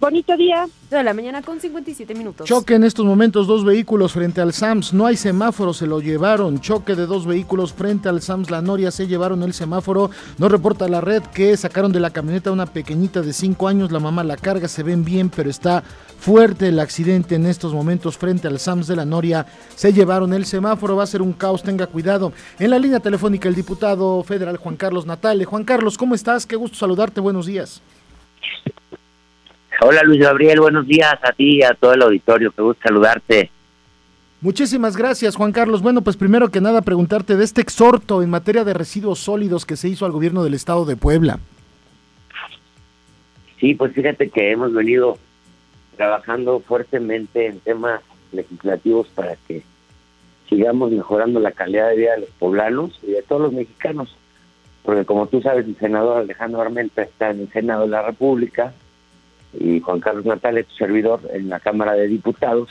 Bonito 0.00 0.36
día. 0.36 0.68
De 0.90 1.02
la 1.02 1.12
mañana 1.12 1.42
con 1.42 1.60
57 1.60 2.14
minutos. 2.14 2.48
Choque 2.48 2.76
en 2.76 2.84
estos 2.84 3.04
momentos 3.04 3.46
dos 3.46 3.64
vehículos 3.64 4.12
frente 4.12 4.40
al 4.40 4.52
SAMS. 4.52 4.94
No 4.94 5.06
hay 5.06 5.16
semáforo, 5.16 5.74
se 5.74 5.86
lo 5.86 6.00
llevaron. 6.00 6.60
Choque 6.60 6.94
de 6.94 7.04
dos 7.04 7.26
vehículos 7.26 7.72
frente 7.72 8.08
al 8.08 8.22
SAMS. 8.22 8.50
La 8.50 8.62
Noria 8.62 8.92
se 8.92 9.08
llevaron 9.08 9.42
el 9.42 9.52
semáforo. 9.54 10.10
No 10.38 10.48
reporta 10.48 10.88
la 10.88 11.00
red 11.00 11.22
que 11.24 11.56
sacaron 11.56 11.92
de 11.92 11.98
la 12.00 12.10
camioneta 12.10 12.52
una 12.52 12.66
pequeñita 12.66 13.22
de 13.22 13.32
5 13.32 13.66
años. 13.66 13.90
La 13.90 13.98
mamá 13.98 14.22
la 14.22 14.36
carga, 14.36 14.68
se 14.68 14.84
ven 14.84 15.04
bien, 15.04 15.30
pero 15.30 15.50
está 15.50 15.82
fuerte 16.18 16.68
el 16.68 16.78
accidente 16.78 17.34
en 17.34 17.44
estos 17.44 17.74
momentos 17.74 18.16
frente 18.16 18.46
al 18.46 18.60
SAMS 18.60 18.86
de 18.86 18.96
la 18.96 19.04
Noria. 19.04 19.46
Se 19.74 19.92
llevaron 19.92 20.32
el 20.32 20.46
semáforo, 20.46 20.94
va 20.96 21.02
a 21.02 21.08
ser 21.08 21.22
un 21.22 21.32
caos, 21.32 21.64
tenga 21.64 21.88
cuidado. 21.88 22.32
En 22.60 22.70
la 22.70 22.78
línea 22.78 23.00
telefónica 23.00 23.48
el 23.48 23.56
diputado 23.56 24.22
federal 24.22 24.58
Juan 24.58 24.76
Carlos 24.76 25.06
Natale. 25.06 25.44
Juan 25.44 25.64
Carlos, 25.64 25.98
¿cómo 25.98 26.14
estás? 26.14 26.46
Qué 26.46 26.54
gusto 26.54 26.78
saludarte, 26.78 27.20
buenos 27.20 27.46
días. 27.46 27.82
Hola 29.80 30.02
Luis 30.02 30.20
Gabriel, 30.20 30.58
buenos 30.60 30.88
días 30.88 31.14
a 31.22 31.30
ti 31.32 31.58
y 31.58 31.62
a 31.62 31.72
todo 31.72 31.94
el 31.94 32.02
auditorio, 32.02 32.50
qué 32.50 32.62
gusto 32.62 32.82
saludarte. 32.82 33.50
Muchísimas 34.40 34.96
gracias, 34.96 35.36
Juan 35.36 35.52
Carlos. 35.52 35.82
Bueno, 35.82 36.02
pues 36.02 36.16
primero 36.16 36.48
que 36.48 36.60
nada 36.60 36.82
preguntarte 36.82 37.36
de 37.36 37.44
este 37.44 37.60
exhorto 37.60 38.22
en 38.22 38.30
materia 38.30 38.64
de 38.64 38.74
residuos 38.74 39.20
sólidos 39.20 39.64
que 39.64 39.76
se 39.76 39.88
hizo 39.88 40.04
al 40.04 40.10
gobierno 40.10 40.42
del 40.42 40.54
estado 40.54 40.84
de 40.84 40.96
Puebla. 40.96 41.38
Sí, 43.60 43.74
pues 43.74 43.92
fíjate 43.92 44.30
que 44.30 44.50
hemos 44.50 44.72
venido 44.72 45.16
trabajando 45.96 46.58
fuertemente 46.60 47.46
en 47.46 47.60
temas 47.60 48.00
legislativos 48.32 49.06
para 49.08 49.36
que 49.46 49.62
sigamos 50.48 50.90
mejorando 50.90 51.38
la 51.38 51.52
calidad 51.52 51.90
de 51.90 51.96
vida 51.96 52.14
de 52.14 52.20
los 52.22 52.30
poblanos 52.30 52.98
y 53.02 53.12
de 53.12 53.22
todos 53.22 53.42
los 53.42 53.52
mexicanos. 53.52 54.16
Porque 54.82 55.04
como 55.04 55.28
tú 55.28 55.40
sabes, 55.40 55.66
el 55.66 55.76
senador 55.76 56.18
Alejandro 56.18 56.62
Armenta 56.62 57.02
está 57.02 57.30
en 57.30 57.40
el 57.40 57.52
Senado 57.52 57.82
de 57.82 57.90
la 57.90 58.02
República, 58.02 58.72
y 59.52 59.80
Juan 59.80 60.00
Carlos 60.00 60.24
Natal, 60.24 60.64
tu 60.64 60.74
servidor, 60.74 61.20
en 61.32 61.48
la 61.48 61.60
Cámara 61.60 61.92
de 61.92 62.06
Diputados. 62.06 62.68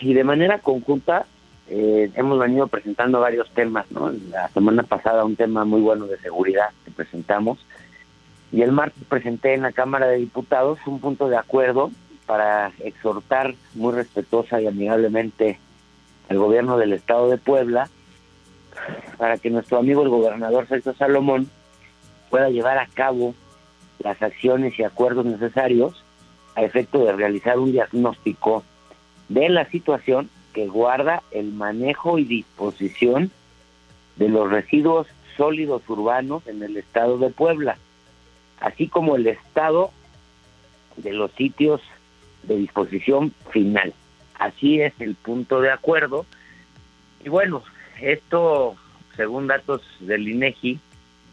Y 0.00 0.14
de 0.14 0.24
manera 0.24 0.58
conjunta 0.58 1.26
eh, 1.68 2.10
hemos 2.14 2.38
venido 2.38 2.68
presentando 2.68 3.20
varios 3.20 3.50
temas, 3.50 3.90
¿no? 3.90 4.12
La 4.30 4.48
semana 4.48 4.82
pasada 4.84 5.24
un 5.24 5.36
tema 5.36 5.64
muy 5.64 5.80
bueno 5.80 6.06
de 6.06 6.18
seguridad 6.18 6.68
que 6.84 6.90
presentamos. 6.90 7.58
Y 8.52 8.62
el 8.62 8.72
martes 8.72 9.02
presenté 9.08 9.54
en 9.54 9.62
la 9.62 9.72
Cámara 9.72 10.06
de 10.06 10.18
Diputados 10.18 10.78
un 10.86 11.00
punto 11.00 11.28
de 11.28 11.36
acuerdo 11.36 11.90
para 12.26 12.72
exhortar 12.80 13.54
muy 13.74 13.92
respetuosa 13.92 14.60
y 14.60 14.66
amigablemente 14.66 15.58
al 16.28 16.38
gobierno 16.38 16.76
del 16.78 16.92
Estado 16.92 17.28
de 17.28 17.38
Puebla 17.38 17.88
para 19.16 19.38
que 19.38 19.50
nuestro 19.50 19.78
amigo 19.78 20.02
el 20.02 20.08
gobernador 20.08 20.66
Sergio 20.68 20.94
Salomón 20.94 21.48
pueda 22.30 22.50
llevar 22.50 22.78
a 22.78 22.86
cabo 22.86 23.34
las 23.98 24.20
acciones 24.22 24.78
y 24.78 24.84
acuerdos 24.84 25.24
necesarios 25.24 26.02
a 26.54 26.62
efecto 26.62 27.04
de 27.04 27.12
realizar 27.12 27.58
un 27.58 27.72
diagnóstico 27.72 28.64
de 29.28 29.48
la 29.48 29.68
situación 29.70 30.30
que 30.52 30.66
guarda 30.66 31.22
el 31.30 31.52
manejo 31.52 32.18
y 32.18 32.24
disposición 32.24 33.30
de 34.16 34.28
los 34.28 34.50
residuos 34.50 35.06
sólidos 35.36 35.82
urbanos 35.88 36.46
en 36.46 36.62
el 36.62 36.76
estado 36.76 37.18
de 37.18 37.28
Puebla, 37.28 37.76
así 38.60 38.88
como 38.88 39.16
el 39.16 39.26
estado 39.26 39.90
de 40.96 41.12
los 41.12 41.30
sitios 41.32 41.82
de 42.44 42.56
disposición 42.56 43.34
final. 43.50 43.92
Así 44.38 44.80
es 44.80 44.94
el 44.98 45.14
punto 45.14 45.60
de 45.60 45.70
acuerdo. 45.70 46.24
Y 47.24 47.28
bueno, 47.28 47.62
esto, 48.00 48.76
según 49.16 49.46
datos 49.46 49.82
del 50.00 50.28
INEGI, 50.28 50.78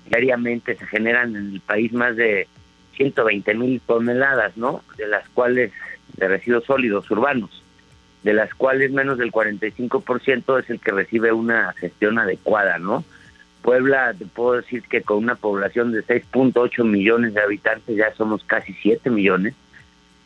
diariamente 0.10 0.76
se 0.76 0.86
generan 0.88 1.36
en 1.36 1.54
el 1.54 1.62
país 1.62 1.94
más 1.94 2.16
de 2.16 2.48
120 2.96 3.54
mil 3.56 3.82
toneladas, 3.82 4.56
¿no? 4.58 4.84
De 4.98 5.08
las 5.08 5.28
cuales, 5.30 5.72
de 6.18 6.28
residuos 6.28 6.66
sólidos 6.66 7.10
urbanos, 7.10 7.64
de 8.24 8.34
las 8.34 8.54
cuales 8.54 8.92
menos 8.92 9.18
del 9.18 9.32
45% 9.32 10.60
es 10.60 10.70
el 10.70 10.80
que 10.80 10.92
recibe 10.92 11.32
una 11.32 11.74
gestión 11.74 12.20
adecuada, 12.20 12.78
¿no? 12.78 13.04
Puebla, 13.62 14.14
te 14.14 14.26
puedo 14.26 14.62
decir 14.62 14.84
que 14.84 15.02
con 15.02 15.18
una 15.18 15.36
población 15.36 15.94
de 15.94 16.04
6.8 16.04 16.84
millones 16.84 17.34
de 17.34 17.42
habitantes, 17.42 17.96
ya 17.96 18.14
somos 18.14 18.44
casi 18.44 18.74
7 18.74 19.10
millones, 19.10 19.56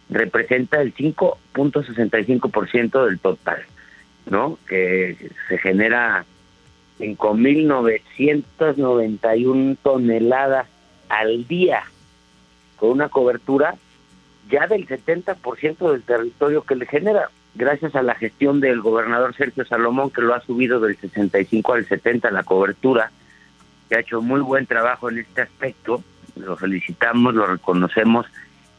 representa 0.10 0.82
el 0.82 0.96
5.65% 0.96 3.06
del 3.06 3.20
total, 3.20 3.64
¿no? 4.30 4.58
Que 4.68 5.16
se 5.48 5.58
genera 5.60 6.26
5.991 7.00 9.78
toneladas 9.82 10.68
al 11.10 11.48
día 11.48 11.84
con 12.78 12.92
una 12.92 13.10
cobertura 13.10 13.76
ya 14.50 14.68
del 14.68 14.88
70% 14.88 15.92
del 15.92 16.04
territorio 16.04 16.64
que 16.64 16.76
le 16.76 16.86
genera, 16.86 17.30
gracias 17.56 17.96
a 17.96 18.02
la 18.02 18.16
gestión 18.16 18.60
del 18.60 18.82
gobernador 18.82 19.36
Sergio 19.36 19.66
Salomón, 19.66 20.10
que 20.10 20.22
lo 20.22 20.34
ha 20.34 20.42
subido 20.42 20.80
del 20.80 20.98
65 20.98 21.74
al 21.74 21.86
70 21.86 22.32
la 22.32 22.44
cobertura, 22.44 23.12
que 23.90 23.96
ha 23.96 24.00
hecho 24.00 24.22
muy 24.22 24.42
buen 24.42 24.66
trabajo 24.66 25.10
en 25.10 25.20
este 25.20 25.42
aspecto, 25.42 26.04
lo 26.36 26.56
felicitamos, 26.56 27.34
lo 27.34 27.48
reconocemos 27.48 28.28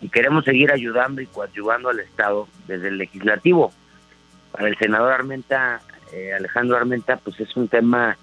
y 0.00 0.08
queremos 0.08 0.44
seguir 0.44 0.72
ayudando 0.72 1.20
y 1.20 1.26
coadyuvando 1.26 1.90
al 1.90 2.00
Estado 2.00 2.48
desde 2.66 2.88
el 2.88 2.98
legislativo. 2.98 3.72
Para 4.52 4.68
el 4.68 4.78
senador 4.78 5.12
Armenta, 5.12 5.82
eh, 6.12 6.32
Alejandro 6.32 6.76
Armenta, 6.76 7.16
pues 7.16 7.38
es 7.40 7.56
un 7.56 7.68
tema 7.68 8.16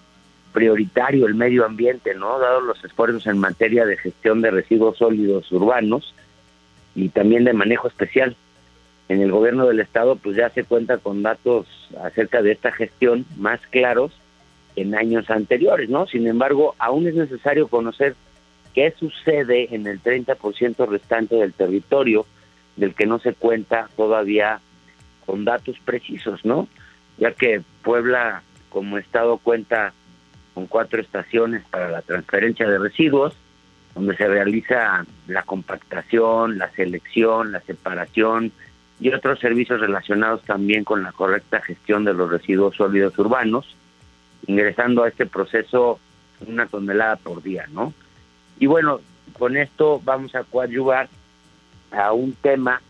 prioritario 0.53 1.27
el 1.27 1.35
medio 1.35 1.65
ambiente, 1.65 2.15
¿no? 2.15 2.39
Dado 2.39 2.61
los 2.61 2.83
esfuerzos 2.83 3.27
en 3.27 3.37
materia 3.37 3.85
de 3.85 3.97
gestión 3.97 4.41
de 4.41 4.51
residuos 4.51 4.97
sólidos 4.97 5.51
urbanos 5.51 6.15
y 6.95 7.09
también 7.09 7.43
de 7.43 7.53
manejo 7.53 7.87
especial. 7.87 8.35
En 9.09 9.21
el 9.21 9.31
gobierno 9.31 9.67
del 9.67 9.81
estado 9.81 10.15
pues 10.15 10.37
ya 10.37 10.49
se 10.49 10.63
cuenta 10.63 10.97
con 10.97 11.21
datos 11.21 11.67
acerca 12.01 12.41
de 12.41 12.53
esta 12.53 12.71
gestión 12.71 13.25
más 13.37 13.59
claros 13.69 14.13
en 14.75 14.95
años 14.95 15.29
anteriores, 15.29 15.89
¿no? 15.89 16.07
Sin 16.07 16.25
embargo, 16.25 16.73
aún 16.79 17.07
es 17.07 17.15
necesario 17.15 17.67
conocer 17.67 18.15
qué 18.73 18.93
sucede 18.97 19.73
en 19.75 19.87
el 19.87 20.01
30% 20.01 20.87
restante 20.87 21.35
del 21.35 21.53
territorio 21.53 22.25
del 22.75 22.93
que 22.93 23.05
no 23.05 23.19
se 23.19 23.33
cuenta 23.33 23.89
todavía 23.95 24.59
con 25.25 25.45
datos 25.45 25.77
precisos, 25.83 26.43
¿no? 26.45 26.67
Ya 27.17 27.31
que 27.31 27.61
Puebla 27.83 28.41
como 28.69 28.97
estado 28.97 29.37
cuenta 29.37 29.93
con 30.53 30.67
cuatro 30.67 31.01
estaciones 31.01 31.63
para 31.69 31.89
la 31.89 32.01
transferencia 32.01 32.67
de 32.67 32.79
residuos, 32.79 33.33
donde 33.93 34.15
se 34.17 34.27
realiza 34.27 35.05
la 35.27 35.43
compactación, 35.43 36.57
la 36.57 36.69
selección, 36.71 37.51
la 37.51 37.61
separación 37.61 38.51
y 38.99 39.13
otros 39.13 39.39
servicios 39.39 39.79
relacionados 39.79 40.41
también 40.43 40.83
con 40.83 41.03
la 41.03 41.11
correcta 41.11 41.61
gestión 41.61 42.03
de 42.05 42.13
los 42.13 42.29
residuos 42.29 42.75
sólidos 42.75 43.17
urbanos, 43.17 43.75
ingresando 44.47 45.03
a 45.03 45.07
este 45.07 45.25
proceso 45.25 45.99
una 46.45 46.67
tonelada 46.67 47.15
por 47.15 47.41
día, 47.41 47.65
¿no? 47.71 47.93
Y 48.59 48.67
bueno, 48.67 48.99
con 49.37 49.57
esto 49.57 50.01
vamos 50.03 50.35
a 50.35 50.43
coadyuvar 50.43 51.09
a 51.91 52.13
un 52.13 52.33
tema 52.33 52.81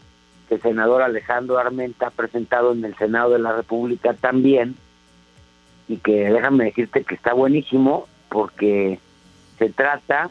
que 0.48 0.58
senador 0.60 1.02
Alejandro 1.02 1.58
Armenta 1.58 2.08
ha 2.08 2.12
presentado 2.12 2.74
en 2.74 2.86
el 2.86 2.96
Senado 2.96 3.32
de 3.32 3.40
la 3.40 3.54
República 3.54 4.14
también, 4.14 4.76
y 5.88 5.98
que 5.98 6.32
déjame 6.32 6.66
decirte 6.66 7.04
que 7.04 7.16
está 7.16 7.34
buenísimo 7.34 8.08
porque 8.30 9.00
se 9.58 9.70
trata 9.70 10.30